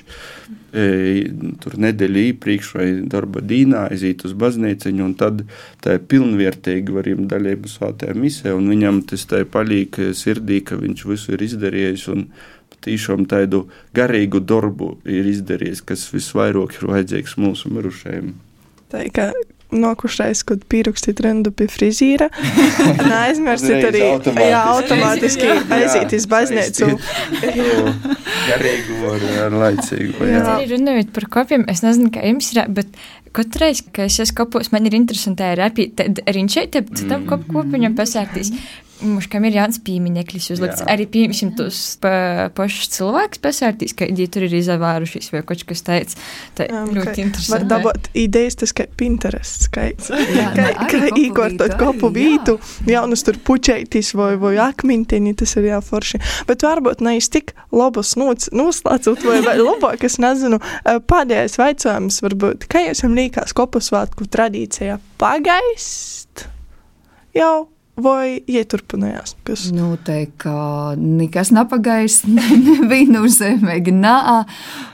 e, 0.75 0.87
tur 1.63 1.77
nedēļu 1.85 2.25
iepriekš 2.31 2.71
vai 2.77 2.87
darba 3.11 3.43
dīnā 3.43 3.87
aiziet 3.91 4.25
uz 4.27 4.35
baznīciņu, 4.39 5.05
un 5.05 5.15
tad 5.19 5.45
tā 5.83 5.97
ir 5.97 6.07
pilnvērtīgi 6.11 6.95
var 6.95 7.09
viņam 7.11 7.29
dalību 7.31 7.71
svētajā 7.71 8.17
misē, 8.19 8.55
un 8.55 8.71
viņam 8.71 9.03
tas 9.11 9.27
tā 9.31 9.43
palīk 9.47 9.99
sirdī, 10.15 10.61
ka 10.65 10.79
viņš 10.79 11.07
visu 11.11 11.35
ir 11.35 11.47
izdarījis, 11.49 12.09
un 12.13 12.29
tiešām 12.85 13.25
tādu 13.29 13.65
garīgu 13.97 14.41
darbu 14.45 14.95
ir 15.09 15.27
izdarījis, 15.33 15.83
kas 15.89 16.07
visvairāk 16.13 16.79
ir 16.79 16.87
vajadzīgs 16.93 17.37
mūsu 17.41 17.73
mirušajiem. 17.73 18.33
Tā 18.93 19.03
kā 19.13 19.31
nokušais, 19.75 20.43
kad 20.47 20.63
pierakstīt 20.69 21.19
rendu 21.25 21.51
pie 21.55 21.67
frizīra. 21.71 22.29
Neaizmirstiet 23.09 23.89
arī, 23.89 24.03
automātiski. 24.13 24.51
jā, 24.51 24.61
automātiski 24.75 25.51
aiziet 25.79 26.15
uz 26.17 26.27
baznīcu. 26.31 26.89
Garīgu 28.45 29.01
ar, 29.11 29.27
ar 29.47 29.59
laicīgu. 29.63 30.15
Jā, 30.21 30.37
jā. 30.37 30.55
arī 30.55 30.71
runājot 30.75 31.13
par 31.17 31.29
kopiem, 31.39 31.67
es 31.71 31.83
nezinu, 31.85 32.11
kā 32.13 32.23
jums 32.29 32.51
ir, 32.53 32.63
bet 32.77 32.93
katru 33.35 33.65
reizi, 33.65 33.85
kad 33.91 34.07
es 34.07 34.19
esmu 34.23 34.37
kopos, 34.43 34.71
man 34.71 34.87
ir 34.87 34.95
interesanti 34.97 35.43
arī, 35.43 35.89
tad 35.97 36.23
arī 36.29 36.45
šeit, 36.51 36.77
tam 37.09 37.27
kopu 37.29 37.57
kopiņam 37.57 37.97
pasāktīs. 37.97 38.53
Mums 39.03 39.27
kam 39.27 39.43
ir 39.47 39.57
jauns 39.57 39.77
piemineklis 39.83 40.47
uzlikts. 40.53 40.83
Jā. 40.83 40.87
Arī 40.93 41.05
pieņemsim 41.11 41.51
tos 41.57 41.79
pa, 41.99 42.47
pašus 42.55 42.93
cilvēkus 42.93 43.41
pasārtīs, 43.43 43.95
ka 43.97 44.07
viņi 44.07 44.27
tur 44.31 44.45
ir 44.47 44.55
izavārušies 44.61 45.33
vai 45.33 45.41
kaut 45.47 45.65
kas 45.67 45.83
tāds. 45.83 46.19
Tā 46.55 46.69
Jā, 46.69 46.83
ļoti 46.87 47.09
ka 47.09 47.25
interesanti. 47.25 47.51
Var 47.51 47.65
dabūt 47.73 48.09
idejas, 48.23 48.55
tas 48.61 48.75
kā 48.77 48.87
Pinterest 48.95 49.67
skaits. 49.67 50.11
Jā, 50.11 50.47
Kā, 50.55 50.61
nu, 50.61 50.69
arī 50.69 50.87
kā 50.87 51.01
kopu 51.01 51.21
īkortot 51.25 51.75
vītu, 51.75 51.81
kopu 51.81 52.11
vītu, 52.15 52.55
jaunus 52.89 53.25
tur 53.27 53.39
puķeitis 53.49 54.13
vai, 54.15 54.31
vai 54.39 54.55
akmintiņi, 54.63 55.35
tas 55.43 55.57
ir 55.59 55.69
jāforši. 55.73 56.21
Bet 56.47 56.65
varbūt 56.65 57.03
nevis 57.05 57.29
tik 57.33 57.51
labus 57.75 58.15
noslēdzot 58.15 59.27
vai, 59.27 59.41
vai 59.45 59.57
labāk, 59.69 60.07
es 60.07 60.19
nezinu, 60.23 60.61
pēdējais 61.11 61.59
vaicājums 61.59 62.23
varbūt, 62.23 62.67
kā 62.71 62.87
jūs 62.87 63.03
jums 63.03 63.19
līkās 63.19 63.55
kopu 63.57 63.83
svētku 63.83 64.27
tradīcijā 64.31 64.99
pagaist 65.21 66.47
jau 67.35 67.74
vai 68.01 68.41
ieturpinājās? 68.47 69.35
Kas? 69.47 69.65
Noteikti, 69.75 70.35
ka 70.45 70.95
nekas 70.99 71.51
nepagājis, 71.55 72.21
nebija 72.35 73.07
nozīmīgi. 73.13 73.93
Nā, 73.95 74.17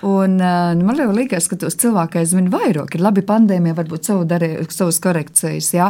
un 0.08 0.38
nu, 0.38 0.86
man 0.86 1.00
jau 1.02 1.10
liekas, 1.16 1.50
ka 1.52 1.58
tos 1.62 1.78
cilvēki 1.82 2.22
aizvien 2.22 2.52
vairāk 2.54 2.96
ir 2.96 3.06
labi 3.06 3.24
pandēmija, 3.26 3.78
varbūt 3.78 4.12
savu 4.12 4.26
darīju, 4.30 4.68
savas 4.74 5.02
korekcijas, 5.04 5.72
jā, 5.76 5.90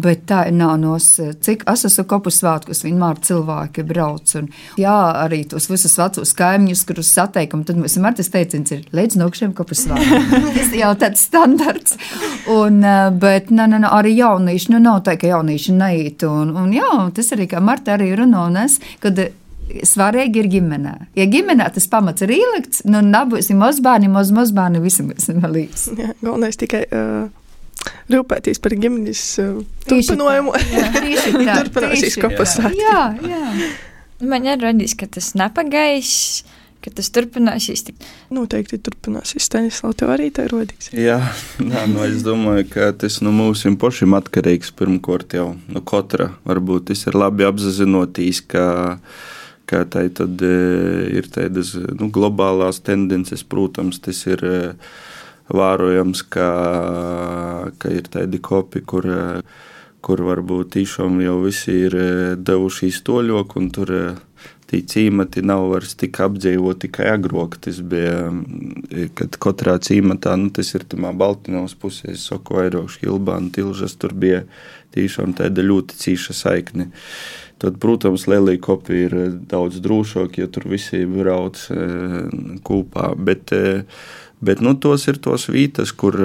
bet 0.00 0.26
tā 0.30 0.42
nav 0.54 0.76
nos, 0.82 1.12
cik 1.16 1.64
es 1.70 1.86
esmu 1.88 2.06
kopu 2.10 2.32
svētkos, 2.34 2.84
vienmēr 2.86 3.22
cilvēki 3.24 3.86
brauc. 3.88 4.34
Un, 4.40 4.50
jā, 4.80 4.96
arī 5.24 5.42
tos 5.48 5.70
visus 5.70 5.96
vecos 6.00 6.34
kaimiņus, 6.36 6.84
kurus 6.88 7.12
sateikam, 7.16 7.64
tad 7.68 7.80
mēs 7.80 7.98
Martis 8.00 8.30
teiciens 8.32 8.70
ir 8.72 8.86
līdz 8.96 9.18
nokšiem 9.20 9.56
kopu 9.56 9.76
svētkiem. 9.76 10.28
Tas 10.56 10.72
jau 10.76 10.92
tāds 10.98 11.24
standarts. 11.28 11.96
Un, 12.50 12.80
bet, 13.20 13.50
nē, 13.54 13.66
nē, 13.70 13.82
nē, 13.84 13.90
arī 13.96 14.14
jaunieši, 14.18 14.72
nu 14.74 14.80
nav 14.82 15.02
tā, 15.06 15.16
ka 15.20 15.28
jaunieši 15.30 15.74
neiet. 15.76 16.24
Un, 16.28 16.49
un 16.56 16.72
jā, 16.74 16.90
tas 17.16 17.30
arī, 17.36 17.48
kā 17.50 17.62
Marta 17.64 17.96
arī 17.96 18.12
runā, 18.18 18.46
un 18.50 18.58
es, 18.64 18.78
kad 19.02 19.18
svarīgi 19.86 20.42
ir 20.42 20.48
ģimenē. 20.54 20.94
Ja 21.18 21.26
ģimenē 21.30 21.68
tas 21.74 21.86
pamats 21.90 22.24
ir 22.26 22.32
ielikts, 22.34 22.84
nu 22.90 23.02
nebūsim 23.06 23.60
mazbērni, 23.60 24.10
maz 24.12 24.32
mazbērni, 24.34 24.82
visi 24.82 25.06
būsim 25.06 25.44
līdz. 25.44 25.84
Jā, 25.98 26.14
galvenais 26.22 26.58
tikai 26.60 26.82
uh, 26.86 27.28
rūpēties 28.12 28.62
par 28.62 28.74
ģimenes 28.80 29.24
uh, 29.42 29.60
turpinājumu. 29.88 30.56
Turpināsies 31.60 32.18
svētki. 32.18 32.82
Jā, 32.82 33.04
jā. 33.30 33.70
Man 34.20 34.44
ir 34.44 34.60
radījis, 34.60 34.96
ka 35.00 35.08
tas 35.08 35.32
nepagājis, 35.38 36.14
ka 36.84 36.92
tas 36.96 37.10
turpināsies. 37.12 37.84
Noteikti 38.32 38.78
turpināsies. 38.80 39.44
Stanislavs, 39.44 39.98
tev 40.00 40.12
arī 40.14 40.30
tā 40.34 40.46
ir 40.46 40.54
rodīgs. 40.54 40.90
Jā, 40.96 41.18
nā, 41.70 41.84
nu 41.90 42.04
es 42.06 42.24
domāju, 42.26 42.66
ka 42.72 42.90
tas 42.96 43.20
no 43.24 43.32
mums 43.34 43.66
pašiem 43.80 44.16
atkarīgs. 44.18 44.72
Pirmkārt, 44.78 45.36
jau 45.36 45.52
no 45.68 45.84
katra 45.84 46.32
varbūt 46.48 46.90
tas 46.90 47.04
ir 47.08 47.18
labi 47.20 47.46
apzināties, 47.48 48.42
ka, 48.50 48.64
ka 49.70 49.84
tā 49.92 50.06
tad, 50.16 50.40
e, 50.40 51.10
ir 51.20 51.30
tādas 51.32 51.74
nu, 51.76 52.10
globālās 52.12 52.82
tendences. 52.86 53.44
Protams, 53.44 54.00
tas 54.04 54.24
ir 54.30 54.44
e, 54.46 54.60
vērojams, 55.52 56.24
ka, 56.32 56.48
ka 57.76 57.92
ir 57.92 58.08
tādi 58.12 58.40
kopi, 58.40 58.84
kur, 58.86 59.04
e, 59.04 59.44
kur 60.00 60.24
varbūt 60.24 60.74
tiešām 60.78 61.20
jau 61.26 61.38
visi 61.44 61.76
ir 61.84 62.00
e, 62.00 62.10
devuši 62.40 62.88
iztoļoku 62.94 63.60
un 63.60 63.70
tur. 63.76 63.96
e, 64.00 64.18
Tī 64.70 64.84
cīmati 64.86 65.42
nav 65.42 65.64
vairs 65.72 65.96
tik 65.98 66.20
apdzīvoti 66.22 66.84
tikai 66.86 67.08
agrāk. 67.16 67.56
Tas 67.64 67.80
bija, 67.82 68.28
mm, 68.30 69.10
kad 69.18 69.34
katrā 69.42 69.74
cīmatā, 69.82 70.36
nu, 70.38 70.52
tas 70.54 70.70
ir 70.78 70.86
tamā 70.86 71.10
Baltiņos 71.10 71.74
pusē, 71.80 72.14
Soku 72.14 72.60
vairāk 72.60 72.92
šilbāna 72.94 73.50
tilžas, 73.56 73.96
tur 73.98 74.14
bija 74.14 74.44
tiešām 74.94 75.34
tāda 75.38 75.64
ļoti 75.66 75.98
cīša 76.04 76.36
saikne. 76.38 76.90
Tad, 77.60 77.76
protams, 77.82 78.28
Lielija 78.30 78.62
kopija 78.62 79.08
ir 79.08 79.16
eh, 79.18 79.32
daudz 79.50 79.82
drošāk, 79.84 80.38
jo 80.40 80.46
tur 80.54 80.68
visi 80.70 81.02
brauc 81.04 81.58
e, 81.68 81.88
kopā. 82.64 83.10
Bet, 83.18 83.52
e, 83.52 83.82
bet 84.40 84.62
nu, 84.64 84.72
tos 84.80 85.04
ir 85.10 85.18
tos 85.20 85.50
vītas, 85.52 85.92
kur 85.92 86.16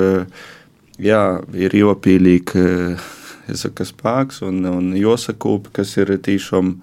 jā, 1.01 1.23
ir 1.51 1.75
jopīlīgi 1.75 2.61
e, 2.61 2.95
saka, 3.63 3.89
spēks 3.89 4.45
un, 4.47 4.63
un 4.69 4.93
josakūpi, 4.95 5.75
kas 5.81 5.97
ir 5.99 6.15
tiešām 6.23 6.77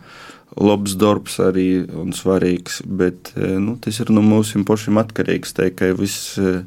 labs 0.61 0.97
darbs 1.01 1.39
arī 1.43 1.85
un 1.87 2.13
svarīgs, 2.17 2.83
bet 2.87 3.33
e, 3.37 3.55
nu, 3.63 3.77
tas 3.81 4.01
ir 4.03 4.13
no 4.15 4.25
mums 4.25 4.55
pašiem 4.69 5.01
atkarīgs. 5.03 5.55
Tā 5.57 5.71
kā 5.77 5.93
viss, 5.97 6.35
e, 6.39 6.63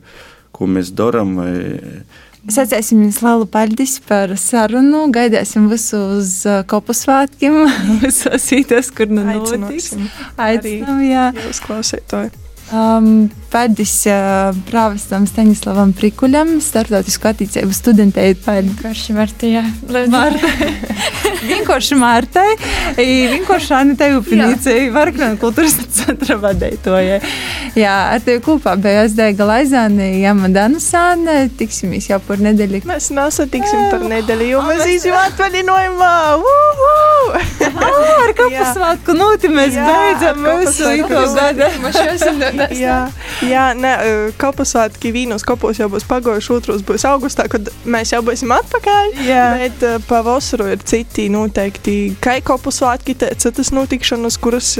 ko 0.56 0.70
mēs 0.70 0.94
darām, 0.96 1.36
vai 1.42 1.54
Sacēsim 2.46 3.00
jums 3.02 3.24
lielu 3.26 3.48
paldies 3.50 3.96
par 4.06 4.30
sarunu. 4.38 5.08
Gaidāsim 5.10 5.66
visu 5.72 5.98
uz 6.20 6.36
uh, 6.46 6.60
kopu 6.70 6.94
svētkiem, 6.94 7.58
visos 8.06 8.46
vītos, 8.54 8.94
kur 8.94 9.10
nu 9.10 9.26
notiks. 9.26 9.96
Aicinām, 10.38 11.02
jā. 11.10 11.32
jūs 11.48 11.66
klausētāji. 11.66 12.45
Um, 12.74 13.28
paldies 13.54 13.92
uh, 14.10 14.50
prāvestam 14.66 15.28
Staņislavam 15.30 15.92
Prikuļam, 15.94 16.56
starptautisku 16.66 17.30
attīstību 17.30 17.76
studentei. 17.78 18.32
Paldies. 18.42 18.74
Vienkārši 18.74 19.14
Martijā. 19.14 19.62
Martai. 20.10 20.72
Vienkārši 21.52 21.98
Martai, 22.00 22.48
i 22.98 23.28
vienkārši 23.36 23.76
Anitai 23.78 24.10
Upinīcei, 24.18 24.88
Varkļana 24.96 25.38
kultūras 25.42 25.78
centra 25.94 26.40
vadētojai. 26.42 27.20
Jā, 27.76 27.94
ar 28.16 28.22
tevi 28.24 28.40
kopā 28.40 28.78
bija 28.80 29.02
Azdēga 29.04 29.44
Laizāne, 29.50 30.06
Jama 30.22 30.48
Danusāne, 30.48 31.50
tiksimies 31.60 32.08
jau 32.08 32.22
par 32.24 32.40
nedēļu. 32.40 32.86
Mēs 32.88 33.10
nesatiksim 33.12 33.90
par 33.92 34.06
nedēļu, 34.08 34.46
jo 34.48 34.62
mēs 34.64 34.84
izjām 34.94 35.18
atvaļinājumā. 35.26 36.12
Ar 37.76 38.32
kapu 38.38 38.62
svētku 38.78 39.16
nūti 39.18 39.52
mēs 39.52 39.76
beidzam 39.76 40.40
svētku 40.72 41.02
ito 41.02 41.24
gada. 41.36 41.68
Jā, 42.76 42.96
jā 43.44 43.66
nē, 43.76 43.92
kopusvētki 44.40 45.12
vīnos 45.16 45.44
kopos 45.48 45.82
jau 45.82 45.90
būs 45.92 46.08
pagājuši, 46.08 46.54
otros 46.56 46.86
būs 46.88 47.04
augustā, 47.12 47.50
kad 47.52 47.68
mēs 47.84 48.16
jau 48.16 48.24
būsim 48.24 48.56
atpakaļ. 48.56 49.20
Jā. 49.28 49.44
Bet 49.60 49.84
uh, 49.84 49.98
pavasaru 50.08 50.70
ir 50.72 50.88
citi 50.88 51.28
noteikti, 51.34 51.98
kā 52.24 52.38
kopusvētki, 52.46 53.18
citas 53.44 53.74
notikšanas, 53.76 54.40
kuras 54.40 54.72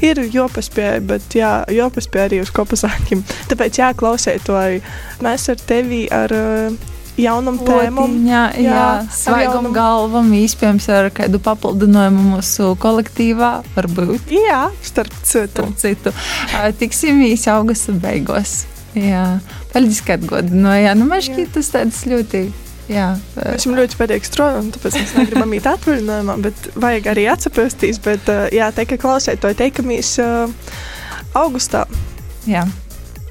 ir 0.00 0.24
jopaspēja, 0.32 1.04
bet 1.12 1.36
jā, 1.36 1.52
jopaspēja 1.76 2.28
arī 2.30 2.37
uz 2.44 2.52
kopusvētkiem. 2.54 3.24
Tāpēc 3.50 3.80
jā, 3.80 3.90
klausētāji, 3.98 4.82
mēs 5.24 5.48
ar 5.52 5.62
tevi 5.68 6.04
ar 6.14 6.32
uh, 6.36 6.76
jaunam 7.18 7.58
tēmam. 7.66 8.14
Jā, 8.28 8.44
jā, 8.54 8.70
Jā, 8.70 8.84
svaigam 9.10 9.66
jaunam- 9.66 9.74
galvam, 9.74 10.28
iespējams, 10.38 10.86
ar 10.94 11.10
kādu 11.16 11.40
papildinājumu 11.42 12.24
mūsu 12.36 12.72
kolektīvā, 12.82 13.52
varbūt. 13.74 14.30
Jā, 14.30 14.68
starp 14.86 15.12
citu. 15.26 15.66
Starp 15.66 15.76
citu, 15.82 16.14
tiksimies 16.78 17.48
augusta 17.50 17.92
beigās. 17.98 18.60
Jā, 18.98 19.26
paldies, 19.74 20.00
ka 20.06 20.16
atgādināji. 20.16 20.88
Nu, 20.98 21.04
man 21.10 21.20
šķiet, 21.22 21.52
tas 21.58 21.68
tāds 21.74 22.00
ļoti. 22.08 22.46
Jā, 22.88 23.10
Mēs 23.36 23.58
esam 23.66 23.74
ļoti 23.76 23.98
patīkami 24.00 24.24
strādājam, 24.30 24.68
tāpēc 24.72 24.94
mēs 24.96 25.10
negribam 25.18 25.50
iet 25.52 25.66
atvaļinājumā, 25.68 26.36
bet 26.46 26.68
vajag 26.80 27.10
arī 27.12 27.26
atsapēsties. 27.28 27.98
Bet, 28.00 28.30
jā, 28.56 28.70
te, 28.72 28.86
ka 28.88 28.96
klausētāji 29.02 29.58
teikamies 29.60 30.14
uh, 30.24 30.48
augustā. 31.36 31.82
Jā. 32.48 32.64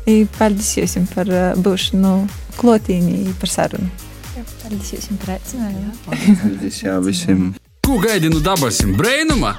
I 0.07 0.23
paldies 0.37 0.95
jums 0.95 1.11
par 1.11 1.27
ā, 1.27 1.47
būšanu 1.59 2.13
klotīnī, 2.57 3.33
par 3.41 3.51
sarunu. 3.51 3.89
Paldies 4.61 4.93
jums 4.95 5.19
par 5.23 5.35
aicinājumu. 5.35 5.91
Paldies 6.43 6.79
jā, 6.85 6.95
visiem! 7.03 7.51
Ko 7.83 7.99
gaidi 8.03 8.31
no 8.31 8.39
dabasim 8.43 8.95
brainuma? 8.99 9.57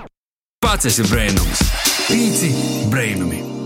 Pats 0.65 0.91
esi 0.91 1.07
brainums. 1.09 1.63
Pīci 2.09 2.53
brainumi! 2.93 3.58